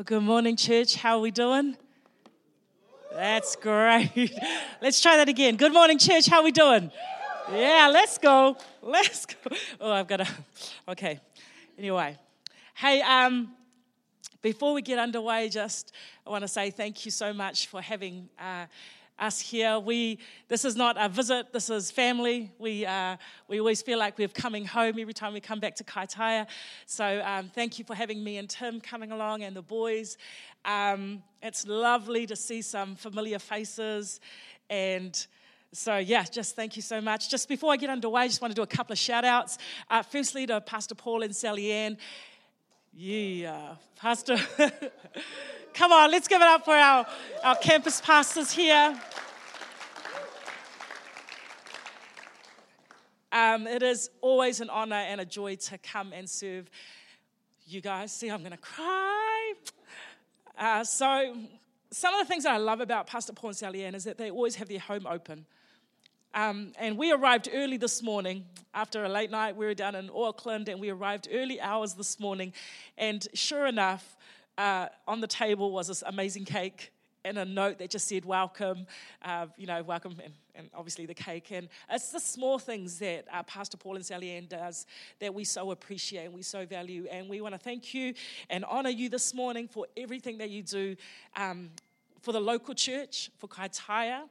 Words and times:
Well, 0.00 0.04
good 0.06 0.22
morning, 0.22 0.56
church. 0.56 0.96
How 0.96 1.18
are 1.18 1.20
we 1.20 1.30
doing? 1.30 1.76
That's 3.12 3.54
great. 3.54 4.32
Let's 4.80 4.98
try 4.98 5.18
that 5.18 5.28
again. 5.28 5.56
Good 5.56 5.74
morning, 5.74 5.98
church. 5.98 6.26
How 6.26 6.38
are 6.38 6.42
we 6.42 6.52
doing? 6.52 6.90
Yeah, 7.52 7.90
let's 7.92 8.16
go. 8.16 8.56
Let's 8.80 9.26
go. 9.26 9.54
Oh, 9.78 9.92
I've 9.92 10.08
got 10.08 10.20
to. 10.20 10.26
Okay. 10.88 11.20
Anyway, 11.76 12.16
hey, 12.76 13.02
um, 13.02 13.52
before 14.40 14.72
we 14.72 14.80
get 14.80 14.98
underway, 14.98 15.50
just 15.50 15.92
I 16.26 16.30
want 16.30 16.44
to 16.44 16.48
say 16.48 16.70
thank 16.70 17.04
you 17.04 17.10
so 17.10 17.34
much 17.34 17.66
for 17.66 17.82
having. 17.82 18.30
Uh, 18.38 18.64
us 19.20 19.40
here. 19.40 19.78
We, 19.78 20.18
this 20.48 20.64
is 20.64 20.76
not 20.76 20.96
a 20.98 21.08
visit, 21.08 21.52
this 21.52 21.70
is 21.70 21.90
family. 21.90 22.50
We, 22.58 22.86
uh, 22.86 23.16
we 23.48 23.60
always 23.60 23.82
feel 23.82 23.98
like 23.98 24.18
we're 24.18 24.28
coming 24.28 24.64
home 24.64 24.98
every 24.98 25.14
time 25.14 25.32
we 25.32 25.40
come 25.40 25.60
back 25.60 25.74
to 25.76 25.84
Kaitaia. 25.84 26.46
So 26.86 27.22
um, 27.24 27.50
thank 27.54 27.78
you 27.78 27.84
for 27.84 27.94
having 27.94 28.24
me 28.24 28.38
and 28.38 28.48
Tim 28.48 28.80
coming 28.80 29.12
along 29.12 29.42
and 29.42 29.54
the 29.54 29.62
boys. 29.62 30.16
Um, 30.64 31.22
it's 31.42 31.66
lovely 31.66 32.26
to 32.26 32.36
see 32.36 32.62
some 32.62 32.96
familiar 32.96 33.38
faces 33.38 34.20
and 34.68 35.26
so, 35.72 35.98
yeah, 35.98 36.24
just 36.24 36.56
thank 36.56 36.74
you 36.74 36.82
so 36.82 37.00
much. 37.00 37.30
Just 37.30 37.48
before 37.48 37.72
I 37.72 37.76
get 37.76 37.90
underway, 37.90 38.22
I 38.22 38.26
just 38.26 38.42
want 38.42 38.50
to 38.50 38.56
do 38.56 38.62
a 38.62 38.66
couple 38.66 38.92
of 38.92 38.98
shout 38.98 39.24
outs. 39.24 39.56
Uh, 39.88 40.02
firstly, 40.02 40.44
to 40.46 40.60
Pastor 40.60 40.96
Paul 40.96 41.22
and 41.22 41.34
Sally 41.34 41.70
Ann. 41.70 41.96
Yeah, 42.92 43.76
Pastor. 43.96 44.36
Come 45.74 45.92
on, 45.92 46.10
let's 46.10 46.26
give 46.26 46.40
it 46.40 46.46
up 46.46 46.64
for 46.64 46.74
our, 46.74 47.06
our 47.44 47.56
campus 47.56 48.00
pastors 48.00 48.50
here. 48.50 49.00
Um, 53.32 53.68
it 53.68 53.84
is 53.84 54.10
always 54.20 54.60
an 54.60 54.68
honor 54.70 54.96
and 54.96 55.20
a 55.20 55.24
joy 55.24 55.54
to 55.54 55.78
come 55.78 56.12
and 56.12 56.28
serve 56.28 56.68
you 57.64 57.80
guys. 57.80 58.12
See, 58.12 58.28
I'm 58.28 58.40
going 58.40 58.50
to 58.50 58.58
cry. 58.58 59.54
Uh, 60.58 60.82
so, 60.82 61.36
some 61.92 62.14
of 62.14 62.20
the 62.20 62.28
things 62.28 62.42
that 62.42 62.54
I 62.54 62.58
love 62.58 62.80
about 62.80 63.06
Pastor 63.06 63.32
Paul 63.32 63.50
and 63.50 63.56
Sally 63.56 63.84
Ann 63.84 63.94
is 63.94 64.02
that 64.04 64.18
they 64.18 64.32
always 64.32 64.56
have 64.56 64.68
their 64.68 64.80
home 64.80 65.06
open. 65.06 65.46
Um, 66.32 66.72
and 66.78 66.96
we 66.96 67.10
arrived 67.12 67.48
early 67.52 67.76
this 67.76 68.02
morning 68.02 68.44
after 68.72 69.04
a 69.04 69.08
late 69.08 69.32
night. 69.32 69.56
We 69.56 69.66
were 69.66 69.74
down 69.74 69.96
in 69.96 70.10
Auckland 70.14 70.68
and 70.68 70.80
we 70.80 70.90
arrived 70.90 71.28
early 71.32 71.60
hours 71.60 71.94
this 71.94 72.20
morning. 72.20 72.52
And 72.96 73.26
sure 73.34 73.66
enough, 73.66 74.16
uh, 74.56 74.88
on 75.08 75.20
the 75.20 75.26
table 75.26 75.72
was 75.72 75.88
this 75.88 76.04
amazing 76.06 76.44
cake 76.44 76.92
and 77.24 77.36
a 77.36 77.44
note 77.44 77.78
that 77.78 77.90
just 77.90 78.06
said 78.06 78.24
welcome, 78.24 78.86
uh, 79.22 79.46
you 79.58 79.66
know, 79.66 79.82
welcome, 79.82 80.16
and, 80.22 80.32
and, 80.54 80.70
obviously 80.72 81.04
the 81.04 81.14
cake. 81.14 81.50
And 81.50 81.68
it's 81.90 82.12
the 82.12 82.20
small 82.20 82.58
things 82.58 82.98
that 83.00 83.26
uh, 83.32 83.42
Pastor 83.42 83.76
Paul 83.76 83.96
and 83.96 84.06
Sally 84.06 84.30
Ann 84.30 84.46
does 84.46 84.86
that 85.18 85.34
we 85.34 85.44
so 85.44 85.72
appreciate 85.72 86.26
and 86.26 86.34
we 86.34 86.42
so 86.42 86.64
value. 86.64 87.06
And 87.10 87.28
we 87.28 87.40
want 87.40 87.54
to 87.54 87.58
thank 87.58 87.92
you 87.92 88.14
and 88.48 88.64
honor 88.64 88.90
you 88.90 89.08
this 89.08 89.34
morning 89.34 89.66
for 89.66 89.86
everything 89.96 90.38
that 90.38 90.50
you 90.50 90.62
do 90.62 90.96
um, 91.36 91.70
for 92.22 92.32
the 92.32 92.40
local 92.40 92.74
church, 92.74 93.30
for 93.38 93.48
Kaitaia. 93.48 94.22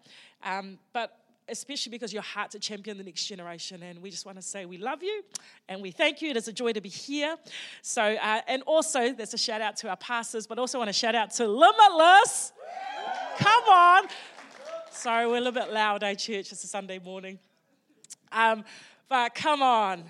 Um, 0.43 0.79
but 0.93 1.18
especially 1.49 1.91
because 1.91 2.13
your 2.13 2.21
heart 2.21 2.51
to 2.51 2.59
champion 2.59 2.97
the 2.97 3.03
next 3.03 3.25
generation. 3.25 3.83
And 3.83 4.01
we 4.01 4.09
just 4.09 4.25
want 4.25 4.37
to 4.37 4.41
say 4.41 4.65
we 4.65 4.77
love 4.77 5.03
you 5.03 5.23
and 5.67 5.81
we 5.81 5.91
thank 5.91 6.21
you. 6.21 6.29
It 6.29 6.37
is 6.37 6.47
a 6.47 6.53
joy 6.53 6.73
to 6.73 6.81
be 6.81 6.89
here. 6.89 7.35
So, 7.81 8.01
uh, 8.01 8.41
and 8.47 8.61
also, 8.63 9.13
there's 9.13 9.33
a 9.33 9.37
shout 9.37 9.61
out 9.61 9.77
to 9.77 9.89
our 9.89 9.97
pastors, 9.97 10.47
but 10.47 10.59
also 10.59 10.77
want 10.77 10.89
to 10.89 10.93
shout 10.93 11.15
out 11.15 11.31
to 11.31 11.47
Limitless. 11.47 12.53
Come 13.37 13.63
on. 13.65 14.07
Sorry, 14.91 15.25
we're 15.25 15.37
a 15.37 15.41
little 15.41 15.53
bit 15.53 15.71
loud, 15.71 16.03
eh, 16.03 16.13
church? 16.15 16.51
It's 16.51 16.63
a 16.63 16.67
Sunday 16.67 16.99
morning. 16.99 17.39
Um, 18.31 18.63
but 19.07 19.33
come 19.33 19.61
on. 19.61 20.03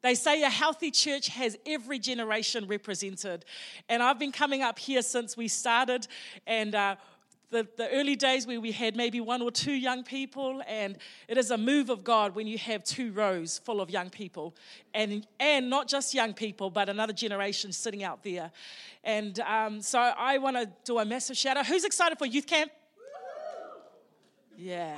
They 0.00 0.14
say 0.14 0.42
a 0.42 0.48
healthy 0.48 0.92
church 0.92 1.28
has 1.28 1.58
every 1.66 1.98
generation 1.98 2.66
represented. 2.68 3.44
And 3.88 4.00
I've 4.02 4.18
been 4.18 4.30
coming 4.30 4.62
up 4.62 4.78
here 4.78 5.02
since 5.02 5.36
we 5.36 5.48
started, 5.48 6.06
and 6.46 6.74
uh, 6.74 6.96
the, 7.50 7.66
the 7.76 7.88
early 7.90 8.16
days 8.16 8.46
where 8.46 8.60
we 8.60 8.72
had 8.72 8.96
maybe 8.96 9.20
one 9.20 9.40
or 9.40 9.50
two 9.50 9.72
young 9.72 10.04
people, 10.04 10.62
and 10.66 10.98
it 11.28 11.38
is 11.38 11.50
a 11.50 11.58
move 11.58 11.88
of 11.88 12.04
God 12.04 12.34
when 12.34 12.46
you 12.46 12.58
have 12.58 12.84
two 12.84 13.12
rows 13.12 13.58
full 13.64 13.80
of 13.80 13.90
young 13.90 14.10
people, 14.10 14.54
and, 14.92 15.26
and 15.40 15.70
not 15.70 15.88
just 15.88 16.14
young 16.14 16.34
people, 16.34 16.70
but 16.70 16.88
another 16.88 17.12
generation 17.12 17.72
sitting 17.72 18.04
out 18.04 18.22
there. 18.22 18.50
And 19.02 19.40
um, 19.40 19.80
so 19.80 19.98
I 19.98 20.38
want 20.38 20.56
to 20.56 20.70
do 20.84 20.98
a 20.98 21.04
massive 21.04 21.36
shout 21.36 21.56
out. 21.56 21.66
Who's 21.66 21.84
excited 21.84 22.18
for 22.18 22.26
youth 22.26 22.46
camp? 22.46 22.70
Yeah. 24.56 24.96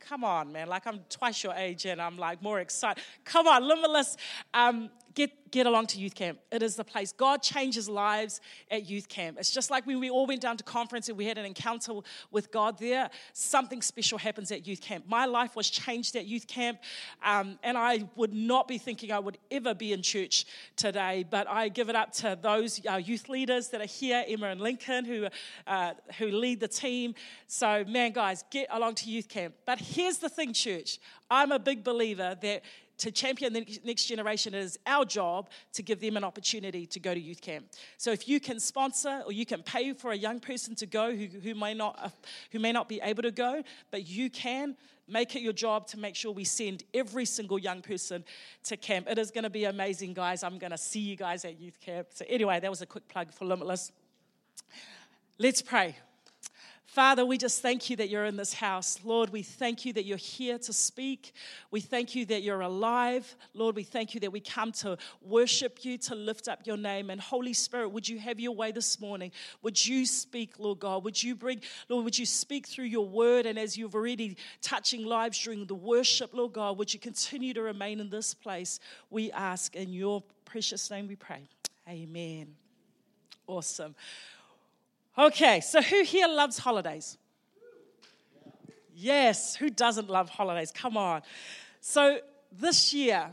Come 0.00 0.24
on, 0.24 0.52
man. 0.52 0.68
Like 0.68 0.86
I'm 0.86 1.00
twice 1.10 1.44
your 1.44 1.52
age 1.52 1.84
and 1.84 2.00
I'm 2.00 2.16
like 2.16 2.42
more 2.42 2.60
excited. 2.60 3.04
Come 3.24 3.46
on, 3.46 3.62
Limitless. 3.68 4.16
Um, 4.54 4.88
get, 5.18 5.50
get 5.50 5.66
along 5.66 5.88
to 5.88 5.98
youth 5.98 6.14
camp. 6.14 6.38
It 6.52 6.62
is 6.62 6.76
the 6.76 6.84
place. 6.84 7.10
God 7.10 7.42
changes 7.42 7.88
lives 7.88 8.40
at 8.70 8.88
youth 8.88 9.08
camp. 9.08 9.36
It's 9.40 9.50
just 9.50 9.68
like 9.68 9.84
when 9.84 9.98
we 9.98 10.10
all 10.10 10.26
went 10.26 10.40
down 10.40 10.56
to 10.58 10.64
conference 10.64 11.08
and 11.08 11.18
we 11.18 11.24
had 11.24 11.38
an 11.38 11.44
encounter 11.44 11.92
with 12.30 12.52
God 12.52 12.78
there, 12.78 13.10
something 13.32 13.82
special 13.82 14.16
happens 14.16 14.52
at 14.52 14.64
youth 14.66 14.80
camp. 14.80 15.06
My 15.08 15.26
life 15.26 15.56
was 15.56 15.68
changed 15.70 16.14
at 16.14 16.26
youth 16.26 16.46
camp, 16.46 16.78
um, 17.24 17.58
and 17.64 17.76
I 17.76 18.08
would 18.14 18.32
not 18.32 18.68
be 18.68 18.78
thinking 18.78 19.10
I 19.10 19.18
would 19.18 19.38
ever 19.50 19.74
be 19.74 19.92
in 19.92 20.02
church 20.02 20.46
today, 20.76 21.24
but 21.28 21.48
I 21.48 21.68
give 21.68 21.88
it 21.88 21.96
up 21.96 22.12
to 22.12 22.38
those 22.40 22.80
uh, 22.88 22.94
youth 22.96 23.28
leaders 23.28 23.68
that 23.70 23.80
are 23.80 23.86
here, 23.86 24.24
Emma 24.28 24.46
and 24.46 24.60
Lincoln, 24.60 25.04
who, 25.04 25.26
uh, 25.66 25.94
who 26.18 26.26
lead 26.26 26.60
the 26.60 26.68
team. 26.68 27.16
So, 27.48 27.84
man, 27.88 28.12
guys, 28.12 28.44
get 28.52 28.68
along 28.70 28.94
to 28.96 29.10
youth 29.10 29.28
camp. 29.28 29.54
But 29.66 29.80
here's 29.80 30.18
the 30.18 30.28
thing, 30.28 30.52
church 30.52 31.00
I'm 31.30 31.52
a 31.52 31.58
big 31.58 31.84
believer 31.84 32.36
that 32.40 32.62
to 32.98 33.10
champion 33.10 33.52
the 33.52 33.80
next 33.84 34.06
generation, 34.06 34.54
it 34.54 34.62
is 34.62 34.78
our 34.86 35.04
job 35.04 35.48
to 35.72 35.82
give 35.82 36.00
them 36.00 36.16
an 36.16 36.24
opportunity 36.24 36.86
to 36.86 37.00
go 37.00 37.14
to 37.14 37.20
youth 37.20 37.40
camp. 37.40 37.66
So 37.96 38.10
if 38.10 38.28
you 38.28 38.40
can 38.40 38.60
sponsor 38.60 39.22
or 39.24 39.32
you 39.32 39.46
can 39.46 39.62
pay 39.62 39.92
for 39.92 40.12
a 40.12 40.16
young 40.16 40.40
person 40.40 40.74
to 40.76 40.86
go 40.86 41.14
who, 41.14 41.26
who, 41.26 41.54
may, 41.54 41.74
not, 41.74 42.12
who 42.50 42.58
may 42.58 42.72
not 42.72 42.88
be 42.88 43.00
able 43.02 43.22
to 43.22 43.30
go, 43.30 43.62
but 43.90 44.08
you 44.08 44.30
can, 44.30 44.76
make 45.08 45.34
it 45.34 45.40
your 45.40 45.52
job 45.52 45.86
to 45.86 45.98
make 45.98 46.14
sure 46.14 46.32
we 46.32 46.44
send 46.44 46.84
every 46.92 47.24
single 47.24 47.58
young 47.58 47.80
person 47.80 48.24
to 48.64 48.76
camp. 48.76 49.08
It 49.08 49.18
is 49.18 49.30
going 49.30 49.44
to 49.44 49.50
be 49.50 49.64
amazing, 49.64 50.12
guys. 50.12 50.42
I'm 50.42 50.58
going 50.58 50.70
to 50.70 50.78
see 50.78 51.00
you 51.00 51.16
guys 51.16 51.44
at 51.44 51.58
youth 51.58 51.80
camp. 51.80 52.08
So, 52.12 52.24
anyway, 52.28 52.60
that 52.60 52.70
was 52.70 52.82
a 52.82 52.86
quick 52.86 53.08
plug 53.08 53.32
for 53.32 53.46
Limitless. 53.46 53.90
Let's 55.38 55.62
pray. 55.62 55.96
Father, 56.88 57.26
we 57.26 57.36
just 57.36 57.60
thank 57.60 57.90
you 57.90 57.96
that 57.96 58.08
you're 58.08 58.24
in 58.24 58.38
this 58.38 58.54
house. 58.54 58.98
Lord, 59.04 59.28
we 59.28 59.42
thank 59.42 59.84
you 59.84 59.92
that 59.92 60.06
you're 60.06 60.16
here 60.16 60.56
to 60.56 60.72
speak. 60.72 61.34
We 61.70 61.82
thank 61.82 62.14
you 62.14 62.24
that 62.24 62.42
you're 62.42 62.62
alive. 62.62 63.36
Lord, 63.52 63.76
we 63.76 63.82
thank 63.82 64.14
you 64.14 64.20
that 64.20 64.32
we 64.32 64.40
come 64.40 64.72
to 64.72 64.96
worship 65.20 65.84
you, 65.84 65.98
to 65.98 66.14
lift 66.14 66.48
up 66.48 66.66
your 66.66 66.78
name. 66.78 67.10
And 67.10 67.20
Holy 67.20 67.52
Spirit, 67.52 67.90
would 67.90 68.08
you 68.08 68.18
have 68.18 68.40
your 68.40 68.52
way 68.52 68.72
this 68.72 68.98
morning? 69.00 69.32
Would 69.60 69.84
you 69.86 70.06
speak, 70.06 70.58
Lord 70.58 70.78
God? 70.78 71.04
Would 71.04 71.22
you 71.22 71.34
bring, 71.34 71.60
Lord, 71.90 72.06
would 72.06 72.18
you 72.18 72.24
speak 72.24 72.66
through 72.66 72.86
your 72.86 73.06
word? 73.06 73.44
And 73.44 73.58
as 73.58 73.76
you've 73.76 73.94
already 73.94 74.38
touching 74.62 75.04
lives 75.04 75.38
during 75.38 75.66
the 75.66 75.74
worship, 75.74 76.32
Lord 76.32 76.54
God, 76.54 76.78
would 76.78 76.94
you 76.94 76.98
continue 76.98 77.52
to 77.52 77.60
remain 77.60 78.00
in 78.00 78.08
this 78.08 78.32
place? 78.32 78.80
We 79.10 79.30
ask 79.32 79.76
in 79.76 79.92
your 79.92 80.22
precious 80.46 80.90
name 80.90 81.06
we 81.06 81.16
pray. 81.16 81.50
Amen. 81.86 82.46
Awesome. 83.46 83.94
Okay, 85.18 85.60
so 85.60 85.82
who 85.82 86.04
here 86.04 86.28
loves 86.28 86.58
holidays? 86.58 87.18
Yes, 88.94 89.56
who 89.56 89.68
doesn't 89.68 90.08
love 90.08 90.28
holidays? 90.28 90.70
Come 90.70 90.96
on. 90.96 91.22
So 91.80 92.20
this 92.52 92.94
year, 92.94 93.28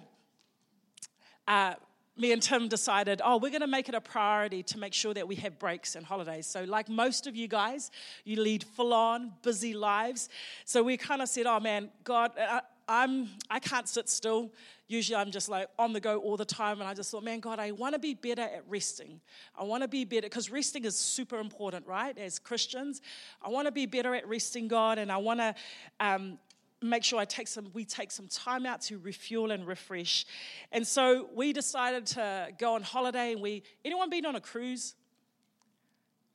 uh, 1.47 1.75
me 2.17 2.31
and 2.31 2.41
Tim 2.41 2.67
decided, 2.69 3.21
oh, 3.23 3.37
we're 3.37 3.51
going 3.51 3.61
to 3.61 3.67
make 3.67 3.87
it 3.87 3.93
a 3.93 4.01
priority 4.01 4.63
to 4.63 4.79
make 4.79 4.93
sure 4.93 5.13
that 5.13 5.27
we 5.27 5.35
have 5.35 5.59
breaks 5.59 5.95
and 5.95 6.03
holidays. 6.03 6.47
So, 6.47 6.63
like 6.63 6.89
most 6.89 7.27
of 7.27 7.35
you 7.35 7.47
guys, 7.47 7.91
you 8.23 8.41
lead 8.41 8.63
full 8.63 8.93
on, 8.93 9.33
busy 9.43 9.73
lives. 9.73 10.29
So, 10.63 10.81
we 10.81 10.97
kind 10.97 11.21
of 11.21 11.29
said, 11.29 11.45
oh 11.45 11.59
man, 11.59 11.89
God, 12.03 12.31
uh, 12.39 12.61
I'm, 12.87 13.29
I 13.49 13.59
can't 13.59 13.87
sit 13.87 14.09
still. 14.09 14.51
Usually 14.87 15.15
I'm 15.15 15.31
just 15.31 15.49
like 15.49 15.67
on 15.79 15.93
the 15.93 15.99
go 15.99 16.19
all 16.19 16.37
the 16.37 16.45
time. 16.45 16.79
And 16.79 16.87
I 16.87 16.93
just 16.93 17.09
thought, 17.09 17.23
man, 17.23 17.39
God, 17.39 17.57
I 17.57 17.71
want 17.71 17.93
to 17.93 17.99
be 17.99 18.13
better 18.13 18.43
at 18.43 18.63
resting. 18.67 19.19
I 19.57 19.63
want 19.63 19.81
to 19.81 19.87
be 19.87 20.05
better 20.05 20.27
because 20.27 20.51
resting 20.51 20.85
is 20.85 20.95
super 20.95 21.39
important, 21.39 21.87
right? 21.87 22.15
As 22.17 22.37
Christians, 22.37 23.01
I 23.41 23.49
want 23.49 23.65
to 23.65 23.71
be 23.71 23.87
better 23.87 24.13
at 24.13 24.27
resting, 24.27 24.67
God. 24.67 24.99
And 24.99 25.11
I 25.11 25.17
want 25.17 25.39
to 25.39 25.55
um, 25.99 26.37
make 26.83 27.03
sure 27.03 27.19
I 27.19 27.25
take 27.25 27.47
some, 27.47 27.67
we 27.73 27.83
take 27.83 28.11
some 28.11 28.27
time 28.27 28.67
out 28.67 28.81
to 28.81 28.99
refuel 28.99 29.49
and 29.51 29.65
refresh. 29.65 30.25
And 30.71 30.85
so 30.85 31.29
we 31.33 31.51
decided 31.51 32.05
to 32.07 32.49
go 32.59 32.75
on 32.75 32.83
holiday. 32.83 33.31
And 33.31 33.41
we, 33.41 33.63
anyone 33.83 34.11
been 34.11 34.25
on 34.25 34.35
a 34.35 34.41
cruise? 34.41 34.93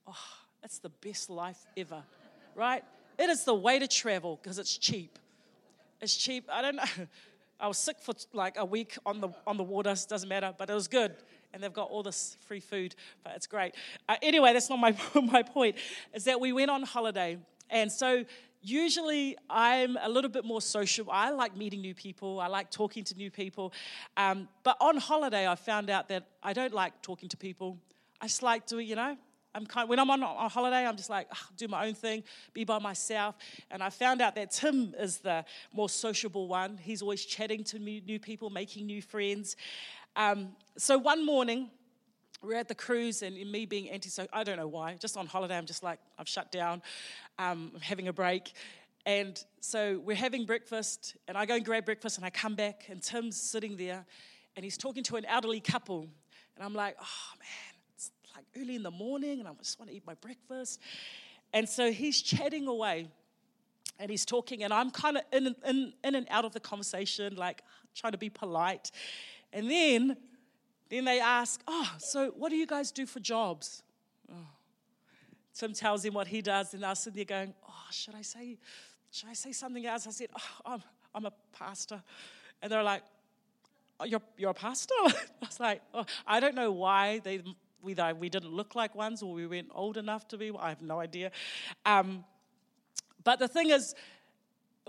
Oh, 0.05 0.17
that's 0.61 0.79
the 0.79 0.89
best 0.89 1.29
life 1.29 1.65
ever, 1.77 2.03
right? 2.53 2.83
It 3.17 3.29
is 3.29 3.45
the 3.45 3.55
way 3.55 3.79
to 3.79 3.87
travel 3.87 4.39
because 4.41 4.59
it's 4.59 4.77
cheap. 4.77 5.17
It's 6.01 6.17
cheap. 6.17 6.49
I 6.51 6.61
don't 6.61 6.75
know. 6.75 6.83
I 7.61 7.67
was 7.67 7.77
sick 7.77 7.97
for 8.01 8.13
like 8.33 8.57
a 8.57 8.65
week 8.65 8.97
on 9.05 9.21
the 9.21 9.29
on 9.45 9.57
the 9.57 9.63
water. 9.63 9.95
Doesn't 10.07 10.27
matter, 10.27 10.53
but 10.57 10.69
it 10.69 10.73
was 10.73 10.87
good. 10.87 11.15
And 11.53 11.61
they've 11.61 11.71
got 11.71 11.89
all 11.89 12.01
this 12.01 12.37
free 12.47 12.59
food, 12.59 12.95
but 13.23 13.33
it's 13.35 13.45
great. 13.45 13.75
Uh, 14.09 14.15
anyway, 14.21 14.53
that's 14.53 14.69
not 14.69 14.79
my 14.79 14.95
my 15.21 15.43
point. 15.43 15.75
Is 16.13 16.23
that 16.23 16.39
we 16.41 16.51
went 16.51 16.71
on 16.71 16.83
holiday, 16.83 17.37
and 17.69 17.91
so 17.91 18.25
usually 18.61 19.37
I'm 19.49 19.97
a 20.01 20.09
little 20.09 20.29
bit 20.29 20.43
more 20.43 20.61
social. 20.61 21.07
I 21.11 21.29
like 21.31 21.55
meeting 21.55 21.81
new 21.81 21.93
people. 21.93 22.39
I 22.39 22.47
like 22.47 22.71
talking 22.71 23.03
to 23.05 23.15
new 23.15 23.29
people. 23.29 23.73
Um, 24.17 24.47
but 24.63 24.77
on 24.81 24.97
holiday, 24.97 25.47
I 25.47 25.55
found 25.55 25.89
out 25.89 26.09
that 26.09 26.27
I 26.41 26.53
don't 26.53 26.73
like 26.73 27.01
talking 27.01 27.29
to 27.29 27.37
people. 27.37 27.77
I 28.19 28.27
just 28.27 28.43
like 28.43 28.65
doing, 28.67 28.87
you 28.87 28.95
know, 28.95 29.17
I'm 29.53 29.65
kind, 29.65 29.89
when 29.89 29.99
I'm 29.99 30.09
on, 30.09 30.23
on 30.23 30.49
holiday, 30.49 30.85
I'm 30.85 30.95
just 30.95 31.09
like, 31.09 31.27
do 31.57 31.67
my 31.67 31.87
own 31.87 31.93
thing, 31.93 32.23
be 32.53 32.63
by 32.63 32.79
myself. 32.79 33.35
And 33.69 33.83
I 33.83 33.89
found 33.89 34.21
out 34.21 34.35
that 34.35 34.51
Tim 34.51 34.93
is 34.97 35.17
the 35.17 35.43
more 35.73 35.89
sociable 35.89 36.47
one. 36.47 36.77
He's 36.77 37.01
always 37.01 37.25
chatting 37.25 37.63
to 37.65 37.79
new 37.79 38.19
people, 38.19 38.49
making 38.49 38.85
new 38.85 39.01
friends. 39.01 39.55
Um, 40.15 40.49
so 40.77 40.97
one 40.97 41.25
morning, 41.25 41.69
we're 42.43 42.55
at 42.57 42.67
the 42.67 42.75
cruise, 42.75 43.21
and 43.21 43.35
me 43.51 43.65
being 43.65 43.89
anti 43.89 44.09
so 44.09 44.27
I 44.33 44.43
don't 44.43 44.57
know 44.57 44.67
why, 44.67 44.95
just 44.99 45.15
on 45.15 45.27
holiday, 45.27 45.57
I'm 45.57 45.67
just 45.67 45.83
like, 45.83 45.99
I've 46.17 46.27
shut 46.27 46.51
down, 46.51 46.81
um, 47.37 47.71
I'm 47.75 47.81
having 47.81 48.07
a 48.07 48.13
break. 48.13 48.53
And 49.05 49.43
so 49.59 50.01
we're 50.03 50.15
having 50.15 50.45
breakfast, 50.45 51.15
and 51.27 51.37
I 51.37 51.45
go 51.45 51.55
and 51.55 51.65
grab 51.65 51.85
breakfast, 51.85 52.17
and 52.17 52.25
I 52.25 52.29
come 52.29 52.55
back, 52.55 52.85
and 52.89 53.01
Tim's 53.01 53.39
sitting 53.39 53.77
there, 53.77 54.05
and 54.55 54.63
he's 54.63 54.77
talking 54.77 55.03
to 55.03 55.17
an 55.17 55.25
elderly 55.25 55.59
couple. 55.59 56.07
And 56.55 56.65
I'm 56.65 56.73
like, 56.73 56.95
oh 56.99 57.37
man, 57.39 57.70
like 58.35 58.45
early 58.59 58.75
in 58.75 58.83
the 58.83 58.91
morning, 58.91 59.39
and 59.39 59.47
I 59.47 59.51
just 59.59 59.79
want 59.79 59.89
to 59.89 59.95
eat 59.95 60.05
my 60.05 60.15
breakfast. 60.15 60.79
And 61.53 61.67
so 61.67 61.91
he's 61.91 62.21
chatting 62.21 62.67
away, 62.67 63.07
and 63.99 64.09
he's 64.09 64.25
talking, 64.25 64.63
and 64.63 64.73
I'm 64.73 64.91
kind 64.91 65.17
of 65.17 65.23
in, 65.31 65.55
in, 65.65 65.93
in 66.03 66.15
and 66.15 66.27
out 66.29 66.45
of 66.45 66.53
the 66.53 66.59
conversation, 66.59 67.35
like 67.35 67.61
trying 67.95 68.13
to 68.13 68.17
be 68.17 68.29
polite. 68.29 68.91
And 69.53 69.69
then 69.69 70.17
then 70.89 71.05
they 71.05 71.21
ask, 71.21 71.61
Oh, 71.67 71.89
so 71.99 72.31
what 72.37 72.49
do 72.49 72.57
you 72.57 72.67
guys 72.67 72.91
do 72.91 73.05
for 73.05 73.19
jobs? 73.21 73.81
Oh. 74.29 74.35
Tim 75.53 75.73
tells 75.73 76.03
him 76.03 76.13
what 76.13 76.27
he 76.27 76.41
does, 76.41 76.73
and 76.73 76.83
they're 76.83 76.95
sitting 76.95 77.15
there 77.15 77.25
going, 77.25 77.53
Oh, 77.67 77.87
should 77.91 78.15
I 78.15 78.21
say, 78.21 78.57
should 79.09 79.29
I 79.29 79.33
say 79.33 79.53
something 79.53 79.85
else? 79.85 80.05
I 80.05 80.11
said, 80.11 80.29
Oh, 80.37 80.71
I'm, 80.73 80.83
I'm 81.15 81.25
a 81.25 81.33
pastor. 81.57 82.01
And 82.61 82.71
they're 82.71 82.83
like, 82.83 83.03
oh, 83.99 84.05
you're, 84.05 84.21
you're 84.37 84.51
a 84.51 84.55
pastor? 84.55 84.93
I 85.05 85.13
was 85.41 85.59
like, 85.59 85.81
oh, 85.93 86.05
I 86.27 86.39
don't 86.39 86.55
know 86.55 86.71
why 86.71 87.19
they 87.19 87.41
we, 87.83 87.95
we 88.19 88.29
didn't 88.29 88.51
look 88.51 88.75
like 88.75 88.95
ones 88.95 89.21
or 89.21 89.33
we 89.33 89.47
weren't 89.47 89.71
old 89.73 89.97
enough 89.97 90.27
to 90.29 90.37
be. 90.37 90.51
I 90.57 90.69
have 90.69 90.81
no 90.81 90.99
idea. 90.99 91.31
Um, 91.85 92.23
but 93.23 93.39
the 93.39 93.47
thing 93.47 93.69
is, 93.69 93.95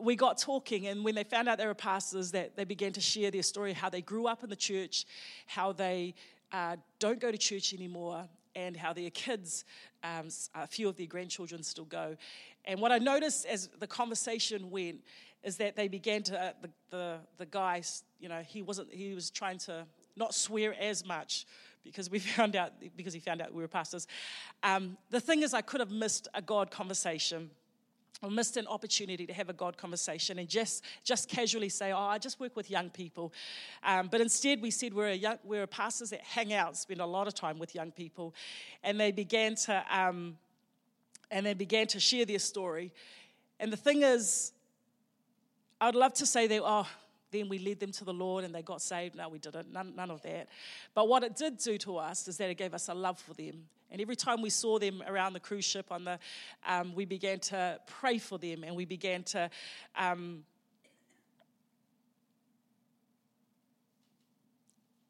we 0.00 0.16
got 0.16 0.38
talking, 0.38 0.86
and 0.86 1.04
when 1.04 1.14
they 1.14 1.24
found 1.24 1.48
out 1.48 1.58
they 1.58 1.66
were 1.66 1.74
pastors, 1.74 2.30
that 2.32 2.56
they 2.56 2.64
began 2.64 2.92
to 2.92 3.00
share 3.00 3.30
their 3.30 3.42
story, 3.42 3.72
how 3.72 3.90
they 3.90 4.00
grew 4.00 4.26
up 4.26 4.42
in 4.42 4.48
the 4.48 4.56
church, 4.56 5.04
how 5.46 5.72
they 5.72 6.14
uh, 6.50 6.76
don't 6.98 7.20
go 7.20 7.30
to 7.30 7.38
church 7.38 7.74
anymore, 7.74 8.26
and 8.54 8.76
how 8.76 8.92
their 8.92 9.10
kids, 9.10 9.64
um, 10.02 10.28
a 10.54 10.66
few 10.66 10.88
of 10.88 10.96
their 10.96 11.06
grandchildren 11.06 11.62
still 11.62 11.84
go. 11.84 12.16
And 12.64 12.80
what 12.80 12.92
I 12.92 12.98
noticed 12.98 13.46
as 13.46 13.68
the 13.78 13.86
conversation 13.86 14.70
went 14.70 15.00
is 15.42 15.56
that 15.56 15.76
they 15.76 15.88
began 15.88 16.22
to, 16.24 16.40
uh, 16.40 16.52
the, 16.60 16.70
the, 16.90 17.16
the 17.38 17.46
guy, 17.46 17.82
you 18.20 18.28
know, 18.28 18.42
he 18.46 18.62
wasn't, 18.62 18.92
he 18.92 19.14
was 19.14 19.30
trying 19.30 19.58
to 19.58 19.86
not 20.16 20.34
swear 20.34 20.74
as 20.78 21.04
much 21.04 21.46
because 21.84 22.10
we 22.10 22.18
found 22.36 22.56
out, 22.56 22.72
because 22.96 23.14
he 23.14 23.20
found 23.20 23.40
out 23.40 23.52
we 23.52 23.62
were 23.62 23.68
pastors. 23.68 24.06
Um, 24.62 24.96
the 25.10 25.20
thing 25.20 25.42
is, 25.42 25.54
I 25.54 25.60
could 25.60 25.80
have 25.80 25.90
missed 25.90 26.28
a 26.34 26.42
God 26.42 26.70
conversation 26.70 27.50
or 28.22 28.30
missed 28.30 28.56
an 28.56 28.66
opportunity 28.68 29.26
to 29.26 29.32
have 29.32 29.48
a 29.48 29.52
God 29.52 29.76
conversation 29.76 30.38
and 30.38 30.48
just, 30.48 30.84
just 31.02 31.28
casually 31.28 31.68
say, 31.68 31.92
Oh, 31.92 31.98
I 31.98 32.18
just 32.18 32.38
work 32.38 32.54
with 32.54 32.70
young 32.70 32.88
people. 32.88 33.32
Um, 33.82 34.08
but 34.08 34.20
instead, 34.20 34.62
we 34.62 34.70
said 34.70 34.94
we're, 34.94 35.08
a 35.08 35.14
young, 35.14 35.38
we're 35.42 35.66
pastors 35.66 36.10
that 36.10 36.20
hang 36.20 36.52
out, 36.52 36.76
spend 36.76 37.00
a 37.00 37.06
lot 37.06 37.26
of 37.26 37.34
time 37.34 37.58
with 37.58 37.74
young 37.74 37.90
people. 37.90 38.34
And 38.84 38.98
they 38.98 39.10
began 39.10 39.56
to, 39.56 39.84
um, 39.90 40.38
and 41.30 41.44
they 41.44 41.54
began 41.54 41.88
to 41.88 42.00
share 42.00 42.24
their 42.24 42.38
story. 42.38 42.92
And 43.58 43.72
the 43.72 43.76
thing 43.76 44.02
is, 44.02 44.52
I'd 45.80 45.96
love 45.96 46.14
to 46.14 46.26
say 46.26 46.46
that, 46.46 46.62
oh, 46.64 46.86
then 47.32 47.48
we 47.48 47.58
led 47.58 47.80
them 47.80 47.90
to 47.92 48.04
the 48.04 48.12
Lord 48.12 48.44
and 48.44 48.54
they 48.54 48.62
got 48.62 48.82
saved. 48.82 49.16
No, 49.16 49.28
we 49.28 49.38
didn't. 49.38 49.72
None, 49.72 49.94
none 49.96 50.10
of 50.10 50.22
that. 50.22 50.48
But 50.94 51.08
what 51.08 51.24
it 51.24 51.34
did 51.34 51.58
do 51.58 51.78
to 51.78 51.96
us 51.96 52.28
is 52.28 52.36
that 52.36 52.50
it 52.50 52.56
gave 52.56 52.74
us 52.74 52.88
a 52.88 52.94
love 52.94 53.18
for 53.18 53.34
them. 53.34 53.64
And 53.90 54.00
every 54.00 54.16
time 54.16 54.40
we 54.40 54.50
saw 54.50 54.78
them 54.78 55.02
around 55.06 55.32
the 55.32 55.40
cruise 55.40 55.64
ship, 55.64 55.86
on 55.90 56.04
the, 56.04 56.18
um, 56.66 56.94
we 56.94 57.04
began 57.04 57.40
to 57.40 57.78
pray 57.86 58.18
for 58.18 58.38
them 58.38 58.64
and 58.64 58.76
we 58.76 58.84
began 58.84 59.22
to 59.24 59.50
um, 59.96 60.44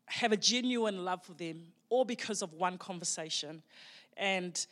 have 0.06 0.32
a 0.32 0.36
genuine 0.36 1.04
love 1.04 1.22
for 1.24 1.34
them, 1.34 1.62
all 1.90 2.04
because 2.04 2.42
of 2.42 2.52
one 2.54 2.78
conversation. 2.78 3.62
And 4.16 4.64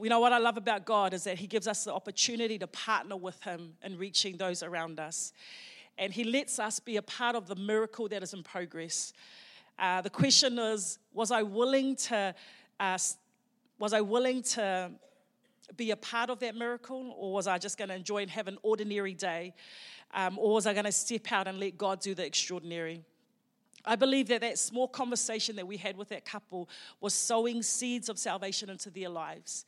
you 0.00 0.08
know 0.08 0.20
what 0.20 0.32
I 0.32 0.38
love 0.38 0.56
about 0.56 0.86
God 0.86 1.12
is 1.12 1.24
that 1.24 1.38
He 1.38 1.46
gives 1.46 1.68
us 1.68 1.84
the 1.84 1.92
opportunity 1.92 2.58
to 2.58 2.66
partner 2.66 3.16
with 3.16 3.42
Him 3.42 3.74
in 3.82 3.98
reaching 3.98 4.36
those 4.36 4.62
around 4.62 4.98
us 4.98 5.32
and 5.98 6.12
He 6.12 6.24
lets 6.24 6.58
us 6.58 6.80
be 6.80 6.96
a 6.96 7.02
part 7.02 7.36
of 7.36 7.46
the 7.46 7.56
miracle 7.56 8.08
that 8.08 8.22
is 8.22 8.34
in 8.34 8.42
progress. 8.42 9.12
Uh, 9.78 10.00
the 10.00 10.10
question 10.10 10.58
is 10.58 10.98
Was 11.12 11.30
I 11.30 11.42
willing 11.42 11.96
to? 11.96 12.34
Uh, 12.78 12.98
was 13.78 13.92
I 13.92 14.00
willing 14.00 14.42
to 14.42 14.90
be 15.76 15.90
a 15.90 15.96
part 15.96 16.30
of 16.30 16.38
that 16.40 16.54
miracle, 16.54 17.14
or 17.16 17.32
was 17.32 17.46
I 17.46 17.58
just 17.58 17.78
going 17.78 17.88
to 17.88 17.94
enjoy 17.94 18.18
and 18.22 18.30
have 18.30 18.48
an 18.48 18.58
ordinary 18.62 19.14
day? 19.14 19.54
Um, 20.14 20.38
or 20.38 20.54
was 20.54 20.66
I 20.66 20.72
going 20.72 20.84
to 20.84 20.92
step 20.92 21.32
out 21.32 21.48
and 21.48 21.58
let 21.58 21.78
God 21.78 22.00
do 22.00 22.14
the 22.14 22.24
extraordinary? 22.24 23.02
I 23.84 23.96
believe 23.96 24.28
that 24.28 24.42
that 24.42 24.58
small 24.58 24.86
conversation 24.86 25.56
that 25.56 25.66
we 25.66 25.76
had 25.76 25.96
with 25.96 26.10
that 26.10 26.24
couple 26.24 26.68
was 27.00 27.14
sowing 27.14 27.62
seeds 27.62 28.08
of 28.08 28.18
salvation 28.18 28.70
into 28.70 28.90
their 28.90 29.08
lives. 29.08 29.64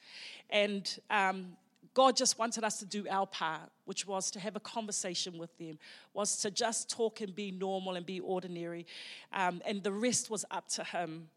And 0.50 0.98
um, 1.10 1.56
God 1.94 2.16
just 2.16 2.40
wanted 2.40 2.64
us 2.64 2.78
to 2.80 2.84
do 2.84 3.06
our 3.08 3.26
part, 3.26 3.70
which 3.84 4.04
was 4.04 4.30
to 4.32 4.40
have 4.40 4.56
a 4.56 4.60
conversation 4.60 5.38
with 5.38 5.56
them, 5.58 5.78
was 6.12 6.36
to 6.38 6.50
just 6.50 6.90
talk 6.90 7.20
and 7.20 7.34
be 7.34 7.52
normal 7.52 7.94
and 7.94 8.04
be 8.04 8.18
ordinary. 8.18 8.84
Um, 9.32 9.62
and 9.64 9.82
the 9.82 9.92
rest 9.92 10.28
was 10.28 10.44
up 10.50 10.68
to 10.70 10.84
Him. 10.84 11.28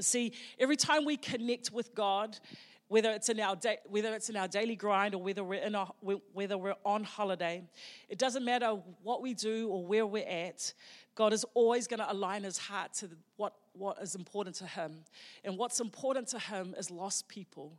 See, 0.00 0.32
every 0.58 0.76
time 0.76 1.04
we 1.04 1.16
connect 1.16 1.72
with 1.72 1.94
God, 1.94 2.36
whether 2.88 3.12
it's 3.12 3.28
in 3.28 3.38
our 3.38 3.54
da- 3.54 3.78
whether 3.86 4.12
it's 4.14 4.28
in 4.28 4.36
our 4.36 4.48
daily 4.48 4.74
grind 4.74 5.14
or 5.14 5.22
whether 5.22 5.44
we're 5.44 5.62
in 5.62 5.76
a, 5.76 5.86
whether 6.32 6.58
we're 6.58 6.74
on 6.84 7.04
holiday, 7.04 7.62
it 8.08 8.18
doesn't 8.18 8.44
matter 8.44 8.76
what 9.04 9.22
we 9.22 9.32
do 9.34 9.68
or 9.68 9.86
where 9.86 10.04
we're 10.04 10.26
at. 10.26 10.74
God 11.14 11.32
is 11.32 11.44
always 11.54 11.86
going 11.86 12.00
to 12.00 12.10
align 12.10 12.42
His 12.42 12.58
heart 12.58 12.94
to 12.94 13.08
what 13.36 13.54
what 13.74 13.98
is 14.02 14.16
important 14.16 14.56
to 14.56 14.66
Him, 14.66 15.04
and 15.44 15.56
what's 15.56 15.78
important 15.78 16.26
to 16.28 16.40
Him 16.40 16.74
is 16.76 16.90
lost 16.90 17.28
people 17.28 17.72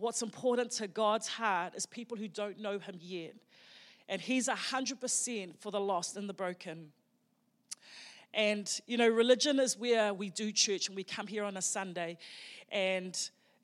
what's 0.00 0.22
important 0.22 0.70
to 0.72 0.88
God's 0.88 1.28
heart 1.28 1.74
is 1.74 1.86
people 1.86 2.16
who 2.16 2.28
don't 2.28 2.58
know 2.58 2.78
Him 2.78 2.96
yet. 3.00 3.34
And 4.08 4.20
He's 4.20 4.48
100% 4.48 5.58
for 5.58 5.70
the 5.70 5.80
lost 5.80 6.16
and 6.16 6.28
the 6.28 6.34
broken. 6.34 6.88
And, 8.32 8.70
you 8.86 8.96
know, 8.96 9.08
religion 9.08 9.58
is 9.58 9.76
where 9.76 10.14
we 10.14 10.30
do 10.30 10.52
church 10.52 10.88
and 10.88 10.96
we 10.96 11.04
come 11.04 11.26
here 11.26 11.44
on 11.44 11.56
a 11.56 11.62
Sunday 11.62 12.16
and 12.70 13.18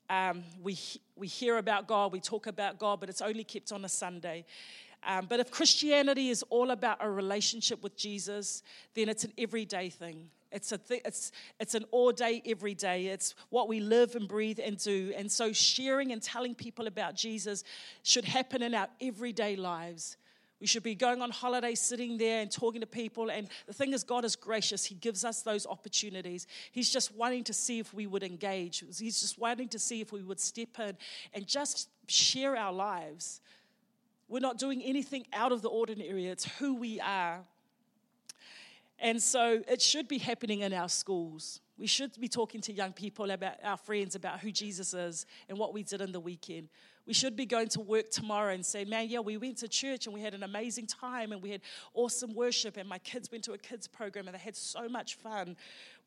um, 0.09 0.43
we, 0.61 0.77
we 1.15 1.27
hear 1.27 1.57
about 1.57 1.87
God, 1.87 2.11
we 2.11 2.19
talk 2.19 2.47
about 2.47 2.77
God, 2.77 2.99
but 2.99 3.09
it's 3.09 3.21
only 3.21 3.43
kept 3.43 3.71
on 3.71 3.83
a 3.85 3.89
Sunday. 3.89 4.45
Um, 5.05 5.25
but 5.29 5.39
if 5.39 5.51
Christianity 5.51 6.29
is 6.29 6.43
all 6.49 6.71
about 6.71 6.97
a 7.01 7.09
relationship 7.09 7.81
with 7.83 7.95
Jesus, 7.95 8.63
then 8.93 9.09
it's 9.09 9.23
an 9.23 9.33
everyday 9.37 9.89
thing. 9.89 10.29
It's, 10.51 10.71
a 10.71 10.77
th- 10.77 11.01
it's, 11.05 11.31
it's 11.59 11.75
an 11.75 11.85
all 11.91 12.11
day, 12.11 12.41
every 12.45 12.73
day. 12.73 13.07
It's 13.07 13.35
what 13.49 13.67
we 13.67 13.79
live 13.79 14.15
and 14.15 14.27
breathe 14.27 14.59
and 14.63 14.77
do. 14.77 15.13
And 15.15 15.31
so, 15.31 15.51
sharing 15.53 16.11
and 16.11 16.21
telling 16.21 16.55
people 16.55 16.87
about 16.87 17.15
Jesus 17.15 17.63
should 18.03 18.25
happen 18.25 18.61
in 18.61 18.73
our 18.73 18.87
everyday 19.01 19.55
lives. 19.55 20.17
We 20.59 20.65
should 20.65 20.83
be 20.83 20.95
going 20.95 21.21
on 21.21 21.29
holiday, 21.29 21.75
sitting 21.75 22.17
there 22.17 22.41
and 22.41 22.51
talking 22.51 22.81
to 22.81 22.87
people. 22.87 23.29
And 23.29 23.47
the 23.67 23.73
thing 23.73 23.93
is, 23.93 24.03
God 24.03 24.25
is 24.25 24.35
gracious. 24.35 24.83
He 24.83 24.95
gives 24.95 25.23
us 25.23 25.43
those 25.43 25.67
opportunities. 25.67 26.47
He's 26.71 26.89
just 26.89 27.15
wanting 27.15 27.43
to 27.45 27.53
see 27.53 27.77
if 27.77 27.93
we 27.93 28.07
would 28.07 28.23
engage. 28.23 28.83
He's 28.97 29.21
just 29.21 29.37
wanting 29.37 29.67
to 29.69 29.79
see 29.79 30.01
if 30.01 30.11
we 30.11 30.23
would 30.23 30.39
step 30.39 30.79
in 30.79 30.97
and 31.33 31.45
just 31.45 31.89
share 32.07 32.57
our 32.57 32.73
lives. 32.73 33.39
We're 34.27 34.39
not 34.39 34.57
doing 34.57 34.81
anything 34.81 35.27
out 35.31 35.51
of 35.51 35.61
the 35.61 35.69
ordinary, 35.69 36.25
it's 36.25 36.45
who 36.57 36.75
we 36.75 36.99
are. 36.99 37.43
And 38.99 39.21
so 39.21 39.61
it 39.67 39.81
should 39.81 40.07
be 40.07 40.17
happening 40.17 40.61
in 40.61 40.73
our 40.73 40.89
schools. 40.89 41.61
We 41.77 41.85
should 41.85 42.19
be 42.19 42.27
talking 42.27 42.61
to 42.61 42.73
young 42.73 42.93
people 42.93 43.29
about 43.29 43.55
our 43.63 43.77
friends 43.77 44.15
about 44.15 44.39
who 44.39 44.51
Jesus 44.51 44.93
is 44.95 45.27
and 45.47 45.57
what 45.57 45.73
we 45.73 45.83
did 45.83 46.01
in 46.01 46.11
the 46.11 46.19
weekend. 46.19 46.69
We 47.05 47.13
should 47.13 47.35
be 47.35 47.45
going 47.45 47.69
to 47.69 47.79
work 47.79 48.09
tomorrow 48.09 48.53
and 48.53 48.65
say, 48.65 48.83
man, 48.83 49.07
yeah, 49.07 49.19
we 49.19 49.37
went 49.37 49.57
to 49.59 49.67
church 49.67 50.07
and 50.07 50.13
we 50.13 50.21
had 50.21 50.33
an 50.33 50.43
amazing 50.43 50.87
time 50.87 51.31
and 51.31 51.41
we 51.41 51.51
had 51.51 51.61
awesome 51.93 52.33
worship 52.33 52.75
and 52.75 52.89
my 52.89 52.97
kids 52.97 53.31
went 53.31 53.43
to 53.45 53.53
a 53.53 53.57
kids 53.57 53.87
program 53.87 54.27
and 54.27 54.35
they 54.35 54.39
had 54.39 54.57
so 54.57 54.89
much 54.89 55.15
fun. 55.15 55.55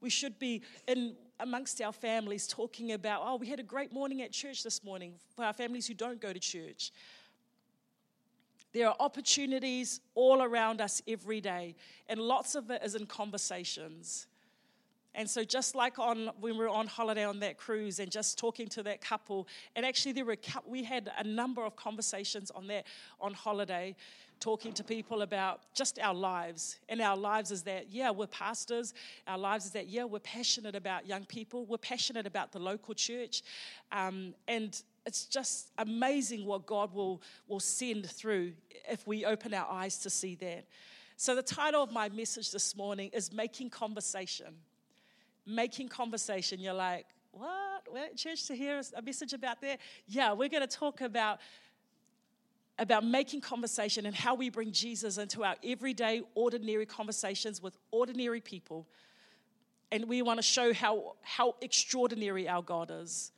We 0.00 0.10
should 0.10 0.38
be 0.38 0.62
in 0.88 1.14
amongst 1.38 1.80
our 1.80 1.92
families 1.92 2.46
talking 2.46 2.92
about, 2.92 3.22
oh, 3.24 3.36
we 3.36 3.46
had 3.46 3.60
a 3.60 3.64
great 3.64 3.92
morning 3.92 4.20
at 4.20 4.32
church 4.32 4.62
this 4.62 4.84
morning 4.84 5.14
for 5.36 5.44
our 5.44 5.54
families 5.54 5.86
who 5.86 5.94
don't 5.94 6.20
go 6.20 6.32
to 6.32 6.40
church. 6.40 6.92
There 8.72 8.88
are 8.88 8.96
opportunities 9.00 10.00
all 10.14 10.42
around 10.42 10.80
us 10.80 11.02
every 11.08 11.40
day, 11.40 11.74
and 12.08 12.20
lots 12.20 12.54
of 12.54 12.70
it 12.70 12.82
is 12.84 12.94
in 12.94 13.06
conversations. 13.06 14.26
And 15.14 15.28
so, 15.28 15.42
just 15.42 15.74
like 15.74 15.98
on 15.98 16.30
when 16.38 16.56
we 16.56 16.58
were 16.58 16.68
on 16.68 16.86
holiday 16.86 17.24
on 17.24 17.40
that 17.40 17.58
cruise, 17.58 17.98
and 17.98 18.10
just 18.10 18.38
talking 18.38 18.68
to 18.68 18.82
that 18.84 19.00
couple, 19.00 19.48
and 19.74 19.84
actually 19.84 20.12
there 20.12 20.24
were 20.24 20.36
we 20.66 20.84
had 20.84 21.10
a 21.18 21.24
number 21.24 21.64
of 21.64 21.74
conversations 21.74 22.52
on 22.52 22.68
that 22.68 22.86
on 23.20 23.34
holiday, 23.34 23.96
talking 24.38 24.72
to 24.74 24.84
people 24.84 25.22
about 25.22 25.62
just 25.74 25.98
our 25.98 26.14
lives. 26.14 26.78
And 26.88 27.00
our 27.00 27.16
lives 27.16 27.50
is 27.50 27.62
that 27.64 27.90
yeah, 27.90 28.10
we're 28.10 28.28
pastors. 28.28 28.94
Our 29.26 29.38
lives 29.38 29.66
is 29.66 29.72
that 29.72 29.88
yeah, 29.88 30.04
we're 30.04 30.20
passionate 30.20 30.76
about 30.76 31.08
young 31.08 31.24
people. 31.24 31.66
We're 31.66 31.78
passionate 31.78 32.26
about 32.26 32.52
the 32.52 32.60
local 32.60 32.94
church, 32.94 33.42
um, 33.90 34.34
and 34.46 34.80
it's 35.06 35.24
just 35.24 35.70
amazing 35.78 36.44
what 36.44 36.66
God 36.66 36.92
will 36.92 37.22
will 37.48 37.60
send 37.60 38.08
through 38.08 38.52
if 38.88 39.06
we 39.06 39.24
open 39.24 39.54
our 39.54 39.70
eyes 39.70 39.98
to 39.98 40.10
see 40.10 40.34
that. 40.36 40.66
So 41.16 41.34
the 41.34 41.42
title 41.42 41.82
of 41.82 41.92
my 41.92 42.08
message 42.08 42.50
this 42.50 42.76
morning 42.76 43.10
is 43.12 43.32
making 43.32 43.70
conversation 43.70 44.54
making 45.46 45.88
conversation. 45.88 46.60
You're 46.60 46.74
like, 46.74 47.06
what? 47.32 47.86
We're 47.92 48.04
at 48.04 48.16
church 48.16 48.46
to 48.46 48.54
hear 48.54 48.80
a 48.96 49.02
message 49.02 49.32
about 49.32 49.60
that? 49.62 49.80
Yeah, 50.06 50.32
we're 50.32 50.48
going 50.48 50.66
to 50.66 50.76
talk 50.76 51.00
about 51.00 51.40
about 52.78 53.04
making 53.04 53.42
conversation 53.42 54.06
and 54.06 54.14
how 54.14 54.34
we 54.34 54.48
bring 54.48 54.72
Jesus 54.72 55.18
into 55.18 55.44
our 55.44 55.54
everyday, 55.62 56.22
ordinary 56.34 56.86
conversations 56.86 57.60
with 57.60 57.76
ordinary 57.90 58.40
people. 58.40 58.88
And 59.92 60.06
we 60.06 60.22
want 60.22 60.38
to 60.38 60.42
show 60.42 60.72
how, 60.72 61.16
how 61.20 61.56
extraordinary 61.60 62.48
our 62.48 62.62
God 62.62 62.90
is. 62.90 63.32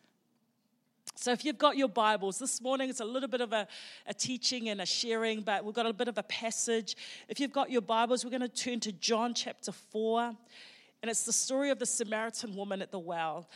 So, 1.15 1.31
if 1.31 1.45
you've 1.45 1.59
got 1.59 1.77
your 1.77 1.89
Bibles, 1.89 2.39
this 2.39 2.61
morning 2.63 2.89
it's 2.89 3.01
a 3.01 3.05
little 3.05 3.29
bit 3.29 3.43
of 3.43 3.53
a, 3.53 3.69
a, 4.07 4.15
teaching 4.15 4.71
and 4.71 4.81
a 4.81 4.87
sharing, 4.87 5.43
but 5.43 5.63
we've 5.63 5.75
got 5.75 5.85
a 5.85 5.93
bit 5.93 6.09
of 6.09 6.17
a 6.17 6.23
passage. 6.23 6.97
If 7.29 7.39
you've 7.39 7.53
got 7.53 7.71
your 7.71 7.83
Bibles, 7.83 8.25
we're 8.25 8.31
going 8.31 8.41
to 8.41 8.49
turn 8.49 8.81
to 8.81 8.93
John 8.93 9.35
chapter 9.35 9.73
4. 9.73 10.35
And 11.03 11.11
it's 11.11 11.25
the 11.25 11.33
story 11.33 11.69
of 11.69 11.79
the 11.79 11.87
Samaritan 11.87 12.57
woman 12.57 12.81
at 12.81 12.91
the 12.91 12.99
well. 12.99 13.49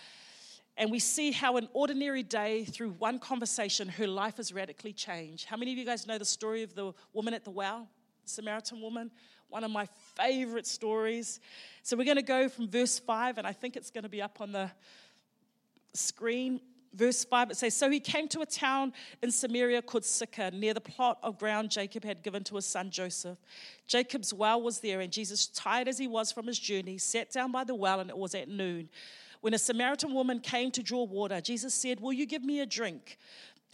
And 0.76 0.90
we 0.90 0.98
see 0.98 1.32
how 1.32 1.56
an 1.56 1.68
ordinary 1.72 2.22
day, 2.22 2.64
through 2.64 2.90
one 2.90 3.18
conversation, 3.18 3.88
her 3.88 4.06
life 4.06 4.36
has 4.36 4.52
radically 4.52 4.92
changed. 4.92 5.46
How 5.46 5.56
many 5.56 5.72
of 5.72 5.78
you 5.78 5.86
guys 5.86 6.06
know 6.06 6.18
the 6.18 6.26
story 6.26 6.62
of 6.62 6.74
the 6.74 6.92
woman 7.14 7.32
at 7.32 7.44
the 7.44 7.50
well, 7.50 7.88
the 8.22 8.28
Samaritan 8.28 8.82
woman? 8.82 9.10
One 9.48 9.64
of 9.64 9.70
my 9.70 9.88
favorite 10.14 10.66
stories. 10.66 11.40
So 11.82 11.96
we're 11.96 12.04
going 12.04 12.16
to 12.18 12.22
go 12.22 12.50
from 12.50 12.68
verse 12.68 12.98
5, 12.98 13.38
and 13.38 13.46
I 13.46 13.52
think 13.52 13.76
it's 13.76 13.90
going 13.90 14.04
to 14.04 14.10
be 14.10 14.20
up 14.20 14.42
on 14.42 14.52
the 14.52 14.70
screen 15.94 16.60
verse 16.96 17.24
5, 17.24 17.50
it 17.50 17.56
says, 17.56 17.76
So 17.76 17.90
he 17.90 18.00
came 18.00 18.26
to 18.28 18.40
a 18.40 18.46
town 18.46 18.92
in 19.22 19.30
Samaria 19.30 19.82
called 19.82 20.04
Sychar, 20.04 20.50
near 20.50 20.74
the 20.74 20.80
plot 20.80 21.18
of 21.22 21.38
ground 21.38 21.70
Jacob 21.70 22.04
had 22.04 22.22
given 22.22 22.42
to 22.44 22.56
his 22.56 22.66
son 22.66 22.90
Joseph. 22.90 23.38
Jacob's 23.86 24.32
well 24.32 24.60
was 24.60 24.80
there, 24.80 25.00
and 25.00 25.12
Jesus, 25.12 25.46
tired 25.46 25.88
as 25.88 25.98
he 25.98 26.08
was 26.08 26.32
from 26.32 26.46
his 26.46 26.58
journey, 26.58 26.98
sat 26.98 27.30
down 27.30 27.52
by 27.52 27.64
the 27.64 27.74
well, 27.74 28.00
and 28.00 28.10
it 28.10 28.16
was 28.16 28.34
at 28.34 28.48
noon. 28.48 28.88
When 29.40 29.54
a 29.54 29.58
Samaritan 29.58 30.12
woman 30.12 30.40
came 30.40 30.70
to 30.72 30.82
draw 30.82 31.04
water, 31.04 31.40
Jesus 31.40 31.74
said, 31.74 32.00
Will 32.00 32.12
you 32.12 32.26
give 32.26 32.42
me 32.42 32.60
a 32.60 32.66
drink? 32.66 33.18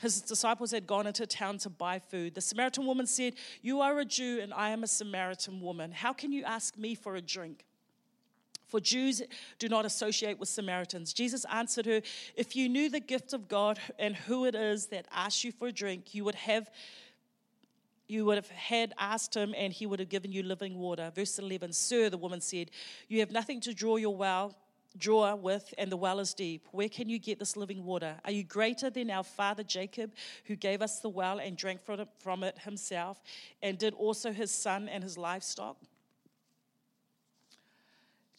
His 0.01 0.21
disciples 0.21 0.73
had 0.73 0.87
gone 0.87 1.07
into 1.07 1.27
town 1.27 1.59
to 1.59 1.71
buy 1.71 1.99
food. 1.99 2.35
The 2.35 2.41
Samaritan 2.41 2.87
woman 2.87 3.07
said, 3.07 3.35
You 3.61 3.81
are 3.81 4.01
a 4.01 4.05
Jew, 4.05 4.41
and 4.43 4.53
I 4.53 4.71
am 4.71 4.83
a 4.83 4.89
Samaritan 4.89 5.61
woman. 5.61 5.93
How 5.93 6.13
can 6.13 6.33
you 6.33 6.43
ask 6.45 6.77
me 6.77 6.95
for 6.95 7.15
a 7.15 7.21
drink? 7.21 7.65
For 8.73 8.81
Jews 8.81 9.21
do 9.59 9.69
not 9.69 9.85
associate 9.85 10.39
with 10.41 10.49
Samaritans. 10.49 11.13
Jesus 11.13 11.45
answered 11.53 11.85
her, 11.85 12.01
If 12.35 12.57
you 12.57 12.71
knew 12.71 12.89
the 12.89 13.01
gift 13.01 13.35
of 13.35 13.47
God 13.47 13.79
and 13.99 14.17
who 14.17 14.47
it 14.47 14.55
is 14.55 14.87
that 14.87 15.07
asks 15.13 15.45
you 15.45 15.53
for 15.53 15.69
a 15.69 15.73
drink, 15.73 16.15
you 16.15 16.25
would 16.25 16.35
have 16.35 16.71
you 18.09 18.25
would 18.25 18.37
have 18.37 18.49
had 18.49 18.95
asked 18.99 19.35
him 19.35 19.55
and 19.57 19.73
he 19.73 19.87
would 19.87 20.01
have 20.01 20.09
given 20.09 20.33
you 20.33 20.43
living 20.43 20.79
water. 20.79 21.13
Verse 21.15 21.39
11, 21.39 21.73
Sir, 21.73 22.11
the 22.11 22.19
woman 22.19 22.41
said, 22.41 22.71
You 23.09 23.21
have 23.21 23.31
nothing 23.31 23.61
to 23.61 23.75
draw 23.75 23.97
your 23.97 24.15
well, 24.17 24.55
draw 24.99 25.35
with, 25.35 25.73
and 25.79 25.91
the 25.93 25.97
well 25.97 26.19
is 26.19 26.35
deep. 26.35 26.67
Where 26.73 26.89
can 26.89 27.09
you 27.09 27.19
get 27.19 27.39
this 27.39 27.57
living 27.57 27.85
water? 27.85 28.17
Are 28.25 28.33
you 28.33 28.43
greater 28.43 28.91
than 28.91 29.11
our 29.11 29.25
father 29.25 29.63
Jacob, 29.63 30.13
who 30.45 30.57
gave 30.57 30.83
us 30.83 31.01
the 31.01 31.09
well 31.09 31.39
and 31.39 31.57
drank 31.57 31.81
from 31.85 32.43
it 32.43 32.59
himself, 32.59 33.23
and 33.63 33.79
did 33.79 33.95
also 33.95 34.33
his 34.33 34.51
son 34.51 34.89
and 34.89 35.03
his 35.03 35.17
livestock? 35.17 35.77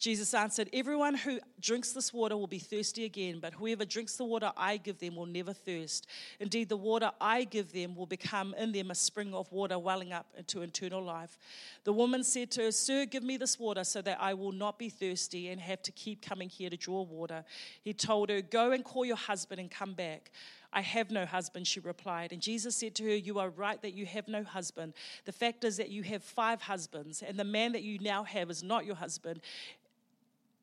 Jesus 0.04 0.34
answered, 0.34 0.68
Everyone 0.74 1.14
who 1.14 1.40
drinks 1.58 1.92
this 1.92 2.12
water 2.12 2.36
will 2.36 2.46
be 2.46 2.58
thirsty 2.58 3.06
again, 3.06 3.38
but 3.40 3.54
whoever 3.54 3.86
drinks 3.86 4.16
the 4.16 4.24
water 4.24 4.52
I 4.54 4.76
give 4.76 4.98
them 4.98 5.16
will 5.16 5.24
never 5.24 5.54
thirst. 5.54 6.06
Indeed, 6.38 6.68
the 6.68 6.76
water 6.76 7.10
I 7.22 7.44
give 7.44 7.72
them 7.72 7.96
will 7.96 8.04
become 8.04 8.54
in 8.58 8.72
them 8.72 8.90
a 8.90 8.94
spring 8.94 9.32
of 9.32 9.50
water 9.50 9.78
welling 9.78 10.12
up 10.12 10.26
into 10.36 10.60
eternal 10.60 11.02
life. 11.02 11.38
The 11.84 11.94
woman 11.94 12.22
said 12.22 12.50
to 12.50 12.64
her, 12.64 12.70
Sir, 12.70 13.06
give 13.06 13.22
me 13.22 13.38
this 13.38 13.58
water 13.58 13.82
so 13.82 14.02
that 14.02 14.18
I 14.20 14.34
will 14.34 14.52
not 14.52 14.78
be 14.78 14.90
thirsty 14.90 15.48
and 15.48 15.58
have 15.58 15.80
to 15.84 15.92
keep 15.92 16.20
coming 16.20 16.50
here 16.50 16.68
to 16.68 16.76
draw 16.76 17.00
water. 17.00 17.42
He 17.80 17.94
told 17.94 18.28
her, 18.28 18.42
Go 18.42 18.72
and 18.72 18.84
call 18.84 19.06
your 19.06 19.16
husband 19.16 19.58
and 19.58 19.70
come 19.70 19.94
back. 19.94 20.30
I 20.70 20.82
have 20.82 21.10
no 21.10 21.24
husband, 21.24 21.66
she 21.66 21.80
replied. 21.80 22.32
And 22.32 22.42
Jesus 22.42 22.76
said 22.76 22.94
to 22.96 23.04
her, 23.04 23.14
You 23.14 23.38
are 23.38 23.48
right 23.48 23.80
that 23.80 23.94
you 23.94 24.04
have 24.04 24.28
no 24.28 24.44
husband. 24.44 24.92
The 25.24 25.32
fact 25.32 25.64
is 25.64 25.78
that 25.78 25.88
you 25.88 26.02
have 26.02 26.22
five 26.22 26.60
husbands, 26.60 27.22
and 27.22 27.38
the 27.38 27.44
man 27.44 27.72
that 27.72 27.84
you 27.84 27.98
now 28.00 28.24
have 28.24 28.50
is 28.50 28.62
not 28.62 28.84
your 28.84 28.96
husband 28.96 29.40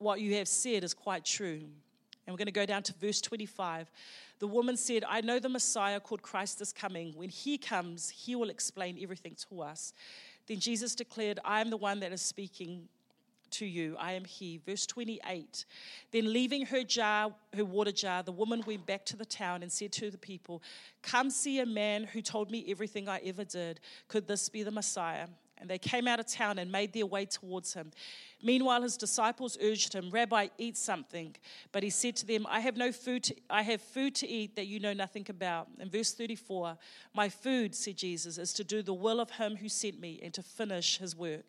what 0.02 0.20
you 0.20 0.36
have 0.36 0.48
said 0.48 0.84
is 0.84 0.94
quite 0.94 1.26
true. 1.26 1.62
And 2.26 2.34
we're 2.34 2.38
going 2.38 2.46
to 2.46 2.52
go 2.52 2.66
down 2.66 2.84
to 2.84 2.94
verse 2.94 3.22
25. 3.22 3.90
The 4.40 4.48
woman 4.48 4.78
said, 4.78 5.04
I 5.08 5.22
know 5.22 5.40
the 5.40 5.50
Messiah 5.50 6.00
called 6.00 6.22
Christ 6.22 6.62
is 6.62 6.72
coming. 6.72 7.14
When 7.16 7.30
he 7.30 7.58
comes, 7.58 8.10
he 8.10 8.36
will 8.36 8.50
explain 8.50 8.98
everything 9.02 9.36
to 9.50 9.62
us. 9.62 9.94
Then 10.48 10.60
Jesus 10.60 10.96
declared, 10.96 11.40
I 11.46 11.62
am 11.62 11.70
the 11.70 11.78
one 11.78 12.00
that 12.02 12.12
is 12.12 12.22
speaking 12.22 12.88
to 13.52 13.66
you. 13.66 13.96
I 14.00 14.14
am 14.14 14.26
he. 14.26 14.60
Verse 14.66 14.86
28. 14.86 15.66
Then 16.12 16.34
leaving 16.34 16.66
her 16.68 16.84
jar, 16.84 17.34
her 17.54 17.66
water 17.66 17.92
jar, 17.92 18.24
the 18.24 18.32
woman 18.32 18.64
went 18.66 18.86
back 18.86 19.06
to 19.08 19.18
the 19.18 19.26
town 19.26 19.62
and 19.62 19.72
said 19.72 19.92
to 19.94 20.10
the 20.10 20.18
people, 20.18 20.62
Come 21.02 21.30
see 21.30 21.60
a 21.60 21.66
man 21.66 22.06
who 22.06 22.22
told 22.22 22.50
me 22.50 22.66
everything 22.68 23.08
I 23.08 23.20
ever 23.26 23.44
did. 23.44 23.80
Could 24.08 24.28
this 24.28 24.50
be 24.50 24.64
the 24.64 24.72
Messiah? 24.72 25.28
And 25.62 25.70
they 25.70 25.78
came 25.78 26.08
out 26.08 26.20
of 26.20 26.26
town 26.26 26.58
and 26.58 26.72
made 26.72 26.92
their 26.92 27.06
way 27.06 27.26
towards 27.26 27.74
him. 27.74 27.92
Meanwhile, 28.42 28.82
his 28.82 28.98
disciples 28.98 29.58
urged 29.62 29.94
him, 29.94 30.10
Rabbi, 30.10 30.48
eat 30.58 30.76
something. 30.76 31.36
But 31.72 31.84
he 31.84 31.92
said 31.92 32.16
to 32.18 32.26
them, 32.26 32.48
I 32.50 32.60
have 32.60 32.76
no 32.76 32.92
food 32.92 33.24
to, 33.26 33.36
I 33.50 33.62
have 33.62 33.80
food 33.80 34.16
to 34.16 34.28
eat 34.28 34.56
that 34.56 34.66
you 34.66 34.80
know 34.80 34.94
nothing 34.94 35.28
about. 35.30 35.68
In 35.80 35.90
verse 35.90 36.14
34, 36.14 36.78
my 37.14 37.30
food, 37.30 37.76
said 37.76 37.96
Jesus, 37.96 38.40
is 38.40 38.54
to 38.54 38.64
do 38.64 38.82
the 38.82 38.94
will 38.94 39.20
of 39.20 39.30
him 39.30 39.56
who 39.56 39.70
sent 39.70 40.02
me 40.02 40.20
and 40.24 40.34
to 40.34 40.42
finish 40.42 40.98
his 40.98 41.16
work. 41.16 41.46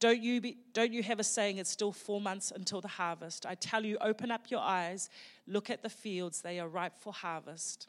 Don't 0.00 0.22
you, 0.22 0.40
be, 0.40 0.56
don't 0.72 0.92
you 0.92 1.02
have 1.02 1.20
a 1.20 1.24
saying, 1.24 1.58
it's 1.58 1.70
still 1.70 1.92
four 1.92 2.20
months 2.20 2.50
until 2.54 2.80
the 2.80 2.88
harvest? 2.88 3.44
I 3.44 3.54
tell 3.54 3.84
you, 3.84 3.98
open 4.00 4.30
up 4.30 4.50
your 4.50 4.60
eyes, 4.60 5.10
look 5.46 5.68
at 5.68 5.82
the 5.82 5.90
fields, 5.90 6.40
they 6.40 6.58
are 6.58 6.68
ripe 6.68 6.96
for 6.96 7.12
harvest. 7.12 7.88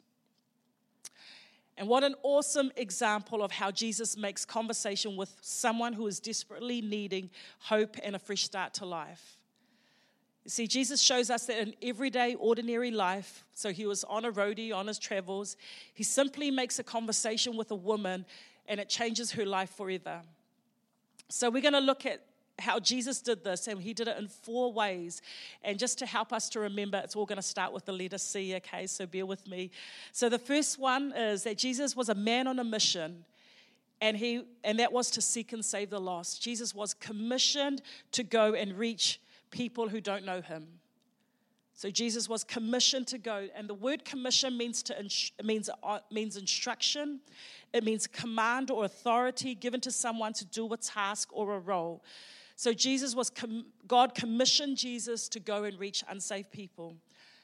And 1.82 1.88
what 1.88 2.04
an 2.04 2.14
awesome 2.22 2.70
example 2.76 3.42
of 3.42 3.50
how 3.50 3.72
Jesus 3.72 4.16
makes 4.16 4.44
conversation 4.44 5.16
with 5.16 5.36
someone 5.40 5.94
who 5.94 6.06
is 6.06 6.20
desperately 6.20 6.80
needing 6.80 7.28
hope 7.58 7.96
and 8.04 8.14
a 8.14 8.20
fresh 8.20 8.44
start 8.44 8.72
to 8.74 8.86
life. 8.86 9.36
You 10.44 10.50
see, 10.50 10.68
Jesus 10.68 11.02
shows 11.02 11.28
us 11.28 11.46
that 11.46 11.58
in 11.58 11.74
everyday, 11.82 12.36
ordinary 12.36 12.92
life, 12.92 13.44
so 13.52 13.72
he 13.72 13.84
was 13.84 14.04
on 14.04 14.24
a 14.24 14.30
roadie, 14.30 14.72
on 14.72 14.86
his 14.86 15.00
travels, 15.00 15.56
he 15.92 16.04
simply 16.04 16.52
makes 16.52 16.78
a 16.78 16.84
conversation 16.84 17.56
with 17.56 17.72
a 17.72 17.74
woman 17.74 18.26
and 18.68 18.78
it 18.78 18.88
changes 18.88 19.32
her 19.32 19.44
life 19.44 19.70
forever. 19.70 20.22
So 21.30 21.50
we're 21.50 21.62
going 21.62 21.74
to 21.74 21.80
look 21.80 22.06
at 22.06 22.20
how 22.62 22.78
Jesus 22.78 23.20
did 23.20 23.44
this, 23.44 23.68
and 23.68 23.80
he 23.80 23.92
did 23.92 24.08
it 24.08 24.16
in 24.18 24.28
four 24.28 24.72
ways. 24.72 25.20
And 25.62 25.78
just 25.78 25.98
to 25.98 26.06
help 26.06 26.32
us 26.32 26.48
to 26.50 26.60
remember, 26.60 27.00
it's 27.04 27.16
all 27.16 27.26
going 27.26 27.36
to 27.36 27.42
start 27.42 27.72
with 27.72 27.84
the 27.84 27.92
letter 27.92 28.18
C, 28.18 28.54
okay? 28.56 28.86
So 28.86 29.06
bear 29.06 29.26
with 29.26 29.46
me. 29.46 29.70
So 30.12 30.28
the 30.28 30.38
first 30.38 30.78
one 30.78 31.12
is 31.12 31.42
that 31.42 31.58
Jesus 31.58 31.94
was 31.94 32.08
a 32.08 32.14
man 32.14 32.46
on 32.46 32.58
a 32.58 32.64
mission. 32.64 33.24
And, 34.00 34.16
he, 34.16 34.44
and 34.64 34.78
that 34.78 34.92
was 34.92 35.10
to 35.12 35.20
seek 35.20 35.52
and 35.52 35.64
save 35.64 35.90
the 35.90 36.00
lost. 36.00 36.42
Jesus 36.42 36.74
was 36.74 36.94
commissioned 36.94 37.82
to 38.12 38.22
go 38.22 38.54
and 38.54 38.78
reach 38.78 39.20
people 39.50 39.88
who 39.88 40.00
don't 40.00 40.24
know 40.24 40.40
him. 40.40 40.66
So 41.74 41.90
Jesus 41.90 42.28
was 42.28 42.44
commissioned 42.44 43.06
to 43.08 43.18
go, 43.18 43.48
and 43.56 43.68
the 43.68 43.74
word 43.74 44.04
commission 44.04 44.56
means 44.56 44.82
to 44.84 44.94
means 45.42 45.68
uh, 45.82 45.98
means 46.10 46.36
instruction. 46.36 47.20
It 47.72 47.82
means 47.82 48.06
command 48.06 48.70
or 48.70 48.84
authority 48.84 49.54
given 49.54 49.80
to 49.80 49.90
someone 49.90 50.32
to 50.34 50.44
do 50.44 50.72
a 50.72 50.76
task 50.76 51.30
or 51.32 51.54
a 51.54 51.58
role. 51.58 52.04
So 52.62 52.72
Jesus 52.72 53.16
was 53.16 53.28
God 53.88 54.14
commissioned 54.14 54.76
Jesus 54.76 55.28
to 55.30 55.40
go 55.40 55.64
and 55.64 55.76
reach 55.80 56.04
unsaved 56.08 56.52
people. 56.52 56.94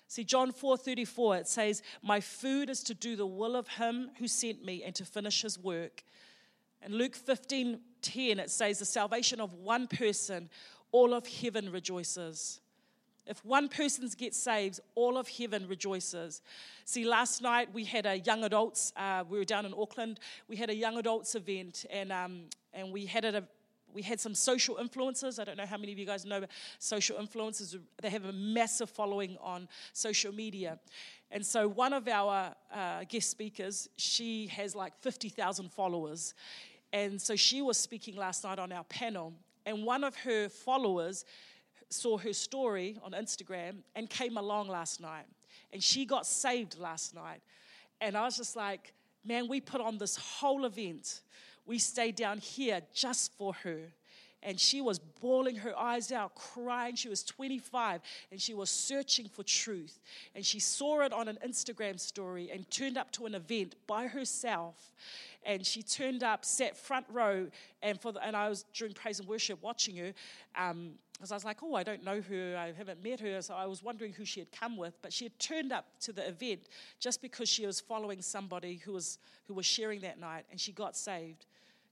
See 0.07 0.23
John 0.23 0.53
4:34 0.53 1.39
it 1.39 1.49
says, 1.49 1.83
"My 2.03 2.21
food 2.21 2.71
is 2.71 2.85
to 2.85 2.95
do 2.95 3.17
the 3.17 3.27
will 3.27 3.57
of 3.57 3.67
him 3.67 4.13
who 4.19 4.29
sent 4.29 4.65
me 4.65 4.85
and 4.85 4.95
to 4.95 5.05
finish 5.05 5.43
his 5.43 5.59
work." 5.59 6.05
And 6.81 6.95
Luke 6.95 7.17
15:10 7.17 8.39
it 8.39 8.49
says, 8.49 8.79
"The 8.79 8.85
salvation 8.85 9.41
of 9.41 9.55
one 9.55 9.89
person, 9.89 10.51
all 10.93 11.13
of 11.13 11.27
heaven 11.27 11.73
rejoices." 11.73 12.61
If 13.27 13.45
one 13.45 13.69
person 13.69 14.09
gets 14.17 14.39
saved, 14.39 14.79
all 14.95 15.19
of 15.19 15.29
heaven 15.29 15.67
rejoices. 15.67 16.43
See, 16.85 17.05
last 17.05 17.43
night 17.43 17.75
we 17.75 17.85
had 17.85 18.07
a 18.07 18.21
young 18.21 18.45
adults, 18.45 18.93
uh, 18.97 19.25
we 19.29 19.37
were 19.37 19.45
down 19.45 19.67
in 19.67 19.75
Auckland, 19.75 20.21
we 20.47 20.55
had 20.55 20.71
a 20.71 20.77
young 20.77 20.97
adults 20.97 21.35
event, 21.35 21.87
and, 21.91 22.13
um, 22.13 22.49
and 22.73 22.93
we 22.93 23.05
had 23.05 23.25
it 23.25 23.35
a, 23.35 23.49
we 23.95 24.03
had 24.03 24.21
some 24.21 24.35
social 24.35 24.77
influencers. 24.77 25.39
I 25.39 25.45
don't 25.45 25.57
know 25.57 25.67
how 25.67 25.79
many 25.79 25.93
of 25.93 25.99
you 25.99 26.07
guys 26.07 26.25
know 26.25 26.45
social 26.79 27.17
influencers. 27.19 27.79
They 28.03 28.11
have 28.11 28.25
a 28.25 28.33
massive 28.33 28.91
following 28.91 29.37
on 29.41 29.69
social 29.93 30.33
media. 30.33 30.79
And 31.31 31.45
so 31.45 31.69
one 31.69 31.93
of 31.93 32.09
our 32.09 32.55
uh, 32.73 33.05
guest 33.09 33.31
speakers, 33.31 33.89
she 33.97 34.47
has 34.49 34.75
like 34.75 34.97
50,000 35.01 35.71
followers. 35.73 36.35
And 36.93 37.21
so 37.21 37.37
she 37.37 37.61
was 37.61 37.77
speaking 37.77 38.17
last 38.17 38.45
night 38.45 38.59
on 38.59 38.73
our 38.73 38.85
panel. 38.85 39.35
And 39.67 39.85
one 39.85 40.05
of 40.05 40.17
her 40.17 40.49
followers 40.49 41.25
saw 41.91 42.17
her 42.19 42.33
story 42.33 42.97
on 43.03 43.13
Instagram 43.13 43.77
and 43.95 44.09
came 44.09 44.37
along 44.37 44.69
last 44.69 45.01
night. 45.01 45.27
And 45.73 45.83
she 45.83 46.07
got 46.07 46.27
saved 46.27 46.79
last 46.79 47.15
night. 47.15 47.41
And 48.01 48.17
I 48.17 48.23
was 48.23 48.37
just 48.37 48.57
like, 48.57 48.93
man, 49.25 49.49
we 49.49 49.61
put 49.61 49.81
on 49.81 49.99
this 49.99 50.17
whole 50.17 50.65
event. 50.65 51.21
We 51.69 51.79
stayed 51.79 52.17
down 52.17 52.39
here 52.39 52.81
just 52.95 53.33
for 53.37 53.53
her. 53.63 53.93
And 54.43 54.59
she 54.59 54.81
was 54.81 54.99
bawling 54.99 55.57
her 55.57 55.77
eyes 55.77 56.13
out, 56.13 56.35
crying. 56.35 56.95
She 56.95 57.09
was 57.09 57.23
25 57.25 58.01
and 58.31 58.41
she 58.41 58.55
was 58.55 58.71
searching 58.71 59.29
for 59.29 59.43
truth. 59.43 59.99
And 60.35 60.47
she 60.47 60.61
saw 60.61 61.01
it 61.03 61.13
on 61.13 61.29
an 61.29 61.39
Instagram 61.47 62.01
story 62.01 62.51
and 62.51 62.69
turned 62.71 62.97
up 62.97 63.11
to 63.13 63.27
an 63.27 63.35
event 63.35 63.75
by 63.87 64.07
herself. 64.07 64.95
And 65.45 65.67
she 65.67 65.83
turned 65.83 66.23
up, 66.23 66.45
sat 66.45 66.77
front 66.77 67.05
row, 67.13 67.49
and 67.83 68.01
for 68.01 68.13
the, 68.13 68.25
and 68.25 68.35
I 68.35 68.49
was 68.49 68.65
during 68.73 68.95
praise 68.95 69.19
and 69.19 69.29
worship 69.29 69.63
watching 69.63 69.97
her. 69.97 70.15
Um, 70.57 70.93
because 71.13 71.33
I 71.33 71.35
was 71.35 71.45
like, 71.45 71.65
oh, 71.65 71.75
I 71.75 71.83
don't 71.83 72.05
know 72.05 72.21
her, 72.21 72.57
I 72.57 72.71
haven't 72.71 73.03
met 73.03 73.19
her, 73.19 73.43
so 73.43 73.53
I 73.55 73.67
was 73.67 73.83
wondering 73.83 74.13
who 74.13 74.25
she 74.25 74.39
had 74.39 74.53
come 74.53 74.77
with. 74.77 74.97
But 75.03 75.13
she 75.13 75.25
had 75.25 75.37
turned 75.41 75.73
up 75.73 75.85
to 76.03 76.13
the 76.13 76.29
event 76.29 76.69
just 77.01 77.21
because 77.21 77.49
she 77.49 77.67
was 77.67 77.81
following 77.81 78.23
somebody 78.23 78.77
who 78.77 78.93
was, 78.93 79.19
who 79.49 79.55
was 79.55 79.67
sharing 79.67 79.99
that 80.03 80.21
night, 80.21 80.45
and 80.53 80.61
she 80.61 80.71
got 80.71 80.97
saved. 80.97 81.45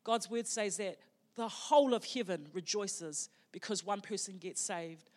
God's 0.06 0.30
word 0.30 0.46
says 0.46 0.76
that 0.76 0.98
the 1.34 1.48
whole 1.48 1.92
of 1.92 2.04
heaven 2.04 2.46
rejoices 2.52 3.28
because 3.50 3.84
one 3.84 4.00
person 4.00 4.38
gets 4.38 4.60
saved. 4.60 5.10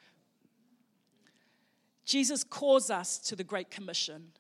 Jesus 2.05 2.43
calls 2.43 2.89
us 2.89 3.19
to 3.19 3.35
the 3.35 3.43
Great 3.43 3.69
Commission. 3.69 4.31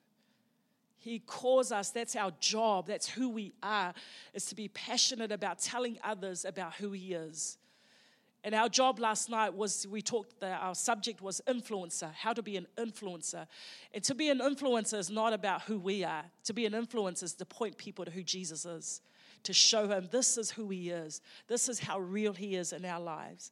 He 0.97 1.19
calls 1.19 1.71
us, 1.71 1.91
that's 1.91 2.15
our 2.15 2.31
job, 2.39 2.87
that's 2.87 3.07
who 3.07 3.29
we 3.29 3.53
are, 3.61 3.93
is 4.33 4.45
to 4.45 4.55
be 4.55 4.69
passionate 4.69 5.31
about 5.31 5.59
telling 5.59 5.99
others 6.03 6.45
about 6.45 6.73
who 6.73 6.93
He 6.93 7.13
is. 7.13 7.59
And 8.43 8.55
our 8.55 8.69
job 8.69 8.97
last 8.99 9.29
night 9.29 9.53
was 9.53 9.85
we 9.85 10.01
talked, 10.01 10.39
that 10.39 10.59
our 10.63 10.73
subject 10.73 11.21
was 11.21 11.41
influencer, 11.47 12.11
how 12.11 12.33
to 12.33 12.41
be 12.41 12.57
an 12.57 12.65
influencer. 12.75 13.45
And 13.93 14.03
to 14.03 14.15
be 14.15 14.31
an 14.31 14.39
influencer 14.39 14.97
is 14.97 15.11
not 15.11 15.31
about 15.31 15.61
who 15.61 15.77
we 15.77 16.03
are. 16.03 16.23
To 16.45 16.53
be 16.53 16.65
an 16.65 16.73
influencer 16.73 17.23
is 17.23 17.33
to 17.33 17.45
point 17.45 17.77
people 17.77 18.03
to 18.03 18.09
who 18.09 18.23
Jesus 18.23 18.65
is, 18.65 19.01
to 19.43 19.53
show 19.53 19.87
him 19.87 20.07
this 20.11 20.37
is 20.37 20.51
who 20.51 20.69
he 20.69 20.89
is, 20.89 21.21
this 21.47 21.69
is 21.69 21.79
how 21.79 21.99
real 21.99 22.33
he 22.33 22.55
is 22.55 22.73
in 22.73 22.85
our 22.85 22.99
lives. 22.99 23.51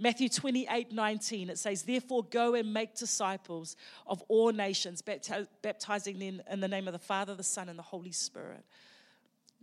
Matthew 0.00 0.28
28 0.28 0.92
19, 0.92 1.50
it 1.50 1.58
says, 1.58 1.82
Therefore, 1.82 2.22
go 2.22 2.54
and 2.54 2.72
make 2.72 2.94
disciples 2.94 3.74
of 4.06 4.22
all 4.28 4.52
nations, 4.52 5.02
baptizing 5.02 6.18
them 6.18 6.40
in 6.50 6.60
the 6.60 6.68
name 6.68 6.86
of 6.86 6.92
the 6.92 7.00
Father, 7.00 7.34
the 7.34 7.42
Son, 7.42 7.68
and 7.68 7.78
the 7.78 7.82
Holy 7.82 8.12
Spirit. 8.12 8.64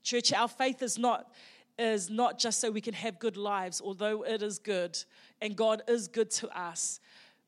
Church, 0.04 0.34
our 0.34 0.50
faith 0.50 0.82
is 0.82 0.98
not 0.98 1.32
is 1.77 2.10
not 2.10 2.39
just 2.39 2.62
so 2.62 2.72
we 2.72 2.80
can 2.80 2.94
have 2.94 3.20
good 3.20 3.36
lives, 3.36 3.82
although 3.84 4.24
it 4.24 4.42
is 4.42 4.60
good, 4.60 4.98
and 5.42 5.56
God 5.56 5.82
is 5.88 6.08
good 6.08 6.32
to 6.32 6.50
us. 6.58 7.01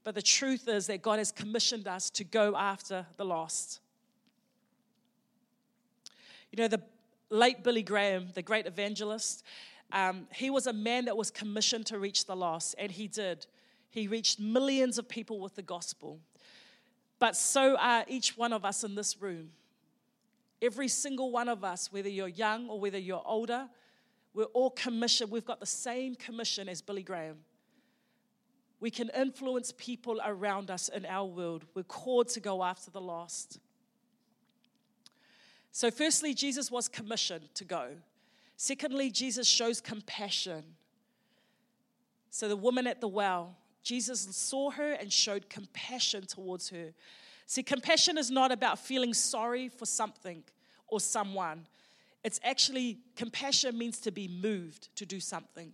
But 0.03 0.15
the 0.15 0.21
truth 0.21 0.67
is 0.67 0.87
that 0.87 1.01
God 1.01 1.19
has 1.19 1.31
commissioned 1.31 1.87
us 1.87 2.09
to 2.11 2.23
go 2.23 2.55
after 2.55 3.05
the 3.15 3.25
lost. 3.25 3.79
You 6.51 6.63
know, 6.63 6.67
the 6.67 6.81
late 7.29 7.63
Billy 7.63 7.83
Graham, 7.83 8.29
the 8.33 8.41
great 8.41 8.65
evangelist, 8.65 9.43
um, 9.91 10.27
he 10.33 10.49
was 10.49 10.67
a 10.67 10.73
man 10.73 11.05
that 11.05 11.15
was 11.15 11.31
commissioned 11.31 11.85
to 11.87 11.99
reach 11.99 12.25
the 12.25 12.35
lost, 12.35 12.75
and 12.77 12.91
he 12.91 13.07
did. 13.07 13.45
He 13.89 14.07
reached 14.07 14.39
millions 14.39 14.97
of 14.97 15.07
people 15.07 15.39
with 15.39 15.55
the 15.55 15.61
gospel. 15.61 16.19
But 17.19 17.35
so 17.35 17.77
are 17.77 18.05
each 18.07 18.37
one 18.37 18.53
of 18.53 18.65
us 18.65 18.83
in 18.83 18.95
this 18.95 19.21
room. 19.21 19.51
Every 20.61 20.87
single 20.87 21.31
one 21.31 21.49
of 21.49 21.63
us, 21.63 21.91
whether 21.91 22.09
you're 22.09 22.27
young 22.27 22.69
or 22.69 22.79
whether 22.79 22.97
you're 22.97 23.23
older, 23.25 23.69
we're 24.33 24.45
all 24.45 24.71
commissioned. 24.71 25.31
We've 25.31 25.45
got 25.45 25.59
the 25.59 25.65
same 25.65 26.15
commission 26.15 26.69
as 26.69 26.81
Billy 26.81 27.03
Graham. 27.03 27.37
We 28.79 28.91
can 28.91 29.09
influence 29.17 29.73
people 29.75 30.19
around 30.23 30.69
us 30.69 30.89
in 30.89 31.05
our 31.05 31.25
world. 31.25 31.65
We're 31.73 31.83
called 31.83 32.29
to 32.29 32.39
go 32.39 32.63
after 32.63 32.91
the 32.91 33.01
lost. 33.01 33.59
So, 35.77 35.91
firstly, 35.91 36.33
Jesus 36.33 36.71
was 36.71 36.87
commissioned 36.87 37.53
to 37.53 37.63
go. 37.63 37.89
Secondly, 38.55 39.11
Jesus 39.11 39.45
shows 39.45 39.79
compassion. 39.79 40.63
So, 42.31 42.47
the 42.47 42.55
woman 42.55 42.87
at 42.87 42.99
the 42.99 43.07
well, 43.07 43.55
Jesus 43.83 44.21
saw 44.35 44.71
her 44.71 44.93
and 44.93 45.13
showed 45.13 45.51
compassion 45.51 46.25
towards 46.25 46.69
her. 46.69 46.95
See, 47.45 47.61
compassion 47.61 48.17
is 48.17 48.31
not 48.31 48.51
about 48.51 48.79
feeling 48.79 49.13
sorry 49.13 49.69
for 49.69 49.85
something 49.85 50.43
or 50.87 50.99
someone. 50.99 51.67
It's 52.23 52.39
actually, 52.43 52.97
compassion 53.15 53.77
means 53.77 53.99
to 53.99 54.09
be 54.09 54.27
moved 54.27 54.89
to 54.95 55.05
do 55.05 55.19
something. 55.19 55.73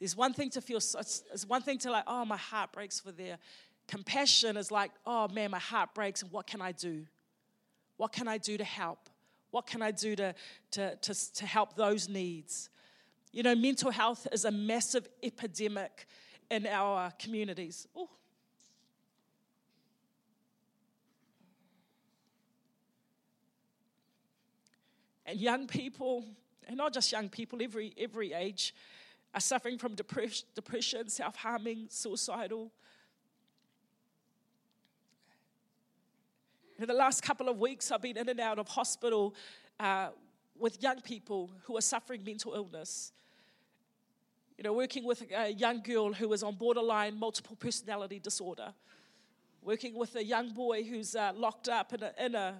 There's 0.00 0.16
one 0.16 0.32
thing 0.32 0.50
to 0.50 0.60
feel, 0.60 0.78
it's, 0.78 1.22
one 1.46 1.62
thing 1.62 1.78
to 1.78 1.92
like, 1.92 2.04
oh, 2.08 2.24
my 2.24 2.36
heart 2.36 2.72
breaks 2.72 2.98
for 2.98 3.12
their. 3.12 3.38
Compassion 3.86 4.56
is 4.56 4.72
like, 4.72 4.90
oh 5.06 5.28
man, 5.28 5.52
my 5.52 5.60
heart 5.60 5.94
breaks, 5.94 6.22
and 6.22 6.32
what 6.32 6.48
can 6.48 6.60
I 6.60 6.72
do? 6.72 7.06
What 7.96 8.12
can 8.12 8.28
I 8.28 8.38
do 8.38 8.56
to 8.56 8.64
help? 8.64 9.08
What 9.50 9.66
can 9.66 9.82
I 9.82 9.90
do 9.90 10.16
to, 10.16 10.34
to, 10.72 10.96
to, 10.96 11.32
to 11.34 11.46
help 11.46 11.76
those 11.76 12.08
needs? 12.08 12.70
You 13.32 13.42
know, 13.42 13.54
mental 13.54 13.90
health 13.90 14.26
is 14.32 14.44
a 14.44 14.50
massive 14.50 15.08
epidemic 15.22 16.06
in 16.50 16.66
our 16.66 17.12
communities. 17.18 17.86
Ooh. 17.96 18.08
And 25.26 25.40
young 25.40 25.66
people, 25.66 26.24
and 26.68 26.76
not 26.76 26.92
just 26.92 27.10
young 27.10 27.28
people, 27.28 27.62
every, 27.62 27.94
every 27.98 28.32
age, 28.32 28.74
are 29.34 29.40
suffering 29.40 29.78
from 29.78 29.94
depression, 29.94 30.46
depression 30.54 31.08
self 31.08 31.36
harming, 31.36 31.86
suicidal. 31.88 32.70
In 36.76 36.88
the 36.88 36.94
last 36.94 37.22
couple 37.22 37.48
of 37.48 37.60
weeks, 37.60 37.92
I've 37.92 38.02
been 38.02 38.16
in 38.16 38.28
and 38.28 38.40
out 38.40 38.58
of 38.58 38.66
hospital 38.66 39.32
uh, 39.78 40.08
with 40.58 40.82
young 40.82 41.00
people 41.02 41.48
who 41.62 41.76
are 41.76 41.80
suffering 41.80 42.24
mental 42.24 42.52
illness. 42.54 43.12
You 44.58 44.64
know, 44.64 44.72
working 44.72 45.04
with 45.04 45.22
a 45.36 45.52
young 45.52 45.82
girl 45.82 46.12
who 46.12 46.32
is 46.32 46.42
on 46.42 46.56
borderline 46.56 47.16
multiple 47.16 47.54
personality 47.54 48.18
disorder, 48.18 48.72
working 49.62 49.94
with 49.94 50.16
a 50.16 50.24
young 50.24 50.52
boy 50.52 50.82
who's 50.82 51.14
uh, 51.14 51.32
locked 51.36 51.68
up 51.68 51.92
in, 51.92 52.02
a, 52.02 52.12
in, 52.18 52.34
a, 52.34 52.54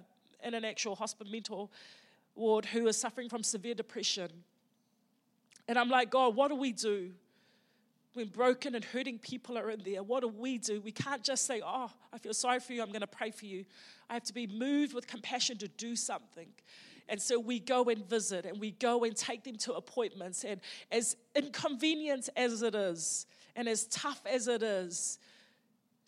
in 0.45 0.53
an 0.53 0.63
actual 0.63 0.95
hospital 0.95 1.29
mental 1.29 1.69
ward 2.35 2.63
who 2.65 2.87
is 2.87 2.95
suffering 2.95 3.27
from 3.27 3.43
severe 3.43 3.73
depression. 3.73 4.29
And 5.67 5.77
I'm 5.77 5.89
like, 5.89 6.09
God, 6.09 6.37
what 6.37 6.47
do 6.47 6.55
we 6.55 6.71
do? 6.71 7.11
When 8.15 8.29
broken 8.29 8.75
and 8.75 8.83
hurting 8.83 9.19
people 9.19 9.57
are 9.57 9.69
in 9.69 9.81
there, 9.83 10.01
what 10.01 10.21
do 10.21 10.29
we 10.29 10.57
do? 10.57 10.79
We 10.79 10.93
can't 10.93 11.21
just 11.21 11.45
say, 11.45 11.61
Oh, 11.63 11.91
I 12.13 12.17
feel 12.17 12.33
sorry 12.33 12.61
for 12.61 12.71
you, 12.71 12.81
I'm 12.81 12.87
going 12.87 13.01
to 13.01 13.07
pray 13.07 13.29
for 13.29 13.45
you. 13.45 13.65
I 14.09 14.13
have 14.13 14.23
to 14.23 14.33
be 14.33 14.47
moved 14.47 14.93
with 14.93 15.05
compassion 15.05 15.57
to 15.57 15.67
do 15.67 15.97
something. 15.97 16.47
And 17.09 17.21
so 17.21 17.37
we 17.39 17.59
go 17.59 17.83
and 17.83 18.07
visit 18.09 18.45
and 18.45 18.57
we 18.59 18.71
go 18.71 19.03
and 19.03 19.15
take 19.15 19.43
them 19.43 19.57
to 19.57 19.73
appointments. 19.73 20.45
And 20.45 20.61
as 20.91 21.17
inconvenient 21.35 22.29
as 22.37 22.61
it 22.61 22.73
is, 22.73 23.25
and 23.55 23.67
as 23.67 23.85
tough 23.87 24.21
as 24.25 24.47
it 24.47 24.63
is, 24.63 25.19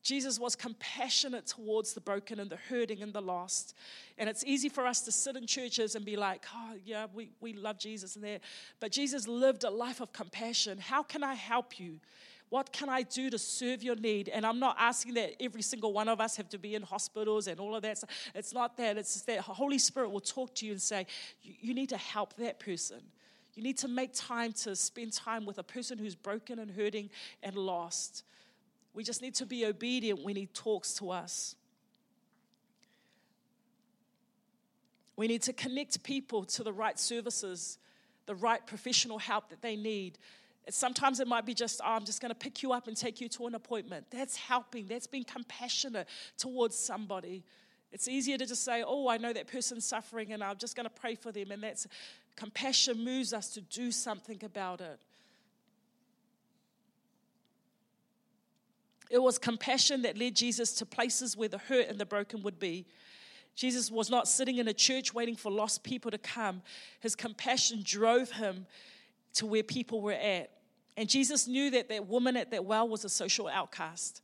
Jesus 0.07 0.39
was 0.39 0.55
compassionate 0.55 1.47
towards 1.47 1.91
the 1.91 1.99
broken 1.99 2.39
and 2.39 2.49
the 2.49 2.55
hurting 2.55 3.01
and 3.01 3.11
the 3.11 3.19
lost. 3.19 3.75
And 4.17 4.29
it's 4.29 4.41
easy 4.45 4.69
for 4.69 4.87
us 4.87 5.01
to 5.01 5.11
sit 5.11 5.35
in 5.35 5.45
churches 5.45 5.95
and 5.95 6.05
be 6.05 6.15
like, 6.15 6.45
oh, 6.55 6.75
yeah, 6.85 7.07
we, 7.13 7.31
we 7.41 7.51
love 7.51 7.77
Jesus 7.77 8.15
and 8.15 8.23
that. 8.23 8.39
But 8.79 8.93
Jesus 8.93 9.27
lived 9.27 9.65
a 9.65 9.69
life 9.69 9.99
of 9.99 10.13
compassion. 10.13 10.77
How 10.77 11.03
can 11.03 11.25
I 11.25 11.33
help 11.33 11.77
you? 11.77 11.99
What 12.47 12.71
can 12.71 12.87
I 12.87 13.01
do 13.01 13.29
to 13.29 13.37
serve 13.37 13.83
your 13.83 13.97
need? 13.97 14.29
And 14.29 14.45
I'm 14.45 14.61
not 14.61 14.77
asking 14.79 15.15
that 15.15 15.33
every 15.41 15.61
single 15.61 15.91
one 15.91 16.07
of 16.07 16.21
us 16.21 16.37
have 16.37 16.47
to 16.51 16.57
be 16.57 16.73
in 16.75 16.83
hospitals 16.83 17.47
and 17.47 17.59
all 17.59 17.75
of 17.75 17.81
that. 17.81 18.01
It's 18.33 18.53
not 18.53 18.77
that. 18.77 18.97
It's 18.97 19.23
that 19.23 19.41
Holy 19.41 19.77
Spirit 19.77 20.11
will 20.11 20.21
talk 20.21 20.55
to 20.55 20.65
you 20.65 20.71
and 20.71 20.81
say, 20.81 21.05
you 21.41 21.73
need 21.73 21.89
to 21.89 21.97
help 21.97 22.33
that 22.37 22.61
person. 22.61 23.01
You 23.55 23.63
need 23.63 23.77
to 23.79 23.89
make 23.89 24.11
time 24.13 24.53
to 24.63 24.73
spend 24.73 25.11
time 25.11 25.45
with 25.45 25.57
a 25.57 25.63
person 25.63 25.97
who's 25.97 26.15
broken 26.15 26.59
and 26.59 26.71
hurting 26.71 27.09
and 27.43 27.57
lost. 27.57 28.23
We 28.97 29.03
just 29.03 29.21
need 29.21 29.35
to 29.35 29.45
be 29.45 29.63
obedient 29.63 30.23
when 30.23 30.35
He 30.35 30.47
talks 30.47 30.95
to 30.95 31.11
us. 31.11 31.55
We 35.15 35.27
need 35.27 35.43
to 35.43 35.53
connect 35.53 36.01
people 36.01 36.45
to 36.45 36.63
the 36.63 36.73
right 36.73 36.97
services, 36.97 37.77
the 38.25 38.33
right 38.33 38.65
professional 38.65 39.19
help 39.19 39.49
that 39.49 39.61
they 39.61 39.75
need. 39.75 40.17
Sometimes 40.71 41.19
it 41.19 41.27
might 41.27 41.45
be 41.45 41.53
just, 41.53 41.79
oh, 41.85 41.91
I'm 41.91 42.05
just 42.05 42.23
going 42.23 42.31
to 42.31 42.35
pick 42.35 42.63
you 42.63 42.71
up 42.71 42.87
and 42.87 42.97
take 42.97 43.21
you 43.21 43.29
to 43.29 43.45
an 43.45 43.53
appointment. 43.53 44.07
That's 44.09 44.35
helping. 44.35 44.87
That's 44.87 45.05
being 45.05 45.25
compassionate 45.25 46.07
towards 46.39 46.75
somebody. 46.75 47.43
It's 47.91 48.07
easier 48.07 48.39
to 48.39 48.47
just 48.47 48.63
say, 48.63 48.83
oh, 48.83 49.07
I 49.09 49.17
know 49.17 49.31
that 49.31 49.45
person's 49.45 49.85
suffering 49.85 50.33
and 50.33 50.43
I'm 50.43 50.57
just 50.57 50.75
going 50.75 50.85
to 50.85 50.89
pray 50.89 51.13
for 51.13 51.31
them. 51.31 51.51
And 51.51 51.61
that's 51.61 51.85
compassion 52.35 53.05
moves 53.05 53.31
us 53.31 53.49
to 53.49 53.61
do 53.61 53.91
something 53.91 54.39
about 54.43 54.81
it 54.81 54.99
It 59.09 59.19
was 59.21 59.37
compassion 59.37 60.01
that 60.03 60.17
led 60.17 60.35
Jesus 60.35 60.73
to 60.73 60.85
places 60.85 61.37
where 61.37 61.49
the 61.49 61.57
hurt 61.57 61.87
and 61.87 61.97
the 61.97 62.05
broken 62.05 62.43
would 62.43 62.59
be. 62.59 62.85
Jesus 63.55 63.89
was 63.89 64.09
not 64.09 64.27
sitting 64.27 64.57
in 64.57 64.67
a 64.67 64.73
church 64.73 65.13
waiting 65.13 65.35
for 65.35 65.51
lost 65.51 65.83
people 65.83 66.11
to 66.11 66.17
come. 66.17 66.61
His 66.99 67.15
compassion 67.15 67.81
drove 67.83 68.31
him 68.31 68.67
to 69.33 69.45
where 69.45 69.63
people 69.63 70.01
were 70.01 70.11
at. 70.11 70.51
And 70.95 71.07
Jesus 71.07 71.47
knew 71.47 71.71
that 71.71 71.89
that 71.89 72.07
woman 72.07 72.37
at 72.37 72.51
that 72.51 72.65
well 72.65 72.87
was 72.87 73.05
a 73.05 73.09
social 73.09 73.47
outcast, 73.47 74.21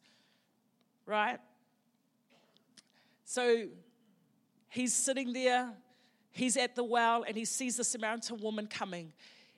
right? 1.06 1.40
So 3.26 3.68
he's 4.70 4.94
sitting 4.94 5.34
there, 5.34 5.72
he's 6.32 6.58
at 6.58 6.76
the 6.76 6.84
well, 6.84 7.24
and 7.28 7.36
he 7.36 7.46
sees 7.46 7.78
the 7.78 7.84
Samaritan 7.84 8.38
woman 8.38 8.68
coming. 8.68 9.14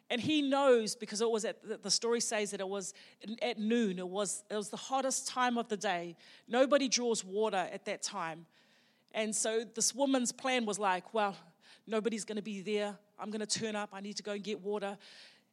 And 0.10 0.22
he 0.22 0.41
knows 0.41 0.96
because 0.96 1.22
it 1.22 1.30
was 1.30 1.46
at 1.46 1.82
the 1.82 1.89
story 1.89 2.22
says 2.22 2.52
that 2.52 2.60
it 2.60 2.68
was 2.68 2.94
at 3.41 3.58
noon. 3.58 3.98
It 3.98 4.08
was 4.08 4.44
it 4.52 4.56
was 4.56 4.70
the 4.70 4.78
hottest 4.78 5.28
time 5.28 5.58
of 5.58 5.68
the 5.68 5.78
day. 5.78 6.15
Nobody 6.48 6.88
draws 6.88 7.24
water 7.24 7.68
at 7.72 7.86
that 7.86 8.04
time, 8.04 8.46
and 9.13 9.36
so 9.36 9.63
this 9.74 9.96
woman's 9.96 10.32
plan 10.32 10.65
was 10.65 10.78
like, 10.78 11.12
well, 11.13 11.36
nobody's 11.88 12.24
going 12.24 12.36
to 12.36 12.44
be 12.44 12.62
there. 12.62 12.96
I'm 13.18 13.32
going 13.32 13.46
to 13.46 13.60
turn 13.60 13.76
up. 13.76 13.89
I 13.94 14.02
need 14.02 14.18
to 14.18 14.24
go 14.24 14.34
and 14.34 14.44
get 14.44 14.62
water, 14.62 14.96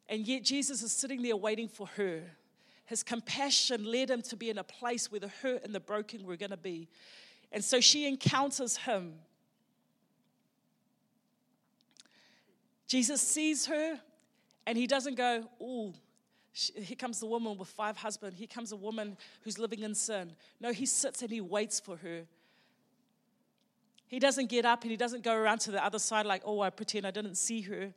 and 0.06 0.26
yet 0.28 0.42
Jesus 0.42 0.82
is 0.82 0.92
sitting 0.92 1.22
there 1.22 1.36
waiting 1.36 1.68
for 1.68 1.86
her. 1.96 2.20
His 2.84 3.02
compassion 3.02 3.84
led 3.84 4.10
him 4.10 4.20
to 4.22 4.36
be 4.36 4.50
in 4.50 4.58
a 4.58 4.64
place 4.64 5.10
where 5.10 5.20
the 5.20 5.28
hurt 5.28 5.64
and 5.64 5.74
the 5.74 5.80
broken 5.80 6.26
were 6.26 6.36
going 6.36 6.50
to 6.50 6.58
be, 6.58 6.88
and 7.52 7.64
so 7.64 7.80
she 7.80 8.06
encounters 8.06 8.76
him. 8.76 9.14
Jesus 12.86 13.22
sees 13.22 13.64
her 13.64 13.98
and 14.66 14.78
he 14.78 14.86
doesn't 14.86 15.16
go, 15.16 15.44
oh, 15.60 15.94
here 16.52 16.96
comes 16.96 17.20
the 17.20 17.26
woman 17.26 17.56
with 17.56 17.68
five 17.68 17.96
husbands. 17.96 18.38
Here 18.38 18.46
comes 18.46 18.72
a 18.72 18.76
woman 18.76 19.16
who's 19.42 19.58
living 19.58 19.80
in 19.80 19.94
sin. 19.94 20.32
No, 20.60 20.72
he 20.72 20.86
sits 20.86 21.22
and 21.22 21.30
he 21.30 21.40
waits 21.40 21.80
for 21.80 21.96
her. 21.96 22.22
He 24.06 24.18
doesn't 24.18 24.50
get 24.50 24.66
up 24.66 24.82
and 24.82 24.90
he 24.90 24.96
doesn't 24.96 25.24
go 25.24 25.34
around 25.34 25.60
to 25.60 25.70
the 25.70 25.82
other 25.82 25.98
side 25.98 26.26
like, 26.26 26.42
oh, 26.44 26.60
I 26.60 26.68
pretend 26.68 27.06
I 27.06 27.10
didn't 27.10 27.36
see 27.36 27.62
her. 27.62 27.94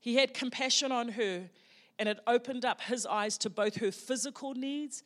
He 0.00 0.16
had 0.16 0.32
compassion 0.32 0.90
on 0.90 1.10
her 1.10 1.50
and 1.98 2.08
it 2.08 2.18
opened 2.26 2.64
up 2.64 2.80
his 2.80 3.04
eyes 3.04 3.36
to 3.38 3.50
both 3.50 3.76
her 3.76 3.92
physical 3.92 4.54
needs 4.54 5.02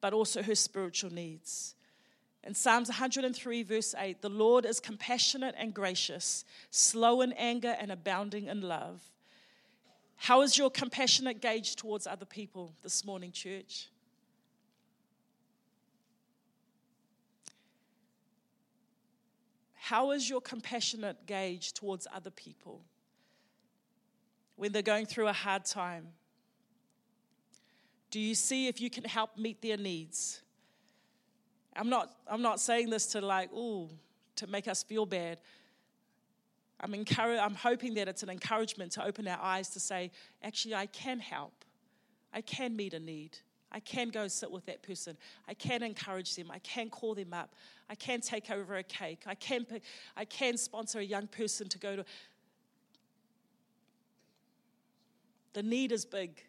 but 0.00 0.14
also 0.14 0.42
her 0.42 0.54
spiritual 0.54 1.12
needs. 1.12 1.74
In 2.42 2.54
Psalms 2.54 2.88
103, 2.88 3.62
verse 3.62 3.94
8, 3.98 4.22
the 4.22 4.30
Lord 4.30 4.64
is 4.64 4.80
compassionate 4.80 5.54
and 5.58 5.74
gracious, 5.74 6.44
slow 6.70 7.20
in 7.20 7.32
anger 7.34 7.76
and 7.78 7.92
abounding 7.92 8.46
in 8.46 8.62
love. 8.62 9.02
How 10.16 10.42
is 10.42 10.56
your 10.56 10.70
compassionate 10.70 11.40
gauge 11.40 11.76
towards 11.76 12.06
other 12.06 12.24
people 12.24 12.72
this 12.82 13.04
morning, 13.04 13.32
church? 13.32 13.88
How 19.74 20.12
is 20.12 20.30
your 20.30 20.40
compassionate 20.40 21.26
gauge 21.26 21.72
towards 21.72 22.06
other 22.14 22.30
people 22.30 22.80
when 24.56 24.72
they're 24.72 24.82
going 24.82 25.06
through 25.06 25.28
a 25.28 25.32
hard 25.32 25.64
time? 25.64 26.06
Do 28.10 28.20
you 28.20 28.34
see 28.34 28.68
if 28.68 28.80
you 28.80 28.88
can 28.88 29.04
help 29.04 29.36
meet 29.36 29.62
their 29.62 29.76
needs? 29.76 30.42
I'm 31.80 31.88
not, 31.88 32.10
I'm 32.28 32.42
not 32.42 32.60
saying 32.60 32.90
this 32.90 33.06
to 33.06 33.22
like, 33.22 33.50
ooh, 33.54 33.88
to 34.36 34.46
make 34.46 34.68
us 34.68 34.82
feel 34.82 35.06
bad. 35.06 35.38
I'm, 36.78 36.92
encourage, 36.92 37.40
I'm 37.40 37.54
hoping 37.54 37.94
that 37.94 38.06
it's 38.06 38.22
an 38.22 38.28
encouragement 38.28 38.92
to 38.92 39.04
open 39.06 39.26
our 39.26 39.38
eyes 39.40 39.70
to 39.70 39.80
say, 39.80 40.10
actually, 40.42 40.74
I 40.74 40.84
can 40.84 41.18
help. 41.20 41.64
I 42.34 42.42
can 42.42 42.76
meet 42.76 42.92
a 42.92 43.00
need. 43.00 43.38
I 43.72 43.80
can 43.80 44.10
go 44.10 44.28
sit 44.28 44.50
with 44.50 44.66
that 44.66 44.82
person. 44.82 45.16
I 45.48 45.54
can 45.54 45.82
encourage 45.82 46.36
them. 46.36 46.50
I 46.50 46.58
can 46.58 46.90
call 46.90 47.14
them 47.14 47.32
up. 47.32 47.54
I 47.88 47.94
can 47.94 48.20
take 48.20 48.50
over 48.50 48.76
a 48.76 48.82
cake. 48.82 49.22
I 49.26 49.34
can, 49.34 49.64
I 50.18 50.26
can 50.26 50.58
sponsor 50.58 50.98
a 50.98 51.04
young 51.04 51.28
person 51.28 51.66
to 51.70 51.78
go 51.78 51.96
to. 51.96 52.04
The 55.54 55.62
need 55.62 55.92
is 55.92 56.04
big. 56.04 56.42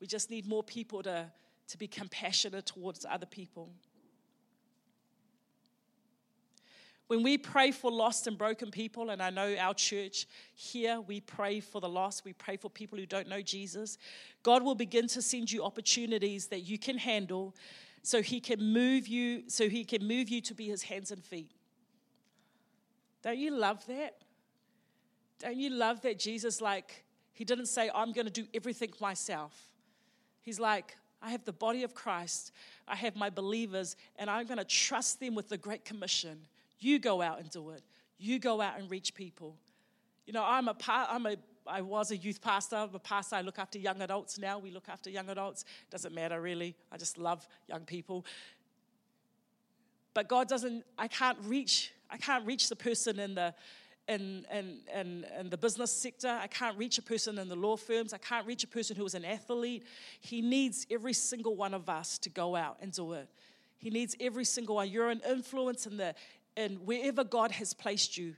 We 0.00 0.06
just 0.06 0.30
need 0.30 0.46
more 0.46 0.62
people 0.62 1.02
to, 1.02 1.26
to 1.66 1.78
be 1.78 1.88
compassionate 1.88 2.66
towards 2.66 3.04
other 3.04 3.26
people. 3.26 3.70
When 7.10 7.24
we 7.24 7.38
pray 7.38 7.72
for 7.72 7.90
lost 7.90 8.28
and 8.28 8.38
broken 8.38 8.70
people, 8.70 9.10
and 9.10 9.20
I 9.20 9.30
know 9.30 9.56
our 9.56 9.74
church 9.74 10.28
here, 10.54 11.00
we 11.00 11.20
pray 11.20 11.58
for 11.58 11.80
the 11.80 11.88
lost, 11.88 12.24
we 12.24 12.32
pray 12.32 12.56
for 12.56 12.70
people 12.70 12.96
who 12.96 13.04
don't 13.04 13.26
know 13.26 13.42
Jesus, 13.42 13.98
God 14.44 14.62
will 14.62 14.76
begin 14.76 15.08
to 15.08 15.20
send 15.20 15.50
you 15.50 15.64
opportunities 15.64 16.46
that 16.46 16.60
you 16.60 16.78
can 16.78 16.96
handle 16.96 17.56
so 18.04 18.22
he 18.22 18.38
can 18.38 18.62
move 18.62 19.08
you, 19.08 19.42
so 19.48 19.68
he 19.68 19.82
can 19.84 20.06
move 20.06 20.28
you 20.28 20.40
to 20.40 20.54
be 20.54 20.68
his 20.68 20.84
hands 20.84 21.10
and 21.10 21.24
feet. 21.24 21.50
Don't 23.22 23.38
you 23.38 23.50
love 23.50 23.84
that? 23.88 24.18
Don't 25.40 25.56
you 25.56 25.70
love 25.70 26.02
that 26.02 26.16
Jesus, 26.16 26.60
like, 26.60 27.02
he 27.32 27.44
didn't 27.44 27.66
say, 27.66 27.90
I'm 27.92 28.12
going 28.12 28.26
to 28.26 28.32
do 28.32 28.46
everything 28.54 28.92
myself. 29.00 29.60
He's 30.42 30.60
like, 30.60 30.96
I 31.20 31.30
have 31.30 31.44
the 31.44 31.52
body 31.52 31.82
of 31.82 31.92
Christ, 31.92 32.52
I 32.86 32.94
have 32.94 33.16
my 33.16 33.30
believers, 33.30 33.96
and 34.14 34.30
I'm 34.30 34.46
going 34.46 34.58
to 34.58 34.64
trust 34.64 35.18
them 35.18 35.34
with 35.34 35.48
the 35.48 35.58
Great 35.58 35.84
Commission. 35.84 36.38
You 36.80 36.98
go 36.98 37.22
out 37.22 37.38
and 37.38 37.48
do 37.50 37.70
it. 37.70 37.82
You 38.18 38.38
go 38.38 38.60
out 38.60 38.78
and 38.78 38.90
reach 38.90 39.14
people. 39.14 39.56
You 40.26 40.32
know, 40.32 40.44
I'm 40.44 40.68
a 40.68 40.76
I'm 40.88 41.26
a 41.26 41.36
I 41.66 41.82
was 41.82 42.10
a 42.10 42.16
youth 42.16 42.40
pastor. 42.40 42.76
I'm 42.76 42.94
a 42.94 42.98
pastor. 42.98 43.36
I 43.36 43.42
look 43.42 43.58
after 43.58 43.78
young 43.78 44.00
adults 44.02 44.38
now. 44.38 44.58
We 44.58 44.70
look 44.70 44.88
after 44.88 45.10
young 45.10 45.28
adults. 45.28 45.64
Doesn't 45.90 46.14
matter 46.14 46.40
really. 46.40 46.74
I 46.90 46.96
just 46.96 47.18
love 47.18 47.46
young 47.68 47.82
people. 47.82 48.24
But 50.14 50.28
God 50.28 50.48
doesn't. 50.48 50.84
I 50.98 51.08
can't 51.08 51.38
reach. 51.44 51.92
I 52.10 52.16
can't 52.16 52.44
reach 52.46 52.68
the 52.68 52.76
person 52.76 53.20
in 53.20 53.34
the 53.34 53.54
in, 54.08 54.44
in, 54.52 54.80
in, 54.92 55.26
in, 55.38 55.50
the 55.50 55.56
business 55.56 55.92
sector. 55.92 56.28
I 56.28 56.48
can't 56.48 56.76
reach 56.76 56.98
a 56.98 57.02
person 57.02 57.38
in 57.38 57.48
the 57.48 57.54
law 57.54 57.76
firms. 57.76 58.12
I 58.12 58.18
can't 58.18 58.44
reach 58.44 58.64
a 58.64 58.66
person 58.66 58.96
who 58.96 59.04
is 59.06 59.14
an 59.14 59.24
athlete. 59.24 59.84
He 60.20 60.40
needs 60.40 60.84
every 60.90 61.12
single 61.12 61.54
one 61.54 61.74
of 61.74 61.88
us 61.88 62.18
to 62.18 62.28
go 62.28 62.56
out 62.56 62.78
and 62.80 62.90
do 62.90 63.12
it. 63.12 63.28
He 63.78 63.88
needs 63.88 64.16
every 64.18 64.44
single 64.44 64.76
one. 64.76 64.88
You're 64.88 65.10
an 65.10 65.22
influence 65.28 65.86
in 65.86 65.96
the 65.96 66.14
and 66.56 66.86
wherever 66.86 67.24
God 67.24 67.52
has 67.52 67.72
placed 67.72 68.18
you, 68.18 68.34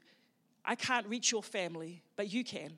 I 0.65 0.75
can't 0.75 1.07
reach 1.07 1.33
your 1.33 1.43
family, 1.43 2.03
but 2.17 2.33
you 2.33 2.45
can. 2.45 2.73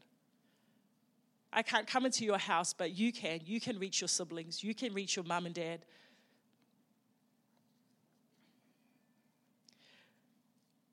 I 1.53 1.63
can't 1.63 1.87
come 1.87 2.05
into 2.05 2.25
your 2.25 2.39
house, 2.39 2.73
but 2.73 2.93
you 2.97 3.13
can. 3.13 3.41
You 3.45 3.61
can 3.61 3.79
reach 3.79 4.01
your 4.01 4.09
siblings, 4.09 4.65
you 4.65 4.75
can 4.75 4.93
reach 4.93 5.17
your 5.17 5.25
mum 5.25 5.47
and 5.47 5.55
dad. 5.55 5.85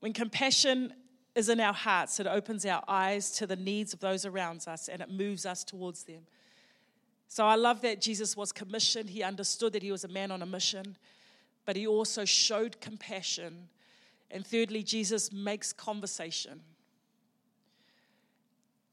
When 0.00 0.12
compassion 0.12 0.92
is 1.34 1.48
in 1.48 1.60
our 1.60 1.72
hearts, 1.72 2.18
it 2.18 2.26
opens 2.26 2.66
our 2.66 2.82
eyes 2.88 3.30
to 3.36 3.46
the 3.46 3.56
needs 3.56 3.92
of 3.94 4.00
those 4.00 4.26
around 4.26 4.64
us 4.66 4.88
and 4.88 5.00
it 5.00 5.10
moves 5.10 5.46
us 5.46 5.62
towards 5.62 6.04
them. 6.04 6.26
So 7.28 7.46
I 7.46 7.54
love 7.54 7.80
that 7.82 8.00
Jesus 8.00 8.36
was 8.36 8.52
commissioned. 8.52 9.08
He 9.08 9.22
understood 9.22 9.72
that 9.72 9.82
he 9.82 9.92
was 9.92 10.04
a 10.04 10.08
man 10.08 10.30
on 10.30 10.42
a 10.42 10.46
mission, 10.46 10.96
but 11.64 11.76
he 11.76 11.86
also 11.86 12.24
showed 12.24 12.80
compassion 12.80 13.68
and 14.32 14.46
thirdly, 14.46 14.82
Jesus 14.82 15.30
makes 15.30 15.72
conversation. 15.72 16.60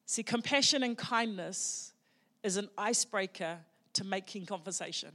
See, 0.06 0.22
compassion 0.22 0.84
and 0.84 0.98
kindness 0.98 1.94
is 2.44 2.58
an 2.58 2.68
icebreaker 2.78 3.58
to 3.94 4.04
making 4.04 4.46
conversation. 4.46 5.12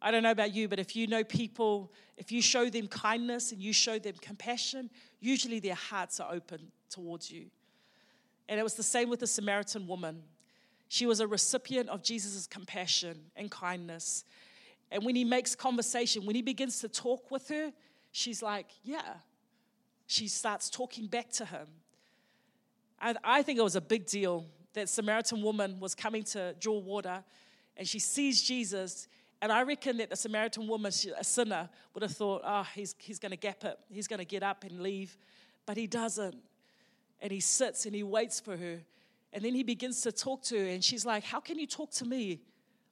I 0.00 0.12
don't 0.12 0.22
know 0.22 0.30
about 0.30 0.54
you, 0.54 0.68
but 0.68 0.78
if 0.78 0.94
you 0.94 1.08
know 1.08 1.24
people, 1.24 1.90
if 2.16 2.30
you 2.30 2.40
show 2.40 2.70
them 2.70 2.86
kindness 2.86 3.50
and 3.50 3.60
you 3.60 3.72
show 3.72 3.98
them 3.98 4.14
compassion, 4.20 4.88
usually 5.20 5.58
their 5.58 5.74
hearts 5.74 6.20
are 6.20 6.32
open 6.32 6.70
towards 6.88 7.30
you. 7.30 7.46
And 8.48 8.60
it 8.60 8.62
was 8.62 8.74
the 8.74 8.84
same 8.84 9.08
with 9.08 9.20
the 9.20 9.26
Samaritan 9.26 9.88
woman. 9.88 10.22
She 10.88 11.06
was 11.06 11.18
a 11.18 11.26
recipient 11.26 11.88
of 11.88 12.04
Jesus' 12.04 12.46
compassion 12.46 13.18
and 13.34 13.50
kindness. 13.50 14.24
And 14.92 15.04
when 15.04 15.16
he 15.16 15.24
makes 15.24 15.56
conversation, 15.56 16.24
when 16.24 16.36
he 16.36 16.42
begins 16.42 16.78
to 16.80 16.88
talk 16.88 17.30
with 17.32 17.48
her, 17.48 17.72
she's 18.16 18.42
like, 18.42 18.68
Yeah. 18.82 19.14
She 20.08 20.28
starts 20.28 20.70
talking 20.70 21.08
back 21.08 21.30
to 21.32 21.44
him. 21.44 21.66
And 23.00 23.18
I 23.24 23.42
think 23.42 23.58
it 23.58 23.62
was 23.62 23.74
a 23.74 23.80
big 23.80 24.06
deal 24.06 24.46
that 24.74 24.88
Samaritan 24.88 25.42
woman 25.42 25.80
was 25.80 25.96
coming 25.96 26.22
to 26.24 26.54
draw 26.60 26.78
water 26.78 27.24
and 27.76 27.86
she 27.86 27.98
sees 27.98 28.42
Jesus. 28.42 29.08
And 29.42 29.52
I 29.52 29.62
reckon 29.62 29.98
that 29.98 30.10
the 30.10 30.16
Samaritan 30.16 30.66
woman, 30.66 30.92
a 31.18 31.24
sinner, 31.24 31.68
would 31.92 32.02
have 32.02 32.12
thought, 32.12 32.42
oh, 32.44 32.66
he's, 32.74 32.94
he's 32.98 33.18
going 33.18 33.30
to 33.30 33.36
gap 33.36 33.64
it. 33.64 33.78
He's 33.90 34.06
going 34.06 34.18
to 34.18 34.24
get 34.24 34.42
up 34.42 34.64
and 34.64 34.80
leave. 34.80 35.16
But 35.66 35.76
he 35.76 35.86
doesn't. 35.86 36.36
And 37.20 37.32
he 37.32 37.40
sits 37.40 37.84
and 37.84 37.94
he 37.94 38.02
waits 38.02 38.40
for 38.40 38.56
her. 38.56 38.80
And 39.32 39.44
then 39.44 39.54
he 39.54 39.62
begins 39.62 40.02
to 40.02 40.12
talk 40.12 40.42
to 40.44 40.58
her. 40.58 40.66
And 40.66 40.82
she's 40.82 41.04
like, 41.04 41.24
How 41.24 41.40
can 41.40 41.58
you 41.58 41.66
talk 41.66 41.90
to 41.92 42.04
me? 42.04 42.40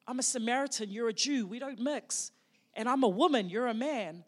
I'm 0.06 0.18
a 0.18 0.22
Samaritan. 0.22 0.90
You're 0.90 1.08
a 1.08 1.14
Jew. 1.14 1.46
We 1.46 1.58
don't 1.58 1.78
mix. 1.78 2.32
And 2.74 2.88
I'm 2.88 3.04
a 3.04 3.08
woman. 3.08 3.48
You're 3.48 3.68
a 3.68 3.74
man. 3.74 4.24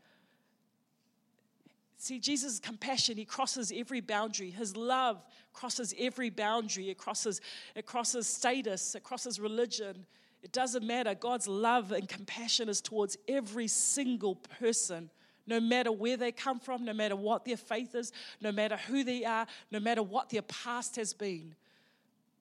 See, 1.99 2.19
Jesus' 2.19 2.59
compassion, 2.59 3.17
he 3.17 3.25
crosses 3.25 3.73
every 3.75 4.01
boundary. 4.01 4.51
His 4.51 4.77
love 4.77 5.25
crosses 5.53 5.95
every 5.99 6.29
boundary. 6.31 6.91
It 6.91 6.99
crosses, 6.99 7.41
it 7.75 7.87
crosses 7.87 8.27
status, 8.27 8.95
it 8.95 9.03
crosses 9.03 9.41
religion. 9.41 10.05
It 10.43 10.53
doesn't 10.53 10.87
matter. 10.87 11.15
God's 11.15 11.49
love 11.49 11.93
and 11.93 12.09
compassion 12.09 12.69
is 12.69 12.81
towards 12.81 13.17
every 13.27 13.67
single 13.67 14.37
person, 14.37 15.11
no 15.47 15.59
matter 15.59 15.91
where 15.91 16.17
they 16.17 16.33
come 16.33 16.61
from, 16.61 16.85
no 16.85 16.93
matter 16.93 17.17
what 17.17 17.45
their 17.45 17.57
faith 17.57 17.95
is, 17.95 18.13
no 18.41 18.53
matter 18.53 18.77
who 18.77 19.03
they 19.03 19.25
are, 19.25 19.47
no 19.71 19.81
matter 19.81 20.03
what 20.03 20.29
their 20.29 20.43
past 20.43 20.97
has 20.97 21.15
been. 21.15 21.55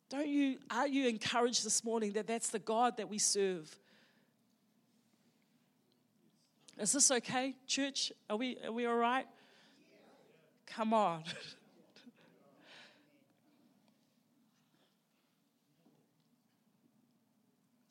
Don't 0.09 0.27
you, 0.27 0.57
are 0.69 0.87
you 0.87 1.07
encouraged 1.07 1.65
this 1.65 1.83
morning 1.83 2.11
that 2.11 2.27
that's 2.27 2.49
the 2.49 2.59
God 2.59 2.97
that 2.97 3.09
we 3.09 3.17
serve? 3.17 3.73
Is 6.77 6.91
this 6.91 7.09
okay, 7.09 7.55
church? 7.65 8.11
Are 8.29 8.35
we, 8.35 8.57
are 8.65 8.71
we 8.71 8.85
all 8.85 8.97
right? 8.97 9.25
Come 10.67 10.93
on. 10.93 11.23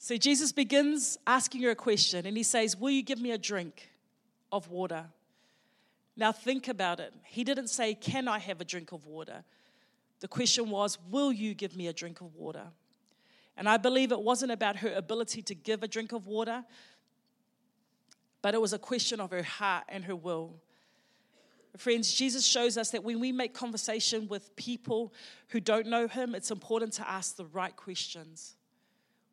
So 0.04 0.18
Jesus 0.18 0.52
begins 0.52 1.16
asking 1.26 1.62
her 1.62 1.70
a 1.70 1.74
question 1.74 2.26
and 2.26 2.36
he 2.36 2.42
says, 2.42 2.76
Will 2.76 2.90
you 2.90 3.02
give 3.02 3.18
me 3.18 3.30
a 3.30 3.38
drink 3.38 3.88
of 4.52 4.68
water? 4.68 5.06
Now 6.14 6.30
think 6.30 6.68
about 6.68 7.00
it. 7.00 7.14
He 7.24 7.42
didn't 7.42 7.68
say, 7.68 7.94
Can 7.94 8.28
I 8.28 8.38
have 8.38 8.60
a 8.60 8.66
drink 8.66 8.92
of 8.92 9.06
water? 9.06 9.44
The 10.20 10.28
question 10.28 10.68
was, 10.68 10.98
Will 11.10 11.32
you 11.32 11.54
give 11.54 11.74
me 11.74 11.86
a 11.86 11.92
drink 11.94 12.20
of 12.20 12.34
water? 12.34 12.64
And 13.56 13.66
I 13.66 13.78
believe 13.78 14.12
it 14.12 14.20
wasn't 14.20 14.52
about 14.52 14.76
her 14.76 14.92
ability 14.92 15.40
to 15.40 15.54
give 15.54 15.82
a 15.82 15.88
drink 15.88 16.12
of 16.12 16.26
water, 16.26 16.64
but 18.42 18.52
it 18.52 18.60
was 18.60 18.74
a 18.74 18.78
question 18.78 19.20
of 19.20 19.30
her 19.30 19.42
heart 19.42 19.84
and 19.88 20.04
her 20.04 20.14
will. 20.14 20.60
Friends, 21.76 22.14
Jesus 22.14 22.46
shows 22.46 22.78
us 22.78 22.90
that 22.90 23.02
when 23.02 23.18
we 23.18 23.32
make 23.32 23.52
conversation 23.52 24.28
with 24.28 24.54
people 24.54 25.12
who 25.48 25.58
don't 25.58 25.86
know 25.86 26.06
him, 26.06 26.34
it's 26.34 26.52
important 26.52 26.92
to 26.94 27.08
ask 27.08 27.36
the 27.36 27.46
right 27.46 27.74
questions. 27.74 28.54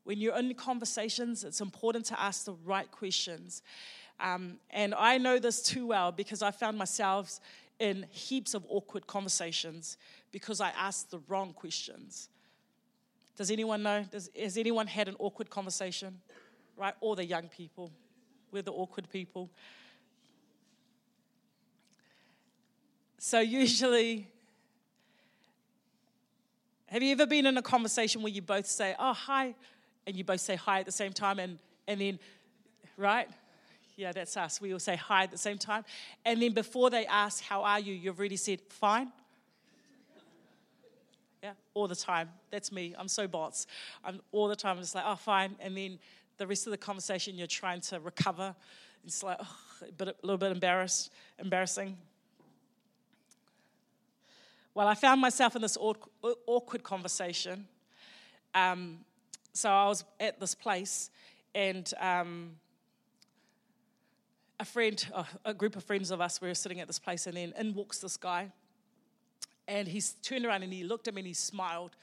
When 0.03 0.19
you're 0.19 0.35
in 0.37 0.53
conversations, 0.55 1.43
it's 1.43 1.61
important 1.61 2.05
to 2.05 2.19
ask 2.19 2.45
the 2.45 2.55
right 2.65 2.89
questions. 2.89 3.61
Um, 4.19 4.57
and 4.71 4.95
I 4.95 5.19
know 5.19 5.37
this 5.37 5.61
too 5.61 5.85
well 5.87 6.11
because 6.11 6.41
I 6.41 6.49
found 6.49 6.77
myself 6.77 7.39
in 7.79 8.05
heaps 8.09 8.55
of 8.55 8.65
awkward 8.69 9.05
conversations 9.05 9.97
because 10.31 10.61
I 10.61 10.69
asked 10.69 11.11
the 11.11 11.19
wrong 11.27 11.53
questions. 11.53 12.29
Does 13.37 13.51
anyone 13.51 13.83
know? 13.83 14.05
Does, 14.11 14.29
has 14.39 14.57
anyone 14.57 14.87
had 14.87 15.07
an 15.07 15.15
awkward 15.19 15.49
conversation? 15.49 16.19
Right? 16.77 16.93
All 17.01 17.15
the 17.15 17.25
young 17.25 17.49
people. 17.49 17.91
We're 18.51 18.61
the 18.61 18.71
awkward 18.71 19.09
people. 19.09 19.49
So, 23.23 23.39
usually, 23.39 24.27
have 26.87 27.03
you 27.03 27.11
ever 27.11 27.27
been 27.27 27.45
in 27.45 27.55
a 27.55 27.61
conversation 27.61 28.23
where 28.23 28.31
you 28.31 28.41
both 28.41 28.65
say, 28.65 28.95
Oh, 28.97 29.13
hi, 29.13 29.53
and 30.07 30.15
you 30.15 30.23
both 30.23 30.39
say 30.39 30.55
hi 30.55 30.79
at 30.79 30.87
the 30.87 30.91
same 30.91 31.13
time, 31.13 31.37
and, 31.37 31.59
and 31.87 32.01
then, 32.01 32.17
right? 32.97 33.29
Yeah, 33.95 34.11
that's 34.11 34.35
us. 34.37 34.59
We 34.59 34.73
all 34.73 34.79
say 34.79 34.95
hi 34.95 35.21
at 35.21 35.29
the 35.29 35.37
same 35.37 35.59
time. 35.59 35.85
And 36.25 36.41
then 36.41 36.53
before 36.53 36.89
they 36.89 37.05
ask, 37.05 37.43
How 37.43 37.61
are 37.61 37.79
you? 37.79 37.93
you've 37.93 38.17
already 38.17 38.37
said, 38.37 38.59
Fine. 38.69 39.11
Yeah, 41.43 41.51
all 41.75 41.87
the 41.87 41.95
time. 41.95 42.27
That's 42.49 42.71
me. 42.71 42.95
I'm 42.97 43.07
so 43.07 43.27
bots. 43.27 43.67
I'm 44.03 44.19
all 44.31 44.47
the 44.47 44.55
time 44.55 44.77
I'm 44.77 44.81
just 44.81 44.95
like, 44.95 45.05
Oh, 45.05 45.15
fine. 45.15 45.55
And 45.59 45.77
then 45.77 45.99
the 46.39 46.47
rest 46.47 46.65
of 46.65 46.71
the 46.71 46.77
conversation, 46.77 47.37
you're 47.37 47.45
trying 47.45 47.81
to 47.81 47.99
recover. 47.99 48.55
It's 49.05 49.21
like, 49.21 49.37
oh, 49.39 49.57
a, 49.87 49.91
bit, 49.91 50.07
a 50.07 50.15
little 50.23 50.39
bit 50.39 50.51
embarrassed, 50.51 51.11
embarrassing. 51.37 51.97
Well, 54.73 54.87
I 54.87 54.95
found 54.95 55.19
myself 55.19 55.57
in 55.57 55.61
this 55.61 55.77
awkward 55.77 56.83
conversation. 56.83 57.67
Um, 58.55 58.99
so 59.51 59.69
I 59.69 59.87
was 59.87 60.05
at 60.17 60.39
this 60.39 60.55
place, 60.55 61.09
and 61.53 61.91
um, 61.99 62.51
a 64.61 64.65
friend, 64.65 65.05
oh, 65.13 65.27
a 65.43 65.53
group 65.53 65.75
of 65.75 65.83
friends 65.83 66.09
of 66.09 66.21
us, 66.21 66.39
we 66.39 66.47
were 66.47 66.55
sitting 66.55 66.79
at 66.79 66.87
this 66.87 66.99
place, 66.99 67.27
and 67.27 67.35
then 67.35 67.53
in 67.59 67.73
walks 67.73 67.97
this 67.97 68.15
guy, 68.15 68.49
and 69.67 69.89
he's 69.89 70.13
turned 70.21 70.45
around 70.45 70.63
and 70.63 70.71
he 70.71 70.85
looked 70.85 71.09
at 71.09 71.13
me 71.13 71.19
and 71.19 71.27
he 71.27 71.33
smiled, 71.33 71.97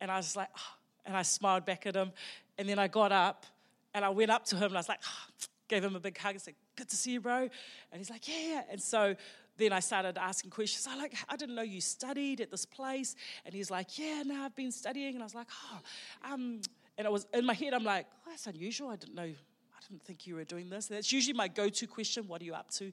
and 0.00 0.10
I 0.10 0.16
was 0.16 0.34
like, 0.34 0.48
oh, 0.56 0.76
and 1.04 1.14
I 1.14 1.22
smiled 1.22 1.66
back 1.66 1.84
at 1.84 1.94
him, 1.94 2.10
and 2.56 2.66
then 2.66 2.78
I 2.78 2.88
got 2.88 3.12
up 3.12 3.44
and 3.92 4.02
I 4.02 4.08
went 4.08 4.30
up 4.30 4.46
to 4.46 4.56
him 4.56 4.64
and 4.64 4.74
I 4.74 4.78
was 4.78 4.88
like, 4.88 5.00
oh, 5.06 5.46
gave 5.68 5.84
him 5.84 5.96
a 5.96 6.00
big 6.00 6.16
hug 6.16 6.32
and 6.32 6.42
said, 6.42 6.54
"Good 6.76 6.88
to 6.88 6.96
see 6.96 7.12
you, 7.12 7.20
bro," 7.20 7.42
and 7.42 7.98
he's 7.98 8.10
like, 8.10 8.26
"Yeah, 8.28 8.48
yeah," 8.48 8.62
and 8.70 8.80
so 8.80 9.16
then 9.56 9.72
I 9.72 9.80
started 9.80 10.18
asking 10.18 10.50
questions. 10.50 10.86
I 10.90 10.96
like, 10.96 11.14
I 11.28 11.36
didn't 11.36 11.54
know 11.54 11.62
you 11.62 11.80
studied 11.80 12.40
at 12.40 12.50
this 12.50 12.66
place, 12.66 13.14
and 13.44 13.54
he's 13.54 13.70
like, 13.70 13.98
"Yeah, 13.98 14.22
no, 14.24 14.42
I've 14.44 14.56
been 14.56 14.72
studying," 14.72 15.14
and 15.14 15.22
I 15.22 15.26
was 15.26 15.34
like, 15.34 15.48
"Oh, 15.72 16.32
um." 16.32 16.60
And 16.96 17.06
I 17.06 17.10
was 17.10 17.26
in 17.34 17.44
my 17.44 17.54
head, 17.54 17.74
I'm 17.74 17.84
like, 17.84 18.06
oh, 18.24 18.30
that's 18.30 18.46
unusual. 18.46 18.88
I 18.88 18.96
didn't 18.96 19.14
know, 19.16 19.22
I 19.22 19.88
didn't 19.88 20.02
think 20.04 20.26
you 20.26 20.36
were 20.36 20.44
doing 20.44 20.70
this. 20.70 20.86
That's 20.86 21.12
usually 21.12 21.34
my 21.34 21.48
go 21.48 21.68
to 21.68 21.86
question 21.86 22.28
what 22.28 22.40
are 22.40 22.44
you 22.44 22.54
up 22.54 22.70
to? 22.72 22.92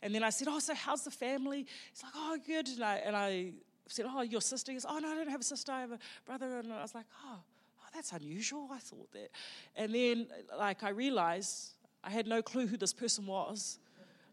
And 0.00 0.14
then 0.14 0.22
I 0.22 0.30
said, 0.30 0.48
oh, 0.50 0.58
so 0.58 0.74
how's 0.74 1.04
the 1.04 1.10
family? 1.10 1.66
He's 1.92 2.02
like, 2.02 2.12
oh, 2.16 2.38
good. 2.46 2.68
And 2.68 2.82
I, 2.82 2.94
and 2.96 3.16
I 3.16 3.52
said, 3.88 4.06
oh, 4.08 4.22
your 4.22 4.40
sister? 4.40 4.72
He 4.72 4.76
goes, 4.76 4.86
oh, 4.88 4.98
no, 4.98 5.08
I 5.08 5.14
don't 5.14 5.28
have 5.28 5.40
a 5.40 5.44
sister. 5.44 5.72
I 5.72 5.80
have 5.80 5.92
a 5.92 5.98
brother. 6.24 6.58
And 6.58 6.72
I 6.72 6.82
was 6.82 6.94
like, 6.94 7.06
oh, 7.26 7.36
oh 7.36 7.88
that's 7.94 8.12
unusual. 8.12 8.68
I 8.72 8.78
thought 8.78 9.12
that. 9.12 9.30
And 9.76 9.94
then, 9.94 10.28
like, 10.58 10.82
I 10.82 10.90
realized 10.90 11.74
I 12.02 12.10
had 12.10 12.26
no 12.26 12.42
clue 12.42 12.66
who 12.66 12.76
this 12.76 12.94
person 12.94 13.26
was. 13.26 13.78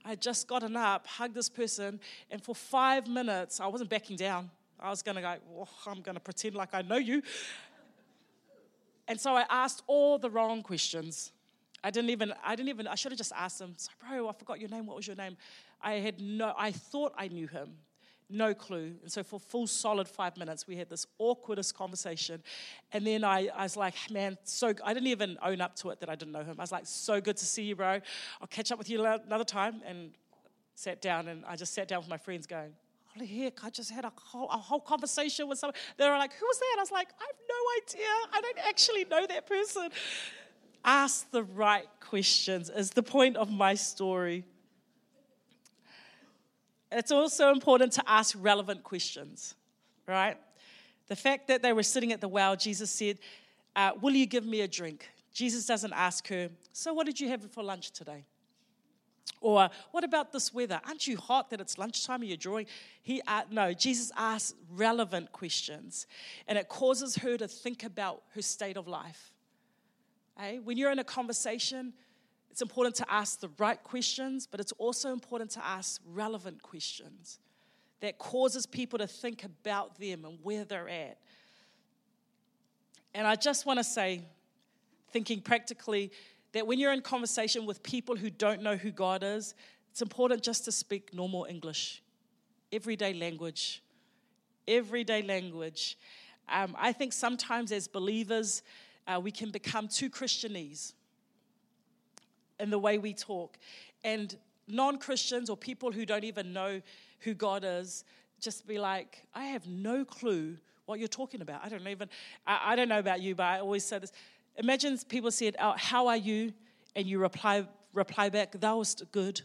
I 0.06 0.16
just 0.16 0.48
gotten 0.48 0.76
up, 0.76 1.06
hugged 1.08 1.36
this 1.36 1.50
person, 1.50 2.00
and 2.32 2.42
for 2.42 2.56
five 2.56 3.08
minutes, 3.08 3.60
I 3.60 3.68
wasn't 3.68 3.90
backing 3.90 4.16
down. 4.16 4.50
I 4.80 4.90
was 4.90 5.02
going 5.02 5.16
to 5.16 5.22
go, 5.22 5.36
oh, 5.58 5.68
I'm 5.88 6.02
going 6.02 6.16
to 6.16 6.22
pretend 6.22 6.56
like 6.56 6.70
I 6.74 6.82
know 6.82 6.98
you. 6.98 7.22
And 9.08 9.20
so 9.20 9.36
I 9.36 9.46
asked 9.50 9.84
all 9.88 10.18
the 10.18 10.30
wrong 10.30 10.62
questions. 10.62 11.32
I 11.84 11.92
didn't 11.92 12.12
even, 12.12 12.34
I 12.44 12.56
didn't 12.56 12.70
even, 12.70 12.88
I 12.88 12.96
should 12.96 13.12
have 13.12 13.18
just 13.18 13.34
asked 13.36 13.60
him, 13.60 13.74
so, 13.78 13.90
bro, 14.00 14.30
I 14.30 14.34
forgot 14.34 14.60
your 14.60 14.70
name. 14.70 14.86
What 14.86 14.96
was 14.96 15.08
your 15.08 15.16
name? 15.16 15.36
I 15.82 15.94
had 15.94 16.22
no, 16.22 16.54
I 16.58 16.72
thought 16.72 17.14
I 17.18 17.28
knew 17.28 17.48
him. 17.48 17.72
No 18.30 18.54
clue. 18.54 18.94
And 19.02 19.12
so 19.12 19.24
for 19.24 19.39
full 19.39 19.65
solid 19.65 20.08
five 20.08 20.38
minutes, 20.38 20.68
we 20.68 20.76
had 20.76 20.89
this 20.89 21.08
awkwardest 21.20 21.74
conversation. 21.74 22.44
And 22.92 23.06
then 23.06 23.24
I, 23.24 23.50
I 23.56 23.63
was 23.63 23.76
like, 23.76 23.96
man, 24.12 24.38
so 24.44 24.74
I 24.84 24.94
didn't 24.94 25.08
even 25.08 25.38
own 25.44 25.62
up 25.62 25.76
to 25.78 25.89
it 25.89 26.00
that 26.02 26.10
I 26.10 26.15
didn't 26.15 26.34
know 26.34 26.44
him. 26.44 26.56
I 26.60 26.63
was 26.63 26.72
like, 26.72 26.86
so 26.86 27.20
good 27.20 27.38
to 27.38 27.46
see 27.46 27.63
you, 27.63 27.76
bro. 27.76 28.00
I'll 28.39 28.48
catch 28.48 28.72
up 28.72 28.78
with 28.78 28.89
you 28.89 29.04
another 29.04 29.44
time. 29.44 29.82
And 29.86 30.12
sat 30.80 31.02
down 31.02 31.28
and 31.28 31.44
I 31.46 31.58
just 31.58 31.74
sat 31.74 31.89
down 31.89 32.00
with 32.00 32.08
my 32.08 32.18
friends 32.18 32.48
going, 32.48 32.72
holy 33.13 33.28
heck, 33.28 33.63
I 33.65 33.70
just 33.70 33.92
had 33.92 34.06
a 34.06 34.13
whole, 34.15 34.48
a 34.50 34.58
whole 34.58 34.80
conversation 34.80 35.50
with 35.50 35.60
someone. 35.60 35.76
They 35.98 36.10
were 36.10 36.18
like, 36.18 36.34
who 36.34 36.46
was 36.46 36.58
that? 36.58 36.76
I 36.78 36.82
was 36.82 36.92
like, 36.92 37.10
I 37.20 37.26
have 37.26 37.36
no 37.50 38.00
idea. 38.00 38.08
I 38.34 38.42
don't 38.42 38.68
actually 38.68 39.06
know 39.06 39.28
that 39.28 39.46
person. 39.46 39.89
Ask 40.86 41.30
the 41.32 41.44
right 41.44 41.88
questions 42.00 42.70
is 42.70 42.92
the 42.92 43.04
point 43.04 43.36
of 43.36 43.52
my 43.52 43.76
story. 43.76 44.46
It's 46.91 47.12
also 47.12 47.52
important 47.52 47.93
to 47.93 48.04
ask 48.08 48.36
relevant 48.39 48.84
questions, 48.84 49.56
right? 50.08 50.38
The 51.08 51.15
fact 51.15 51.47
that 51.47 51.62
they 51.62 51.73
were 51.73 51.84
sitting 51.84 52.12
at 52.12 52.21
the 52.21 52.28
well, 52.28 52.56
Jesus 52.56 52.89
said, 52.89 53.19
uh, 53.75 53.91
Will 54.02 54.13
you 54.13 54.25
give 54.25 54.45
me 54.45 54.62
a 54.62 54.67
drink? 54.67 55.08
Jesus 55.34 55.65
doesn't 55.65 55.93
ask 55.93 56.28
her, 56.28 56.49
So, 56.73 56.93
what 56.93 57.06
did 57.06 57.19
you 57.19 57.30
have 57.30 57.49
for 57.52 57.63
lunch 57.63 57.91
today? 57.91 58.25
Or 59.41 59.69
what 59.91 60.04
about 60.04 60.32
this 60.32 60.54
weather? 60.54 60.82
Aren't 60.86 61.08
you 61.08 61.15
hot 61.17 61.49
that 61.52 61.62
it's 61.62 61.78
lunchtime 61.78 62.21
and 62.21 62.30
you're 62.30 62.38
drawing? 62.38 62.65
He 63.02 63.21
uh, 63.28 63.43
no, 63.49 63.73
Jesus 63.73 64.12
asks 64.17 64.54
relevant 64.71 65.32
questions, 65.32 66.08
and 66.47 66.58
it 66.58 66.67
causes 66.67 67.15
her 67.17 67.38
to 67.38 67.47
think 67.47 67.84
about 67.84 68.23
her 68.36 68.41
state 68.41 68.78
of 68.78 68.88
life. 68.88 69.32
Hey, 70.38 70.60
when 70.60 70.78
you're 70.78 70.91
in 70.91 70.99
a 70.99 71.04
conversation, 71.04 71.93
it's 72.60 72.62
important 72.62 72.95
to 72.95 73.10
ask 73.10 73.39
the 73.39 73.50
right 73.58 73.82
questions, 73.82 74.45
but 74.45 74.60
it's 74.60 74.74
also 74.74 75.13
important 75.13 75.50
to 75.52 75.65
ask 75.65 76.02
relevant 76.06 76.62
questions 76.62 77.39
that 78.02 78.17
causes 78.17 78.65
people 78.65 79.00
to 79.00 79.08
think 79.08 79.45
about 79.45 79.98
them 79.98 80.26
and 80.26 80.38
where 80.43 80.65
they're 80.65 80.89
at. 80.89 81.17
And 83.13 83.26
I 83.26 83.38
just 83.38 83.65
want 83.65 83.80
to 83.80 83.84
say, 83.86 84.24
thinking 85.13 85.39
practically, 85.39 86.12
that 86.52 86.67
when 86.67 86.80
you're 86.80 86.91
in 86.91 87.00
conversation 87.00 87.65
with 87.65 87.82
people 87.82 88.17
who 88.17 88.30
don't 88.30 88.62
know 88.62 88.76
who 88.76 88.91
God 88.91 89.24
is, 89.24 89.56
it's 89.89 90.02
important 90.02 90.43
just 90.43 90.65
to 90.65 90.74
speak 90.74 91.13
normal 91.13 91.48
English, 91.50 92.04
everyday 92.74 93.13
language. 93.13 93.82
Everyday 94.67 95.22
language. 95.22 95.98
Um, 96.50 96.76
I 96.78 96.91
think 96.91 97.13
sometimes 97.13 97.72
as 97.72 97.88
believers, 97.88 98.63
uh, 99.08 99.17
we 99.24 99.32
can 99.32 99.50
become 99.50 99.88
too 99.88 100.10
Christianese 100.10 100.91
in 102.60 102.69
the 102.69 102.80
way 102.80 102.98
we 102.98 103.13
talk. 103.13 103.58
And 104.04 104.36
non 104.67 104.98
Christians 104.98 105.50
or 105.50 105.58
people 105.58 105.91
who 105.91 106.06
don't 106.06 106.24
even 106.24 106.54
know 106.54 106.82
who 107.19 107.34
God 107.34 107.63
is 107.65 108.04
just 108.39 108.67
be 108.67 108.80
like, 108.80 109.24
I 109.34 109.45
have 109.45 109.67
no 109.67 110.06
clue 110.06 110.58
what 110.86 111.00
you're 111.00 111.08
talking 111.08 111.41
about. 111.41 111.63
I 111.63 111.69
don't 111.69 111.86
even, 111.88 112.10
I, 112.48 112.60
I 112.67 112.76
don't 112.76 112.89
know 112.89 113.00
about 113.00 113.22
you, 113.22 113.36
but 113.36 113.43
I 113.43 113.60
always 113.60 113.84
say 113.84 114.00
this 114.00 114.12
Imagine 114.58 114.98
people 115.08 115.32
said, 115.32 115.56
oh, 115.60 115.74
How 115.78 116.08
are 116.08 116.17
you? 116.17 116.54
And 116.95 117.08
you 117.08 117.19
reply, 117.19 117.65
reply 117.93 118.30
back, 118.30 118.52
That 118.60 118.72
was 118.72 118.95
good. 119.12 119.41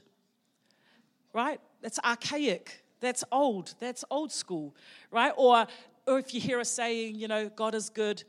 Right? 1.32 1.60
That's 1.82 1.98
archaic. 2.04 2.84
That's 3.00 3.24
old. 3.32 3.74
That's 3.80 4.04
old 4.10 4.32
school. 4.32 4.74
Right? 5.10 5.32
Or, 5.36 5.66
or 6.06 6.18
if 6.18 6.32
you 6.32 6.40
hear 6.40 6.60
a 6.60 6.64
saying, 6.64 7.16
you 7.16 7.28
know, 7.28 7.48
God 7.48 7.74
is 7.74 7.90
good 7.90 8.22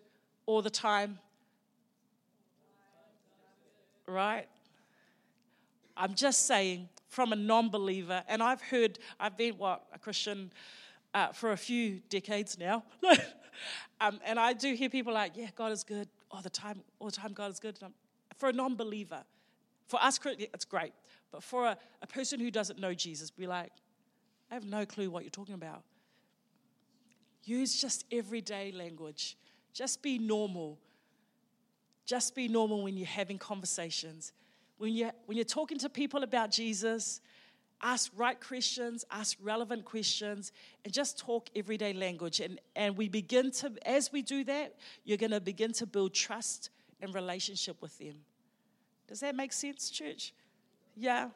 all 0.48 0.62
the 0.62 0.69
time. 0.69 1.19
right? 4.08 4.48
I'm 5.97 6.13
just 6.13 6.45
saying, 6.45 6.89
from 7.08 7.31
a 7.31 7.36
non 7.36 7.69
believer, 7.69 8.23
and 8.27 8.43
I've 8.43 8.62
heard, 8.62 8.99
I've 9.19 9.38
been, 9.38 9.58
what, 9.58 9.84
a 9.93 9.99
Christian 9.99 10.51
uh, 11.13 11.31
for 11.31 11.51
a 11.51 11.58
few 11.58 12.01
decades 12.10 12.58
now. 12.60 12.84
um, 14.01 14.19
and 14.25 14.39
I 14.39 14.53
do 14.53 14.73
hear 14.73 14.89
people 14.89 15.13
like, 15.13 15.34
yeah, 15.36 15.49
God 15.55 15.71
is 15.71 15.84
good 15.84 16.10
all 16.29 16.41
the 16.41 16.49
time, 16.49 16.81
all 16.99 17.08
the 17.08 17.15
time, 17.15 17.31
God 17.34 17.51
is 17.51 17.60
good. 17.60 17.79
for 18.38 18.49
a 18.49 18.53
non 18.53 18.75
believer, 18.75 19.23
for 19.88 20.01
us, 20.03 20.19
it's 20.23 20.65
great. 20.65 20.93
But 21.31 21.43
for 21.43 21.65
a, 21.65 21.77
a 22.01 22.08
person 22.08 22.39
who 22.39 22.51
doesn't 22.51 22.79
know 22.79 22.93
Jesus, 22.93 23.31
be 23.31 23.47
like, 23.47 23.71
I 24.51 24.53
have 24.53 24.65
no 24.65 24.86
clue 24.86 25.10
what 25.10 25.23
you're 25.23 25.31
talking 25.31 25.55
about. 25.55 25.84
Use 27.43 27.79
just 27.79 28.05
everyday 28.12 28.71
language. 28.71 29.38
Just 29.73 30.01
be 30.01 30.17
normal. 30.17 30.79
Just 32.05 32.36
be 32.36 32.47
normal 32.47 32.84
when 32.84 32.97
you're 32.97 33.08
having 33.08 33.38
conversations. 33.38 34.34
When 34.78 34.94
you're, 34.94 35.12
when 35.26 35.38
you're 35.38 35.46
talking 35.46 35.78
to 35.80 35.90
people 35.90 36.24
about 36.24 36.52
Jesus, 36.52 37.22
ask 37.82 38.12
right 38.16 38.40
questions, 38.40 39.06
ask 39.12 39.38
relevant 39.42 39.86
questions, 39.86 40.52
and 40.84 40.94
just 40.94 41.18
talk 41.18 41.50
everyday 41.56 41.94
language. 41.94 42.40
And, 42.40 42.60
and 42.76 42.98
we 42.98 43.08
begin 43.08 43.52
to, 43.52 43.72
as 43.86 44.12
we 44.12 44.22
do 44.22 44.44
that, 44.46 44.76
you're 45.04 45.18
going 45.18 45.32
to 45.32 45.40
begin 45.42 45.72
to 45.74 45.86
build 45.86 46.14
trust 46.14 46.70
and 47.02 47.14
relationship 47.14 47.82
with 47.82 47.98
them. 48.00 48.16
Does 49.08 49.20
that 49.20 49.36
make 49.36 49.54
sense, 49.54 49.90
church? 49.90 50.34
Yeah. 50.96 51.30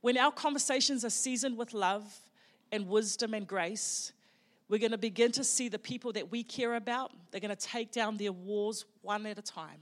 When 0.00 0.16
our 0.18 0.32
conversations 0.32 1.04
are 1.04 1.10
seasoned 1.10 1.56
with 1.56 1.74
love 1.74 2.04
and 2.70 2.88
wisdom 2.88 3.34
and 3.34 3.46
grace, 3.46 4.12
we're 4.68 4.78
going 4.78 4.92
to 4.92 4.98
begin 4.98 5.32
to 5.32 5.44
see 5.44 5.68
the 5.68 5.78
people 5.78 6.12
that 6.12 6.30
we 6.30 6.42
care 6.42 6.74
about, 6.74 7.12
they're 7.30 7.40
going 7.40 7.54
to 7.54 7.56
take 7.56 7.92
down 7.92 8.16
their 8.16 8.32
walls 8.32 8.86
one 9.02 9.26
at 9.26 9.38
a 9.38 9.42
time. 9.42 9.80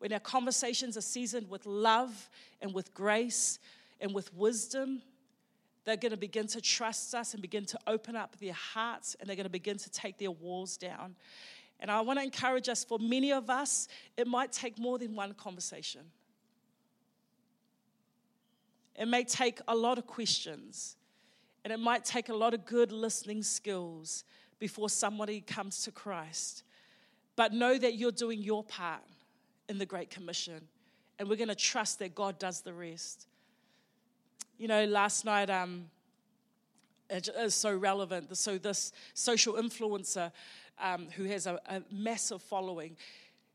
When 0.00 0.14
our 0.14 0.18
conversations 0.18 0.96
are 0.96 1.02
seasoned 1.02 1.50
with 1.50 1.66
love 1.66 2.30
and 2.62 2.72
with 2.72 2.94
grace 2.94 3.58
and 4.00 4.14
with 4.14 4.32
wisdom, 4.34 5.02
they're 5.84 5.98
going 5.98 6.12
to 6.12 6.16
begin 6.16 6.46
to 6.48 6.60
trust 6.62 7.14
us 7.14 7.34
and 7.34 7.42
begin 7.42 7.66
to 7.66 7.78
open 7.86 8.16
up 8.16 8.38
their 8.38 8.54
hearts 8.54 9.14
and 9.20 9.28
they're 9.28 9.36
going 9.36 9.44
to 9.44 9.50
begin 9.50 9.76
to 9.76 9.90
take 9.90 10.16
their 10.16 10.30
walls 10.30 10.78
down. 10.78 11.16
And 11.80 11.90
I 11.90 12.00
want 12.00 12.18
to 12.18 12.24
encourage 12.24 12.70
us 12.70 12.82
for 12.82 12.98
many 12.98 13.30
of 13.30 13.50
us, 13.50 13.88
it 14.16 14.26
might 14.26 14.52
take 14.52 14.78
more 14.78 14.98
than 14.98 15.14
one 15.14 15.34
conversation. 15.34 16.00
It 18.96 19.06
may 19.06 19.24
take 19.24 19.60
a 19.68 19.76
lot 19.76 19.98
of 19.98 20.06
questions. 20.06 20.96
And 21.62 21.74
it 21.74 21.78
might 21.78 22.06
take 22.06 22.30
a 22.30 22.34
lot 22.34 22.54
of 22.54 22.64
good 22.64 22.90
listening 22.90 23.42
skills 23.42 24.24
before 24.58 24.88
somebody 24.88 25.42
comes 25.42 25.82
to 25.84 25.90
Christ. 25.90 26.62
But 27.36 27.52
know 27.52 27.76
that 27.76 27.96
you're 27.96 28.12
doing 28.12 28.40
your 28.40 28.64
part 28.64 29.02
in 29.70 29.78
the 29.78 29.86
Great 29.86 30.10
Commission. 30.10 30.60
And 31.18 31.28
we're 31.28 31.36
going 31.36 31.48
to 31.48 31.54
trust 31.54 32.00
that 32.00 32.14
God 32.14 32.38
does 32.38 32.60
the 32.60 32.74
rest. 32.74 33.28
You 34.58 34.68
know, 34.68 34.84
last 34.84 35.24
night, 35.24 35.48
um, 35.48 35.86
it 37.08 37.28
is 37.38 37.54
so 37.54 37.74
relevant. 37.74 38.36
So, 38.36 38.58
this 38.58 38.92
social 39.14 39.54
influencer 39.54 40.32
um, 40.78 41.06
who 41.16 41.24
has 41.24 41.46
a, 41.46 41.58
a 41.66 41.82
massive 41.90 42.42
following, 42.42 42.96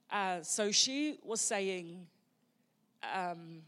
uh, 0.09 0.41
so 0.41 0.71
she 0.71 1.19
was 1.21 1.41
saying, 1.41 2.07
um, 3.13 3.61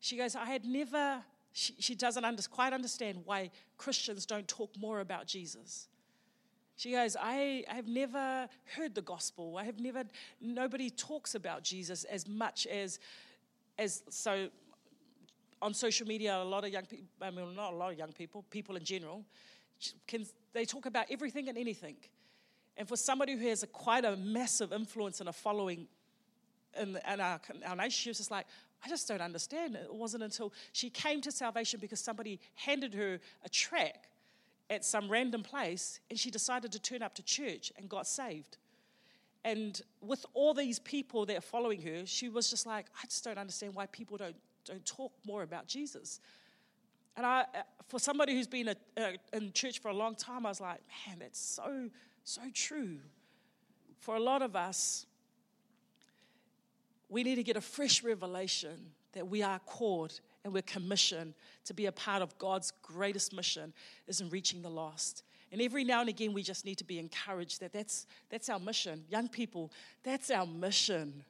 she 0.00 0.16
goes, 0.16 0.34
I 0.34 0.46
had 0.46 0.64
never 0.64 1.22
she, 1.52 1.74
she 1.78 1.94
doesn't 1.94 2.24
under, 2.24 2.42
quite 2.42 2.72
understand 2.72 3.22
why 3.24 3.50
Christians 3.76 4.26
don't 4.26 4.46
talk 4.46 4.70
more 4.78 5.00
about 5.00 5.26
Jesus. 5.26 5.88
She 6.78 6.92
goes, 6.92 7.16
I 7.20 7.64
have 7.66 7.88
never 7.88 8.48
heard 8.76 8.94
the 8.94 9.02
gospel. 9.02 9.56
I 9.56 9.64
have 9.64 9.80
never, 9.80 10.04
nobody 10.40 10.90
talks 10.90 11.34
about 11.34 11.64
Jesus 11.64 12.04
as 12.04 12.28
much 12.28 12.68
as, 12.68 13.00
as 13.76 14.04
so 14.10 14.48
on 15.60 15.74
social 15.74 16.06
media, 16.06 16.36
a 16.36 16.44
lot 16.44 16.62
of 16.62 16.70
young 16.70 16.86
people, 16.86 17.04
I 17.20 17.32
mean, 17.32 17.56
not 17.56 17.72
a 17.72 17.76
lot 17.76 17.90
of 17.90 17.98
young 17.98 18.12
people, 18.12 18.44
people 18.48 18.76
in 18.76 18.84
general, 18.84 19.24
can, 20.06 20.24
they 20.52 20.64
talk 20.64 20.86
about 20.86 21.06
everything 21.10 21.48
and 21.48 21.58
anything. 21.58 21.96
And 22.76 22.86
for 22.86 22.96
somebody 22.96 23.36
who 23.36 23.48
has 23.48 23.64
a, 23.64 23.66
quite 23.66 24.04
a 24.04 24.14
massive 24.16 24.72
influence 24.72 25.18
and 25.18 25.28
a 25.28 25.32
following 25.32 25.88
in, 26.80 26.96
in 27.12 27.20
our, 27.20 27.40
our 27.66 27.74
nation, 27.74 27.90
she 27.90 28.10
was 28.10 28.18
just 28.18 28.30
like, 28.30 28.46
I 28.84 28.88
just 28.88 29.08
don't 29.08 29.20
understand. 29.20 29.74
It 29.74 29.92
wasn't 29.92 30.22
until 30.22 30.52
she 30.70 30.90
came 30.90 31.22
to 31.22 31.32
salvation 31.32 31.80
because 31.80 31.98
somebody 31.98 32.38
handed 32.54 32.94
her 32.94 33.18
a 33.44 33.48
track 33.48 34.08
at 34.70 34.84
some 34.84 35.08
random 35.08 35.42
place 35.42 36.00
and 36.10 36.18
she 36.18 36.30
decided 36.30 36.72
to 36.72 36.78
turn 36.78 37.02
up 37.02 37.14
to 37.14 37.22
church 37.22 37.72
and 37.76 37.88
got 37.88 38.06
saved. 38.06 38.58
And 39.44 39.80
with 40.00 40.26
all 40.34 40.52
these 40.52 40.78
people 40.78 41.24
that 41.26 41.36
are 41.36 41.42
following 41.42 41.80
her, 41.82 42.04
she 42.04 42.28
was 42.28 42.50
just 42.50 42.66
like, 42.66 42.86
I 43.02 43.06
just 43.06 43.24
don't 43.24 43.38
understand 43.38 43.74
why 43.74 43.86
people 43.86 44.16
don't, 44.16 44.36
don't 44.64 44.84
talk 44.84 45.12
more 45.26 45.42
about 45.42 45.66
Jesus. 45.66 46.20
And 47.16 47.24
I, 47.24 47.40
uh, 47.40 47.62
for 47.88 47.98
somebody 47.98 48.34
who's 48.34 48.46
been 48.46 48.68
a, 48.96 49.14
in 49.32 49.52
church 49.52 49.80
for 49.80 49.88
a 49.88 49.94
long 49.94 50.14
time, 50.14 50.44
I 50.44 50.50
was 50.50 50.60
like, 50.60 50.80
man, 51.06 51.18
that's 51.20 51.40
so, 51.40 51.88
so 52.24 52.42
true. 52.52 52.98
For 54.00 54.16
a 54.16 54.20
lot 54.20 54.42
of 54.42 54.54
us, 54.54 55.06
we 57.08 57.22
need 57.22 57.36
to 57.36 57.42
get 57.42 57.56
a 57.56 57.60
fresh 57.60 58.02
revelation 58.02 58.92
that 59.12 59.26
we 59.26 59.42
are 59.42 59.58
called 59.60 60.20
and 60.44 60.52
we're 60.52 60.62
commissioned 60.62 61.34
to 61.64 61.74
be 61.74 61.86
a 61.86 61.92
part 61.92 62.22
of 62.22 62.36
God's 62.38 62.72
greatest 62.82 63.32
mission 63.32 63.72
is 64.06 64.20
in 64.20 64.30
reaching 64.30 64.62
the 64.62 64.70
lost. 64.70 65.22
And 65.50 65.62
every 65.62 65.84
now 65.84 66.00
and 66.00 66.08
again, 66.08 66.32
we 66.32 66.42
just 66.42 66.64
need 66.64 66.76
to 66.78 66.84
be 66.84 66.98
encouraged 66.98 67.60
that 67.60 67.72
that's, 67.72 68.06
that's 68.30 68.48
our 68.48 68.58
mission. 68.58 69.04
Young 69.08 69.28
people, 69.28 69.72
that's 70.02 70.30
our 70.30 70.46
mission. 70.46 71.24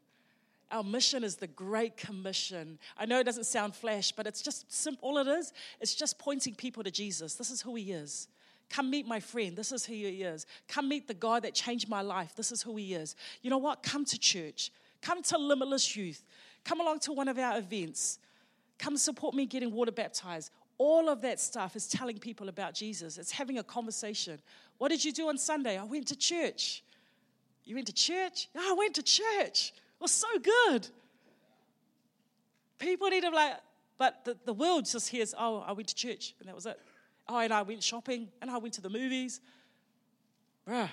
Our 0.70 0.82
mission 0.82 1.24
is 1.24 1.36
the 1.36 1.46
Great 1.46 1.96
Commission. 1.96 2.78
I 2.98 3.06
know 3.06 3.20
it 3.20 3.24
doesn't 3.24 3.46
sound 3.46 3.74
flash, 3.74 4.12
but 4.12 4.26
it's 4.26 4.42
just 4.42 4.70
simple. 4.72 5.08
All 5.08 5.18
it 5.18 5.28
is, 5.28 5.52
it's 5.80 5.94
just 5.94 6.18
pointing 6.18 6.54
people 6.54 6.82
to 6.82 6.90
Jesus. 6.90 7.34
This 7.34 7.50
is 7.50 7.62
who 7.62 7.74
He 7.74 7.92
is. 7.92 8.28
Come 8.68 8.90
meet 8.90 9.06
my 9.06 9.20
friend. 9.20 9.56
This 9.56 9.72
is 9.72 9.86
who 9.86 9.94
He 9.94 10.22
is. 10.22 10.46
Come 10.68 10.88
meet 10.88 11.08
the 11.08 11.14
God 11.14 11.44
that 11.44 11.54
changed 11.54 11.88
my 11.88 12.02
life. 12.02 12.34
This 12.36 12.52
is 12.52 12.60
who 12.60 12.76
He 12.76 12.94
is. 12.94 13.16
You 13.40 13.50
know 13.50 13.58
what? 13.58 13.82
Come 13.82 14.04
to 14.06 14.18
church. 14.18 14.70
Come 15.00 15.22
to 15.22 15.38
Limitless 15.38 15.96
Youth. 15.96 16.24
Come 16.64 16.80
along 16.80 16.98
to 17.00 17.12
one 17.12 17.28
of 17.28 17.38
our 17.38 17.58
events. 17.58 18.18
Come 18.78 18.96
support 18.96 19.34
me 19.34 19.46
getting 19.46 19.72
water 19.72 19.92
baptized. 19.92 20.50
All 20.78 21.08
of 21.08 21.20
that 21.22 21.40
stuff 21.40 21.74
is 21.74 21.88
telling 21.88 22.18
people 22.18 22.48
about 22.48 22.74
Jesus. 22.74 23.18
It's 23.18 23.32
having 23.32 23.58
a 23.58 23.64
conversation. 23.64 24.38
What 24.78 24.90
did 24.90 25.04
you 25.04 25.12
do 25.12 25.28
on 25.28 25.36
Sunday? 25.36 25.76
I 25.76 25.82
went 25.82 26.06
to 26.08 26.16
church. 26.16 26.84
You 27.64 27.74
went 27.74 27.88
to 27.88 27.92
church? 27.92 28.48
Oh, 28.56 28.72
I 28.72 28.78
went 28.78 28.94
to 28.94 29.02
church. 29.02 29.72
It 29.74 30.00
was 30.00 30.12
so 30.12 30.28
good. 30.38 30.88
People 32.78 33.08
need 33.08 33.22
to 33.22 33.30
like, 33.30 33.56
but 33.98 34.24
the, 34.24 34.36
the 34.44 34.54
world 34.54 34.86
just 34.86 35.08
hears, 35.08 35.34
oh, 35.36 35.64
I 35.66 35.72
went 35.72 35.88
to 35.88 35.94
church, 35.94 36.34
and 36.38 36.48
that 36.48 36.54
was 36.54 36.66
it. 36.66 36.80
Oh, 37.28 37.38
and 37.38 37.52
I 37.52 37.62
went 37.62 37.82
shopping, 37.82 38.28
and 38.40 38.50
I 38.50 38.58
went 38.58 38.74
to 38.74 38.80
the 38.80 38.88
movies. 38.88 39.40
Bruh, 40.66 40.88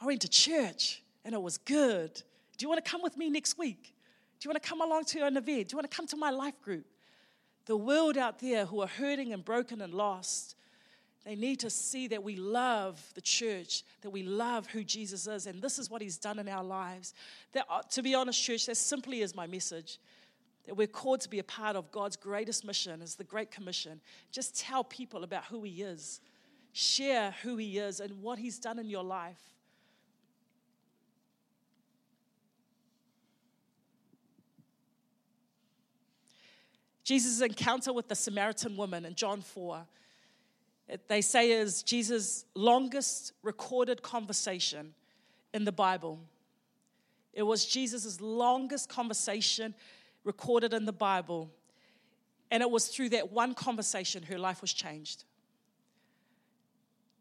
I 0.00 0.06
went 0.06 0.22
to 0.22 0.28
church, 0.28 1.02
and 1.24 1.34
it 1.34 1.42
was 1.42 1.58
good. 1.58 2.14
Do 2.14 2.64
you 2.64 2.68
want 2.68 2.82
to 2.82 2.90
come 2.90 3.02
with 3.02 3.16
me 3.16 3.28
next 3.28 3.58
week? 3.58 3.94
Do 4.38 4.46
you 4.46 4.50
want 4.50 4.62
to 4.62 4.68
come 4.68 4.80
along 4.80 5.04
to 5.06 5.26
an 5.26 5.36
event? 5.36 5.68
Do 5.68 5.74
you 5.74 5.78
want 5.78 5.90
to 5.90 5.96
come 5.96 6.06
to 6.08 6.16
my 6.16 6.30
life 6.30 6.60
group? 6.62 6.86
The 7.66 7.76
world 7.76 8.16
out 8.16 8.38
there 8.38 8.66
who 8.66 8.80
are 8.80 8.86
hurting 8.86 9.32
and 9.32 9.44
broken 9.44 9.80
and 9.80 9.92
lost, 9.92 10.54
they 11.24 11.34
need 11.34 11.60
to 11.60 11.70
see 11.70 12.06
that 12.08 12.22
we 12.22 12.36
love 12.36 13.02
the 13.14 13.20
church, 13.20 13.82
that 14.02 14.10
we 14.10 14.22
love 14.22 14.66
who 14.68 14.84
Jesus 14.84 15.26
is, 15.26 15.46
and 15.46 15.60
this 15.60 15.78
is 15.78 15.90
what 15.90 16.00
he's 16.00 16.16
done 16.16 16.38
in 16.38 16.48
our 16.48 16.64
lives. 16.64 17.12
That, 17.52 17.66
uh, 17.68 17.82
to 17.90 18.02
be 18.02 18.14
honest, 18.14 18.42
church, 18.42 18.66
that 18.66 18.76
simply 18.76 19.20
is 19.20 19.34
my 19.34 19.46
message. 19.46 19.98
That 20.66 20.76
we're 20.76 20.86
called 20.86 21.20
to 21.22 21.28
be 21.28 21.40
a 21.40 21.44
part 21.44 21.76
of 21.76 21.90
God's 21.90 22.16
greatest 22.16 22.64
mission, 22.64 23.02
is 23.02 23.16
the 23.16 23.24
Great 23.24 23.50
Commission. 23.50 24.00
Just 24.30 24.58
tell 24.58 24.84
people 24.84 25.24
about 25.24 25.44
who 25.46 25.62
he 25.64 25.82
is, 25.82 26.20
share 26.72 27.34
who 27.42 27.56
he 27.56 27.78
is 27.78 28.00
and 28.00 28.22
what 28.22 28.38
he's 28.38 28.58
done 28.58 28.78
in 28.78 28.88
your 28.88 29.04
life. 29.04 29.57
Jesus' 37.08 37.40
encounter 37.40 37.90
with 37.90 38.06
the 38.06 38.14
Samaritan 38.14 38.76
woman 38.76 39.06
in 39.06 39.14
John 39.14 39.40
4, 39.40 39.80
they 41.08 41.22
say 41.22 41.52
is 41.52 41.82
Jesus' 41.82 42.44
longest 42.54 43.32
recorded 43.42 44.02
conversation 44.02 44.92
in 45.54 45.64
the 45.64 45.72
Bible. 45.72 46.20
It 47.32 47.44
was 47.44 47.64
Jesus' 47.64 48.20
longest 48.20 48.90
conversation 48.90 49.74
recorded 50.22 50.74
in 50.74 50.84
the 50.84 50.92
Bible. 50.92 51.50
And 52.50 52.62
it 52.62 52.70
was 52.70 52.88
through 52.88 53.08
that 53.10 53.32
one 53.32 53.54
conversation 53.54 54.22
her 54.24 54.38
life 54.38 54.60
was 54.60 54.74
changed. 54.74 55.24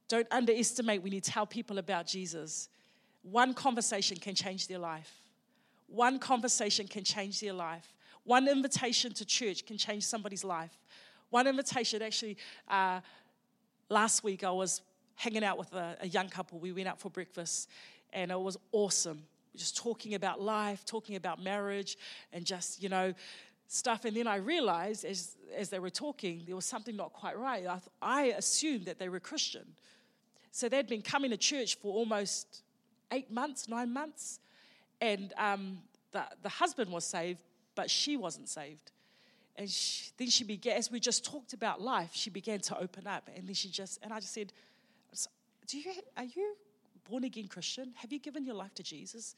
Don't 0.09 0.27
underestimate 0.31 1.01
when 1.01 1.13
you 1.13 1.21
tell 1.21 1.45
people 1.45 1.77
about 1.77 2.07
Jesus. 2.07 2.67
One 3.21 3.53
conversation 3.53 4.17
can 4.17 4.35
change 4.35 4.67
their 4.67 4.79
life. 4.79 5.13
One 5.87 6.19
conversation 6.19 6.89
can 6.89 7.05
change 7.05 7.39
their 7.39 7.53
life. 7.53 7.93
One 8.27 8.49
invitation 8.49 9.13
to 9.13 9.25
church 9.25 9.65
can 9.65 9.77
change 9.77 10.03
somebody's 10.03 10.43
life. 10.43 10.77
One 11.29 11.47
invitation, 11.47 12.01
actually, 12.01 12.35
uh, 12.67 12.99
last 13.87 14.21
week 14.21 14.43
I 14.43 14.51
was 14.51 14.81
hanging 15.15 15.45
out 15.45 15.57
with 15.57 15.71
a, 15.71 15.95
a 16.01 16.07
young 16.09 16.27
couple. 16.27 16.59
We 16.59 16.73
went 16.73 16.89
out 16.89 16.99
for 16.99 17.09
breakfast 17.09 17.69
and 18.11 18.29
it 18.29 18.37
was 18.37 18.57
awesome. 18.73 19.23
Just 19.55 19.77
talking 19.77 20.13
about 20.13 20.41
life, 20.41 20.83
talking 20.83 21.15
about 21.15 21.41
marriage, 21.41 21.97
and 22.33 22.43
just, 22.43 22.83
you 22.83 22.89
know, 22.89 23.13
stuff. 23.69 24.03
And 24.03 24.17
then 24.17 24.27
I 24.27 24.35
realized 24.35 25.05
as, 25.05 25.37
as 25.55 25.69
they 25.69 25.79
were 25.79 25.89
talking, 25.89 26.43
there 26.45 26.55
was 26.55 26.65
something 26.65 26.97
not 26.97 27.13
quite 27.13 27.37
right. 27.37 27.65
I, 27.65 27.79
I 28.01 28.21
assumed 28.37 28.87
that 28.87 28.99
they 28.99 29.07
were 29.07 29.21
Christian. 29.21 29.65
So 30.51 30.67
they'd 30.67 30.85
been 30.85 31.01
coming 31.01 31.31
to 31.31 31.37
church 31.37 31.75
for 31.75 31.93
almost 31.93 32.63
eight 33.13 33.31
months, 33.31 33.69
nine 33.69 33.93
months. 33.93 34.41
And 34.99 35.31
um, 35.37 35.77
the, 36.11 36.23
the 36.43 36.49
husband 36.49 36.91
was 36.91 37.05
saved, 37.05 37.39
but 37.77 37.91
she 37.91 38.17
wasn't 38.17 38.49
saved. 38.49 38.91
And 39.55 39.69
she, 39.69 40.09
then 40.17 40.29
she 40.29 40.43
began, 40.43 40.77
as 40.77 40.91
we 40.91 40.99
just 40.99 41.23
talked 41.23 41.53
about 41.53 41.79
life, 41.79 42.09
she 42.11 42.31
began 42.31 42.59
to 42.61 42.77
open 42.77 43.05
up. 43.05 43.29
And 43.35 43.47
then 43.47 43.53
she 43.53 43.69
just, 43.69 43.99
and 44.01 44.11
I 44.11 44.19
just 44.19 44.33
said, 44.33 44.51
Do 45.67 45.77
you, 45.77 45.91
Are 46.17 46.23
you 46.23 46.55
born 47.09 47.23
again 47.23 47.47
Christian? 47.47 47.93
Have 47.97 48.11
you 48.11 48.19
given 48.19 48.45
your 48.45 48.55
life 48.55 48.73
to 48.75 48.83
Jesus? 48.83 49.35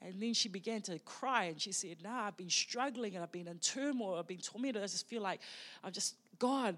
And 0.00 0.20
then 0.20 0.32
she 0.32 0.48
began 0.48 0.80
to 0.82 0.98
cry 1.00 1.44
and 1.44 1.60
she 1.60 1.72
said, 1.72 1.98
Nah, 2.02 2.26
I've 2.26 2.36
been 2.38 2.50
struggling 2.50 3.14
and 3.16 3.22
I've 3.22 3.32
been 3.32 3.48
in 3.48 3.58
turmoil, 3.58 4.18
I've 4.18 4.26
been 4.26 4.38
tormented. 4.38 4.82
I 4.82 4.86
just 4.86 5.06
feel 5.06 5.22
like 5.22 5.40
I'm 5.84 5.92
just, 5.92 6.14
God, 6.38 6.76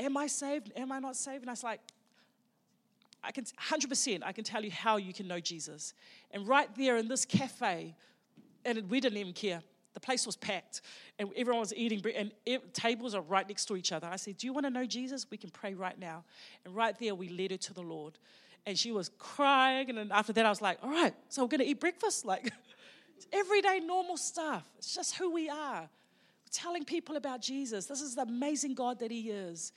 am 0.00 0.16
I 0.16 0.26
saved? 0.26 0.72
Am 0.76 0.90
I 0.90 0.98
not 0.98 1.14
saved? 1.14 1.42
And 1.42 1.50
I 1.50 1.52
was 1.52 1.64
like, 1.64 1.80
I 3.22 3.30
can 3.30 3.44
100% 3.44 4.22
I 4.24 4.32
can 4.32 4.44
tell 4.44 4.64
you 4.64 4.72
how 4.72 4.96
you 4.96 5.12
can 5.12 5.28
know 5.28 5.38
Jesus. 5.38 5.94
And 6.32 6.48
right 6.48 6.68
there 6.76 6.96
in 6.96 7.06
this 7.06 7.24
cafe, 7.24 7.94
and 8.64 8.90
we 8.90 9.00
didn't 9.00 9.18
even 9.18 9.32
care. 9.32 9.62
The 9.92 10.00
place 10.00 10.24
was 10.24 10.36
packed, 10.36 10.82
and 11.18 11.30
everyone 11.36 11.60
was 11.60 11.74
eating 11.74 12.02
and 12.14 12.32
it, 12.46 12.72
tables 12.72 13.14
are 13.14 13.22
right 13.22 13.46
next 13.46 13.64
to 13.66 13.76
each 13.76 13.90
other. 13.92 14.06
I 14.06 14.16
said, 14.16 14.36
"Do 14.36 14.46
you 14.46 14.52
want 14.52 14.66
to 14.66 14.70
know 14.70 14.86
Jesus? 14.86 15.26
We 15.30 15.36
can 15.36 15.50
pray 15.50 15.74
right 15.74 15.98
now." 15.98 16.24
And 16.64 16.74
right 16.74 16.96
there, 16.98 17.14
we 17.14 17.28
led 17.28 17.50
her 17.50 17.56
to 17.56 17.74
the 17.74 17.82
Lord, 17.82 18.18
and 18.66 18.78
she 18.78 18.92
was 18.92 19.10
crying. 19.18 19.88
And 19.88 19.98
then 19.98 20.12
after 20.12 20.32
that, 20.32 20.46
I 20.46 20.48
was 20.48 20.62
like, 20.62 20.78
"All 20.82 20.90
right, 20.90 21.14
so 21.28 21.42
we're 21.42 21.48
going 21.48 21.60
to 21.60 21.66
eat 21.66 21.80
breakfast, 21.80 22.24
like 22.24 22.52
everyday 23.32 23.80
normal 23.80 24.16
stuff. 24.16 24.64
It's 24.78 24.94
just 24.94 25.16
who 25.16 25.30
we 25.30 25.48
are." 25.48 25.88
Telling 26.52 26.84
people 26.84 27.16
about 27.16 27.40
Jesus. 27.40 27.86
This 27.86 28.00
is 28.00 28.16
the 28.16 28.22
amazing 28.22 28.74
God 28.74 28.98
that 29.00 29.10
He 29.12 29.30
is. 29.30 29.72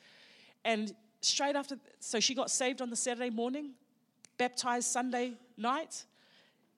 And 0.66 0.96
straight 1.22 1.56
after, 1.56 1.78
so 2.00 2.20
she 2.20 2.34
got 2.34 2.50
saved 2.50 2.82
on 2.82 2.90
the 2.90 2.96
Saturday 2.96 3.30
morning, 3.30 3.72
baptized 4.38 4.88
Sunday 4.88 5.34
night, 5.58 6.06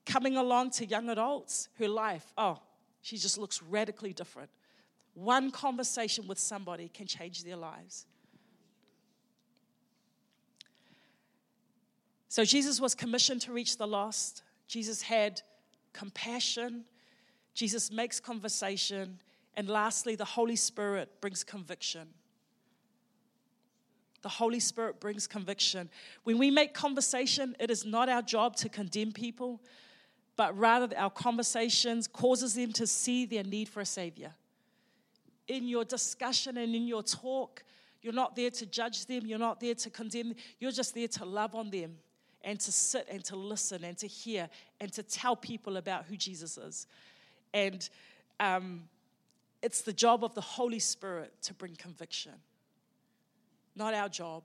coming 0.05 0.38
along 0.38 0.69
to 0.71 0.86
young 0.86 1.09
adults, 1.09 1.69
her 1.79 1.88
life, 1.88 2.33
oh, 2.38 2.59
she 3.06 3.20
just 3.20 3.38
looks 3.38 3.62
radically 3.62 4.14
different. 4.14 4.49
One 5.14 5.51
conversation 5.51 6.26
with 6.26 6.39
somebody 6.39 6.89
can 6.91 7.06
change 7.06 7.43
their 7.43 7.56
lives. 7.56 8.08
So 12.30 12.43
Jesus 12.43 12.82
was 12.82 12.95
commissioned 12.95 13.41
to 13.41 13.53
reach 13.53 13.78
the 13.78 13.86
lost. 13.86 14.41
Jesus 14.68 15.03
had 15.03 15.43
compassion. 15.93 16.84
Jesus 17.53 17.91
makes 17.91 18.20
conversation. 18.20 19.20
And 19.56 19.70
lastly, 19.70 20.16
the 20.16 20.26
Holy 20.26 20.56
Spirit 20.56 21.22
brings 21.22 21.43
conviction. 21.43 22.08
The 24.24 24.30
Holy 24.30 24.60
Spirit 24.60 24.99
brings 24.99 25.28
conviction. 25.28 25.91
When 26.24 26.39
we 26.39 26.49
make 26.49 26.74
conversation, 26.74 27.56
it 27.60 27.70
is 27.70 27.86
not 27.86 28.10
our 28.10 28.24
job 28.24 28.56
to 28.56 28.68
condemn 28.68 29.12
people, 29.12 29.62
but 30.36 30.57
rather 30.57 30.95
our 30.97 31.09
conversations 31.09 32.07
causes 32.07 32.55
them 32.55 32.71
to 32.73 32.86
see 32.86 33.25
their 33.25 33.43
need 33.43 33.69
for 33.69 33.81
a 33.81 33.86
savior. 33.86 34.31
In 35.47 35.67
your 35.67 35.86
discussion 35.86 36.57
and 36.57 36.75
in 36.75 36.88
your 36.88 37.03
talk, 37.03 37.63
you're 38.01 38.13
not 38.13 38.36
there 38.36 38.51
to 38.51 38.65
judge 38.65 39.05
them, 39.05 39.25
you're 39.25 39.39
not 39.39 39.59
there 39.59 39.75
to 39.75 39.89
condemn 39.89 40.29
them, 40.29 40.38
you're 40.59 40.71
just 40.71 40.93
there 40.93 41.07
to 41.07 41.25
love 41.25 41.55
on 41.55 41.69
them 41.69 41.95
and 42.43 42.59
to 42.59 42.71
sit 42.71 43.07
and 43.09 43.23
to 43.25 43.36
listen 43.36 43.83
and 43.83 43.97
to 43.97 44.07
hear 44.07 44.49
and 44.79 44.91
to 44.93 45.03
tell 45.03 45.36
people 45.36 45.77
about 45.77 46.05
who 46.05 46.15
Jesus 46.15 46.57
is. 46.57 46.88
And 47.53 47.88
um, 48.39 48.83
it's 49.61 49.81
the 49.81 49.93
job 49.93 50.23
of 50.23 50.36
the 50.36 50.41
Holy 50.41 50.79
Spirit 50.79 51.33
to 51.43 51.53
bring 51.53 51.75
conviction 51.75 52.33
not 53.75 53.93
our 53.93 54.09
job. 54.09 54.43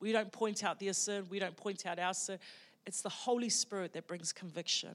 We 0.00 0.12
don't 0.12 0.30
point 0.32 0.64
out 0.64 0.80
their 0.80 0.92
sin, 0.92 1.26
we 1.30 1.38
don't 1.38 1.56
point 1.56 1.86
out 1.86 1.98
our 1.98 2.14
sin. 2.14 2.38
It's 2.86 3.00
the 3.00 3.08
Holy 3.08 3.48
Spirit 3.48 3.92
that 3.94 4.06
brings 4.06 4.32
conviction. 4.32 4.94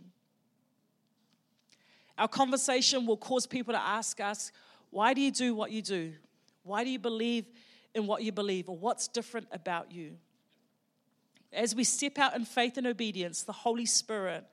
Our 2.20 2.28
conversation 2.28 3.06
will 3.06 3.18
cause 3.18 3.48
people 3.48 3.74
to 3.74 3.82
ask 3.82 4.20
us, 4.20 4.52
Why 4.92 5.14
do 5.14 5.22
you 5.22 5.32
do 5.32 5.56
what 5.56 5.72
you 5.72 5.82
do? 5.82 6.14
Why 6.64 6.84
do 6.84 6.90
you 6.90 7.00
believe 7.00 7.46
in 7.96 8.06
what 8.06 8.22
you 8.22 8.34
believe? 8.34 8.68
Or 8.68 8.76
what's 8.76 9.08
different 9.08 9.48
about 9.54 9.94
you? 9.94 10.18
As 11.54 11.74
we 11.74 11.86
step 11.86 12.20
out 12.20 12.36
in 12.36 12.44
faith 12.44 12.78
and 12.78 12.86
obedience, 12.86 13.44
the 13.44 13.54
Holy 13.54 13.86
Spirit 13.86 14.46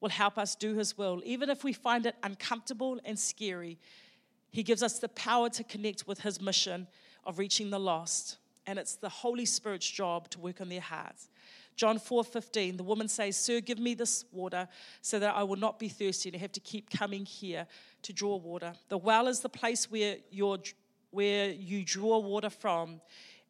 will 0.00 0.08
help 0.08 0.38
us 0.38 0.56
do 0.56 0.74
His 0.76 0.96
will. 0.96 1.20
Even 1.24 1.50
if 1.50 1.62
we 1.62 1.74
find 1.74 2.06
it 2.06 2.16
uncomfortable 2.22 2.98
and 3.04 3.18
scary, 3.18 3.78
He 4.50 4.62
gives 4.62 4.82
us 4.82 4.98
the 4.98 5.10
power 5.10 5.50
to 5.50 5.64
connect 5.64 6.08
with 6.08 6.22
His 6.22 6.40
mission 6.40 6.86
of 7.24 7.38
reaching 7.38 7.68
the 7.68 7.78
lost. 7.78 8.38
And 8.66 8.78
it's 8.78 8.96
the 8.96 9.10
Holy 9.10 9.44
Spirit's 9.44 9.88
job 9.88 10.30
to 10.30 10.40
work 10.40 10.62
on 10.62 10.70
their 10.70 10.80
hearts. 10.80 11.28
John 11.78 12.00
4:15, 12.00 12.76
the 12.76 12.82
woman 12.82 13.06
says, 13.06 13.36
Sir, 13.36 13.60
give 13.60 13.78
me 13.78 13.94
this 13.94 14.24
water 14.32 14.66
so 15.00 15.20
that 15.20 15.36
I 15.36 15.44
will 15.44 15.56
not 15.56 15.78
be 15.78 15.88
thirsty 15.88 16.28
and 16.28 16.40
have 16.40 16.50
to 16.52 16.60
keep 16.60 16.90
coming 16.90 17.24
here 17.24 17.68
to 18.02 18.12
draw 18.12 18.34
water. 18.34 18.74
The 18.88 18.98
well 18.98 19.28
is 19.28 19.40
the 19.40 19.48
place 19.48 19.88
where, 19.88 20.16
where 21.12 21.50
you 21.50 21.84
draw 21.84 22.18
water 22.18 22.50
from, 22.50 23.00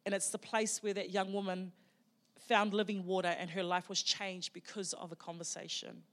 and 0.05 0.13
it's 0.13 0.29
the 0.29 0.37
place 0.37 0.83
where 0.83 0.93
that 0.93 1.09
young 1.09 1.33
woman 1.33 1.71
found 2.37 2.71
living 2.71 3.03
water 3.03 3.29
and 3.29 3.49
her 3.49 3.63
life 3.63 3.89
was 3.89 4.03
changed 4.03 4.53
because 4.53 4.93
of 4.93 5.11
a 5.11 5.15
conversation. 5.15 6.03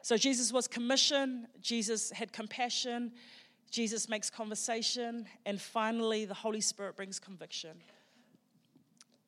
So 0.00 0.16
Jesus 0.16 0.50
was 0.50 0.66
commissioned, 0.66 1.46
Jesus 1.60 2.10
had 2.10 2.32
compassion, 2.32 3.12
Jesus 3.70 4.08
makes 4.08 4.30
conversation, 4.30 5.26
and 5.44 5.60
finally, 5.60 6.24
the 6.24 6.34
Holy 6.34 6.62
Spirit 6.62 6.96
brings 6.96 7.18
conviction. 7.18 7.82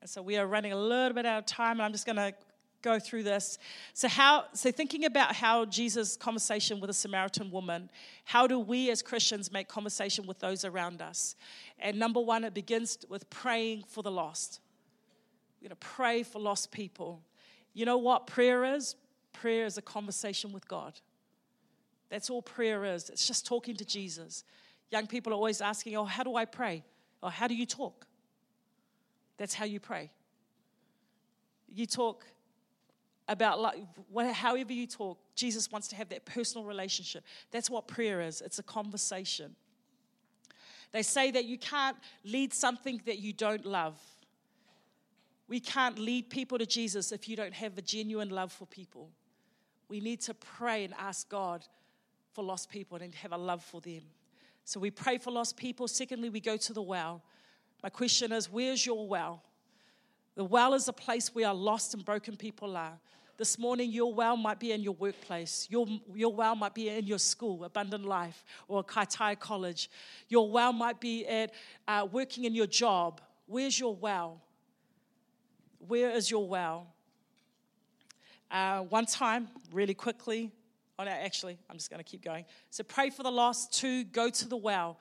And 0.02 0.10
so 0.10 0.20
we 0.20 0.36
are 0.36 0.48
running 0.48 0.72
a 0.72 0.76
little 0.76 1.14
bit 1.14 1.24
out 1.26 1.38
of 1.38 1.46
time, 1.46 1.74
and 1.78 1.82
I'm 1.82 1.92
just 1.92 2.06
going 2.06 2.16
to 2.16 2.34
go 2.82 2.98
through 2.98 3.22
this. 3.22 3.56
So, 3.94 4.08
how? 4.08 4.46
So, 4.52 4.72
thinking 4.72 5.04
about 5.04 5.36
how 5.36 5.64
Jesus' 5.64 6.16
conversation 6.16 6.80
with 6.80 6.90
a 6.90 6.92
Samaritan 6.92 7.52
woman, 7.52 7.88
how 8.24 8.48
do 8.48 8.58
we 8.58 8.90
as 8.90 9.00
Christians 9.00 9.52
make 9.52 9.68
conversation 9.68 10.26
with 10.26 10.40
those 10.40 10.64
around 10.64 11.00
us? 11.00 11.36
And 11.78 12.00
number 12.00 12.18
one, 12.18 12.42
it 12.42 12.52
begins 12.52 12.98
with 13.08 13.30
praying 13.30 13.84
for 13.86 14.02
the 14.02 14.10
lost. 14.10 14.58
We're 15.62 15.68
to 15.68 15.76
pray 15.76 16.24
for 16.24 16.40
lost 16.40 16.72
people. 16.72 17.22
You 17.72 17.86
know 17.86 17.98
what 17.98 18.26
prayer 18.26 18.64
is? 18.74 18.96
Prayer 19.32 19.66
is 19.66 19.78
a 19.78 19.82
conversation 19.82 20.52
with 20.52 20.66
God. 20.66 20.98
That's 22.10 22.28
all 22.28 22.42
prayer 22.42 22.84
is. 22.84 23.08
It's 23.08 23.28
just 23.28 23.46
talking 23.46 23.76
to 23.76 23.84
Jesus. 23.84 24.42
Young 24.90 25.06
people 25.06 25.32
are 25.32 25.36
always 25.36 25.60
asking, 25.60 25.96
Oh, 25.96 26.06
how 26.06 26.24
do 26.24 26.34
I 26.34 26.44
pray? 26.44 26.82
Or 27.22 27.30
how 27.30 27.46
do 27.46 27.54
you 27.54 27.66
talk? 27.66 28.08
That's 29.36 29.54
how 29.54 29.64
you 29.64 29.80
pray. 29.80 30.10
You 31.68 31.86
talk 31.86 32.24
about 33.28 33.60
like, 33.60 33.78
however 34.32 34.72
you 34.72 34.86
talk, 34.86 35.18
Jesus 35.34 35.70
wants 35.70 35.88
to 35.88 35.96
have 35.96 36.08
that 36.10 36.24
personal 36.24 36.66
relationship. 36.66 37.24
That's 37.50 37.70
what 37.70 37.88
prayer 37.88 38.20
is 38.20 38.40
it's 38.40 38.58
a 38.58 38.62
conversation. 38.62 39.56
They 40.92 41.02
say 41.02 41.30
that 41.30 41.46
you 41.46 41.56
can't 41.56 41.96
lead 42.24 42.52
something 42.52 43.00
that 43.06 43.18
you 43.18 43.32
don't 43.32 43.64
love. 43.64 43.98
We 45.48 45.58
can't 45.60 45.98
lead 45.98 46.30
people 46.30 46.58
to 46.58 46.66
Jesus 46.66 47.12
if 47.12 47.28
you 47.28 47.36
don't 47.36 47.54
have 47.54 47.76
a 47.78 47.82
genuine 47.82 48.28
love 48.28 48.52
for 48.52 48.66
people. 48.66 49.10
We 49.88 50.00
need 50.00 50.20
to 50.22 50.34
pray 50.34 50.84
and 50.84 50.94
ask 50.98 51.28
God 51.28 51.64
for 52.32 52.44
lost 52.44 52.70
people 52.70 52.98
and 52.98 53.14
have 53.14 53.32
a 53.32 53.36
love 53.36 53.62
for 53.62 53.80
them. 53.80 54.02
So 54.64 54.80
we 54.80 54.90
pray 54.90 55.18
for 55.18 55.30
lost 55.30 55.56
people. 55.56 55.88
Secondly, 55.88 56.28
we 56.28 56.40
go 56.40 56.56
to 56.56 56.72
the 56.72 56.82
well. 56.82 57.22
My 57.82 57.88
question 57.88 58.32
is 58.32 58.50
where's 58.50 58.84
your 58.84 59.06
well? 59.06 59.42
The 60.34 60.44
well 60.44 60.74
is 60.74 60.88
a 60.88 60.92
place 60.92 61.34
where 61.34 61.52
lost 61.52 61.94
and 61.94 62.04
broken 62.04 62.36
people 62.36 62.76
are. 62.76 62.98
This 63.38 63.58
morning, 63.58 63.90
your 63.90 64.12
well 64.12 64.36
might 64.36 64.60
be 64.60 64.72
in 64.72 64.82
your 64.82 64.94
workplace. 64.94 65.66
Your, 65.70 65.86
your 66.14 66.32
well 66.32 66.54
might 66.54 66.74
be 66.74 66.88
in 66.88 67.06
your 67.06 67.18
school, 67.18 67.64
Abundant 67.64 68.04
Life, 68.04 68.44
or 68.68 68.84
Kaitaia 68.84 69.38
College. 69.38 69.90
Your 70.28 70.48
well 70.50 70.72
might 70.72 71.00
be 71.00 71.26
at 71.26 71.52
uh, 71.88 72.06
working 72.10 72.44
in 72.44 72.54
your 72.54 72.66
job. 72.66 73.20
Where's 73.46 73.78
your 73.78 73.96
well? 73.96 74.40
Where 75.86 76.10
is 76.10 76.30
your 76.30 76.46
well? 76.46 76.86
Uh, 78.50 78.80
one 78.80 79.06
time, 79.06 79.48
really 79.72 79.94
quickly, 79.94 80.52
Oh, 80.98 81.04
no, 81.04 81.10
actually, 81.10 81.58
I'm 81.68 81.76
just 81.76 81.90
going 81.90 81.98
to 81.98 82.08
keep 82.08 82.22
going. 82.22 82.44
So 82.70 82.84
pray 82.84 83.10
for 83.10 83.22
the 83.22 83.30
lost. 83.30 83.72
Two, 83.72 84.04
go 84.04 84.30
to 84.30 84.48
the 84.48 84.56
well. 84.56 84.98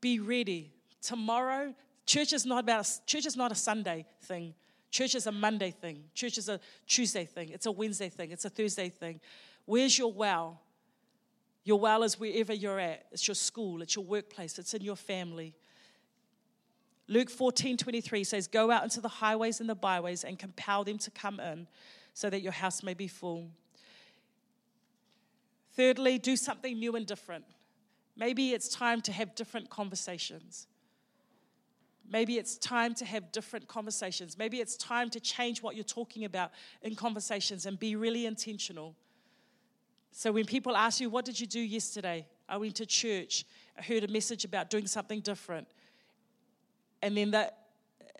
Be 0.00 0.20
ready. 0.20 0.72
Tomorrow, 1.02 1.74
church 2.06 2.32
is 2.32 2.46
not 2.46 2.60
about 2.60 2.88
church 3.06 3.26
is 3.26 3.36
not 3.36 3.52
a 3.52 3.56
Sunday 3.56 4.06
thing. 4.22 4.54
Church 4.90 5.14
is 5.14 5.26
a 5.26 5.32
Monday 5.32 5.70
thing. 5.70 6.04
Church 6.14 6.38
is 6.38 6.48
a 6.48 6.60
Tuesday 6.86 7.24
thing. 7.24 7.48
It's 7.48 7.66
a 7.66 7.72
Wednesday 7.72 8.08
thing. 8.08 8.30
It's 8.30 8.44
a 8.44 8.50
Thursday 8.50 8.88
thing. 8.88 9.20
Where's 9.64 9.98
your 9.98 10.12
well? 10.12 10.60
Your 11.64 11.78
well 11.78 12.02
is 12.02 12.18
wherever 12.18 12.52
you're 12.52 12.78
at. 12.78 13.06
It's 13.10 13.26
your 13.26 13.34
school, 13.34 13.82
it's 13.82 13.96
your 13.96 14.04
workplace, 14.04 14.58
it's 14.58 14.74
in 14.74 14.82
your 14.82 14.96
family. 14.96 15.54
Luke 17.08 17.30
14 17.30 17.76
23 17.76 18.24
says, 18.24 18.46
Go 18.46 18.70
out 18.70 18.84
into 18.84 19.00
the 19.00 19.08
highways 19.08 19.60
and 19.60 19.68
the 19.68 19.74
byways 19.74 20.24
and 20.24 20.38
compel 20.38 20.84
them 20.84 20.98
to 20.98 21.10
come 21.10 21.40
in 21.40 21.66
so 22.14 22.30
that 22.30 22.42
your 22.42 22.52
house 22.52 22.82
may 22.82 22.94
be 22.94 23.08
full. 23.08 23.48
Thirdly, 25.74 26.18
do 26.18 26.36
something 26.36 26.78
new 26.78 26.96
and 26.96 27.06
different. 27.06 27.44
Maybe 28.16 28.52
it's 28.52 28.68
time 28.68 29.00
to 29.02 29.12
have 29.12 29.34
different 29.34 29.70
conversations. 29.70 30.66
Maybe 32.10 32.38
it's 32.38 32.56
time 32.58 32.94
to 32.94 33.04
have 33.04 33.32
different 33.32 33.68
conversations. 33.68 34.36
Maybe 34.36 34.60
it's 34.60 34.76
time 34.76 35.08
to 35.10 35.20
change 35.20 35.62
what 35.62 35.76
you're 35.76 35.84
talking 35.84 36.24
about 36.24 36.50
in 36.82 36.94
conversations 36.94 37.66
and 37.66 37.78
be 37.78 37.96
really 37.96 38.26
intentional. 38.26 38.94
So 40.10 40.30
when 40.30 40.44
people 40.44 40.76
ask 40.76 41.00
you, 41.00 41.08
What 41.08 41.24
did 41.24 41.40
you 41.40 41.46
do 41.46 41.60
yesterday? 41.60 42.26
I 42.48 42.58
went 42.58 42.76
to 42.76 42.86
church. 42.86 43.46
I 43.78 43.82
heard 43.82 44.04
a 44.04 44.08
message 44.08 44.44
about 44.44 44.68
doing 44.68 44.86
something 44.86 45.20
different. 45.20 45.68
And 47.00 47.16
then 47.16 47.30
that, 47.30 47.58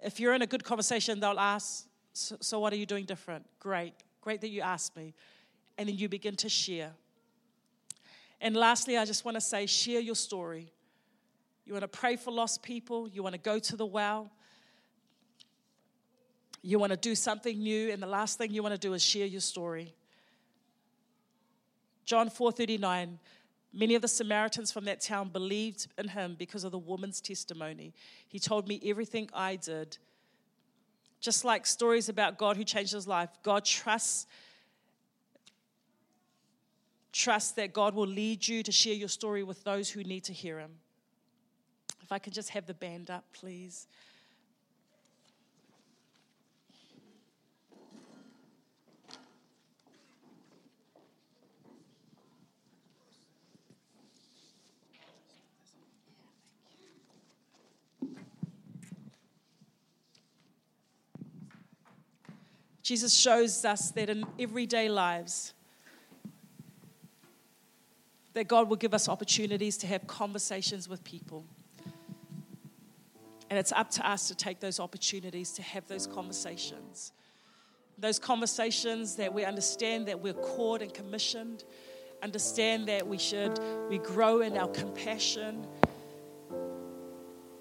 if 0.03 0.19
you're 0.19 0.35
in 0.35 0.43
a 0.43 0.47
good 0.47 0.65
conversation, 0.65 1.21
they'll 1.21 1.39
ask, 1.39 1.87
so, 2.15 2.37
so 2.41 2.59
what 2.59 2.73
are 2.73 2.77
you 2.77 2.87
doing 2.87 3.05
different? 3.05 3.45
Great. 3.59 3.95
Great 4.23 4.41
that 4.41 4.49
you 4.49 4.63
asked 4.63 4.97
me. 4.97 5.15
And 5.77 5.89
then 5.89 5.97
you 5.97 6.09
begin 6.09 6.37
to 6.37 6.49
share. 6.49 6.93
And 8.41 8.57
lastly, 8.57 8.97
I 8.97 9.05
just 9.05 9.25
want 9.25 9.37
to 9.37 9.41
say 9.41 9.67
share 9.67 10.01
your 10.01 10.17
story. 10.17 10.73
You 11.65 11.73
want 11.73 11.83
to 11.83 11.89
pray 11.89 12.17
for 12.17 12.31
lost 12.33 12.63
people, 12.63 13.09
you 13.09 13.23
want 13.23 13.35
to 13.35 13.41
go 13.41 13.59
to 13.59 13.77
the 13.77 13.87
well, 13.87 14.31
you 16.63 16.79
want 16.79 16.91
to 16.91 16.97
do 16.97 17.15
something 17.15 17.59
new, 17.59 17.91
and 17.91 18.03
the 18.03 18.07
last 18.07 18.39
thing 18.39 18.53
you 18.53 18.63
want 18.63 18.75
to 18.75 18.81
do 18.81 18.95
is 18.95 19.03
share 19.03 19.27
your 19.27 19.41
story. 19.41 19.95
John 22.05 22.29
4:39 22.29 23.19
Many 23.75 23.95
of 23.95 24.03
the 24.03 24.09
Samaritans 24.09 24.71
from 24.71 24.85
that 24.85 25.01
town 25.01 25.31
believed 25.31 25.87
in 25.97 26.09
him 26.09 26.37
because 26.39 26.63
of 26.63 26.73
the 26.73 26.79
woman's 26.79 27.23
testimony. 27.23 27.95
He 28.29 28.39
told 28.39 28.69
me 28.69 28.79
everything 28.85 29.31
I 29.33 29.57
did. 29.57 29.97
Just 31.21 31.43
like 31.43 31.65
stories 31.65 32.11
about 32.11 32.37
God 32.37 32.59
who 32.59 32.65
changed 32.65 32.93
his 32.93 33.09
life, 33.09 33.31
God 33.43 33.65
trusts 33.65 34.27
trust 37.13 37.57
that 37.57 37.75
God 37.75 37.95
will 37.95 38.07
lead 38.07 38.47
you 38.47 38.63
to 38.63 38.73
share 38.73 38.95
your 38.95 39.09
story 39.09 39.43
with 39.43 39.63
those 39.65 39.91
who 39.91 40.03
need 40.03 40.25
to 40.25 40.33
hear 40.33 40.59
him. 40.59 40.73
If 42.13 42.17
I 42.17 42.19
could 42.19 42.35
just 42.35 42.51
have 42.51 42.67
the 42.67 42.75
band 42.75 43.11
up, 43.11 43.25
please. 43.33 43.87
Jesus 62.83 63.15
shows 63.15 63.65
us 63.65 63.91
that 63.93 64.11
in 64.11 64.27
everyday 64.39 64.91
lives, 64.91 65.55
that 68.35 68.49
God 68.49 68.69
will 68.69 68.77
give 68.77 68.93
us 68.93 69.09
opportunities 69.09 69.79
to 69.79 69.87
have 69.87 70.07
conversations 70.07 70.91
with 70.91 71.03
people. 71.05 71.47
And 73.53 73.59
it's 73.59 73.73
up 73.73 73.91
to 73.91 74.11
us 74.11 74.29
to 74.29 74.35
take 74.35 74.61
those 74.61 74.81
opportunities 74.81 75.53
to 75.53 75.63
have 75.63 75.87
those 75.87 76.07
conversations. 76.07 77.13
Those 77.99 78.19
conversations 78.19 79.17
that 79.17 79.35
we 79.35 79.45
understand 79.45 80.09
that 80.09 80.21
we're 80.21 80.33
called 80.33 80.81
and 80.81 80.95
commissioned, 80.95 81.63
understand 82.23 82.89
that 82.89 83.07
we 83.07 83.19
should 83.19 83.61
we 83.91 83.99
grow 83.99 84.41
in 84.41 84.57
our 84.57 84.69
compassion, 84.69 85.67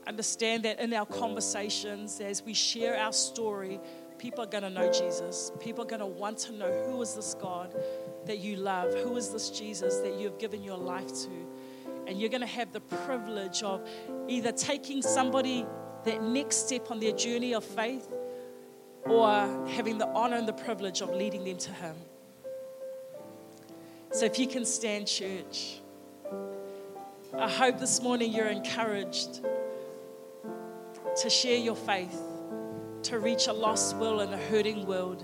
understand 0.08 0.64
that 0.64 0.80
in 0.80 0.94
our 0.94 1.06
conversations 1.06 2.22
as 2.22 2.42
we 2.42 2.54
share 2.54 2.96
our 2.96 3.12
story, 3.12 3.78
people 4.18 4.46
are 4.46 4.48
going 4.48 4.64
to 4.64 4.70
know 4.70 4.90
Jesus. 4.94 5.52
People 5.60 5.84
are 5.84 5.88
going 5.88 6.00
to 6.00 6.06
want 6.06 6.38
to 6.38 6.54
know 6.54 6.72
who 6.86 7.02
is 7.02 7.16
this 7.16 7.34
God 7.34 7.76
that 8.28 8.38
you 8.38 8.56
love? 8.56 8.94
Who 8.94 9.18
is 9.18 9.32
this 9.32 9.50
Jesus 9.50 9.98
that 9.98 10.18
you 10.18 10.30
have 10.30 10.40
given 10.40 10.64
your 10.64 10.78
life 10.78 11.10
to? 11.24 11.48
And 12.12 12.20
you're 12.20 12.30
going 12.30 12.42
to 12.42 12.48
have 12.48 12.74
the 12.74 12.82
privilege 12.82 13.64
of 13.64 13.88
either 14.28 14.52
taking 14.52 15.02
somebody 15.02 15.66
that 16.04 16.22
next 16.22 16.68
step 16.68 16.92
on 16.92 17.00
their 17.00 17.14
journey 17.14 17.54
of 17.54 17.64
faith 17.64 18.08
or 19.06 19.30
having 19.70 19.98
the 19.98 20.08
honor 20.10 20.36
and 20.36 20.48
the 20.48 20.54
privilege 20.54 21.02
of 21.02 21.10
leading 21.12 21.46
them 21.46 21.58
to 21.58 21.72
Him. 21.72 21.96
So 24.12 24.26
if 24.26 24.38
you 24.38 24.46
can 24.46 24.66
stand, 24.66 25.08
church, 25.08 25.80
I 27.38 27.50
hope 27.50 27.80
this 27.80 28.02
morning 28.02 28.34
you're 28.34 28.48
encouraged 28.48 29.40
to 31.22 31.30
share 31.30 31.58
your 31.58 31.78
faith, 31.78 32.22
to 33.04 33.20
reach 33.20 33.48
a 33.48 33.54
lost 33.54 33.96
world 33.96 34.22
and 34.22 34.34
a 34.34 34.38
hurting 34.38 34.86
world 34.86 35.24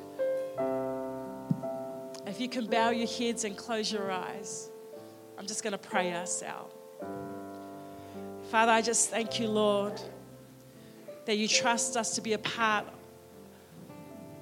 if 2.38 2.42
you 2.42 2.50
can 2.50 2.68
bow 2.68 2.92
your 2.92 3.08
heads 3.08 3.46
and 3.46 3.58
close 3.58 3.92
your 3.92 4.12
eyes, 4.12 4.70
I'm 5.40 5.48
just 5.48 5.64
going 5.64 5.72
to 5.72 5.78
pray 5.80 6.14
us 6.14 6.44
out. 6.44 6.77
Father, 8.50 8.72
I 8.72 8.82
just 8.82 9.10
thank 9.10 9.42
you, 9.42 9.50
Lord, 9.50 10.00
that 11.26 11.38
you 11.38 11.50
trust 11.50 11.98
us 11.98 12.16
to 12.16 12.22
be 12.22 12.32
a 12.32 12.38
part 12.38 12.86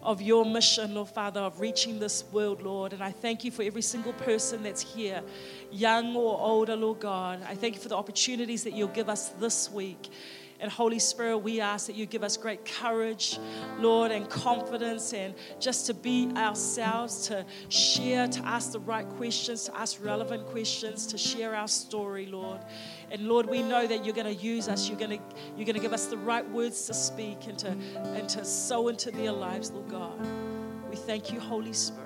of 0.04 0.22
your 0.22 0.46
mission, 0.46 0.94
Lord 0.94 1.08
Father, 1.08 1.40
of 1.40 1.60
reaching 1.60 1.98
this 1.98 2.24
world, 2.32 2.62
Lord. 2.62 2.94
And 2.94 3.04
I 3.04 3.10
thank 3.10 3.44
you 3.44 3.50
for 3.50 3.64
every 3.64 3.82
single 3.82 4.14
person 4.14 4.62
that's 4.62 4.82
here, 4.82 5.24
young 5.72 6.16
or 6.16 6.40
older, 6.40 6.76
Lord 6.76 7.00
God. 7.00 7.42
I 7.50 7.56
thank 7.56 7.74
you 7.74 7.82
for 7.82 7.90
the 7.90 7.98
opportunities 7.98 8.64
that 8.64 8.74
you'll 8.74 8.90
give 8.90 9.10
us 9.10 9.30
this 9.30 9.72
week. 9.72 10.10
And 10.60 10.72
Holy 10.72 11.00
Spirit, 11.00 11.40
we 11.40 11.60
ask 11.60 11.88
that 11.88 11.96
you 11.96 12.06
give 12.06 12.24
us 12.24 12.38
great 12.38 12.66
courage, 12.66 13.38
Lord, 13.78 14.12
and 14.12 14.30
confidence, 14.30 15.14
and 15.14 15.34
just 15.60 15.86
to 15.88 15.94
be 15.94 16.32
ourselves, 16.36 17.28
to 17.28 17.46
share, 17.68 18.28
to 18.30 18.46
ask 18.46 18.72
the 18.72 18.80
right 18.80 19.08
questions, 19.08 19.66
to 19.66 19.78
ask 19.78 20.04
relevant 20.04 20.46
questions, 20.48 21.08
to 21.08 21.18
share 21.18 21.54
our 21.56 21.68
story, 21.68 22.26
Lord. 22.26 22.62
And 23.12 23.28
Lord, 23.28 23.48
we 23.48 23.62
know 23.62 23.86
that 23.86 24.06
you're 24.06 24.16
going 24.16 24.34
to 24.34 24.42
use 24.42 24.70
us. 24.70 24.88
You're 24.88 24.98
going 24.98 25.20
to, 25.20 25.24
you're 25.58 25.66
going 25.66 25.76
to 25.76 25.82
give 25.82 25.94
us 25.94 26.06
the 26.06 26.18
right 26.18 26.50
words 26.50 26.86
to 26.86 26.94
speak 26.94 27.48
and 27.48 27.60
to, 27.60 27.70
and 28.16 28.30
to 28.30 28.46
sow 28.46 28.88
into 28.88 29.12
their 29.12 29.34
lives, 29.34 29.72
Lord 29.72 29.90
God. 29.90 30.28
We 30.90 30.96
thank 30.96 31.34
you, 31.34 31.40
Holy 31.40 31.74
Spirit. 31.74 32.05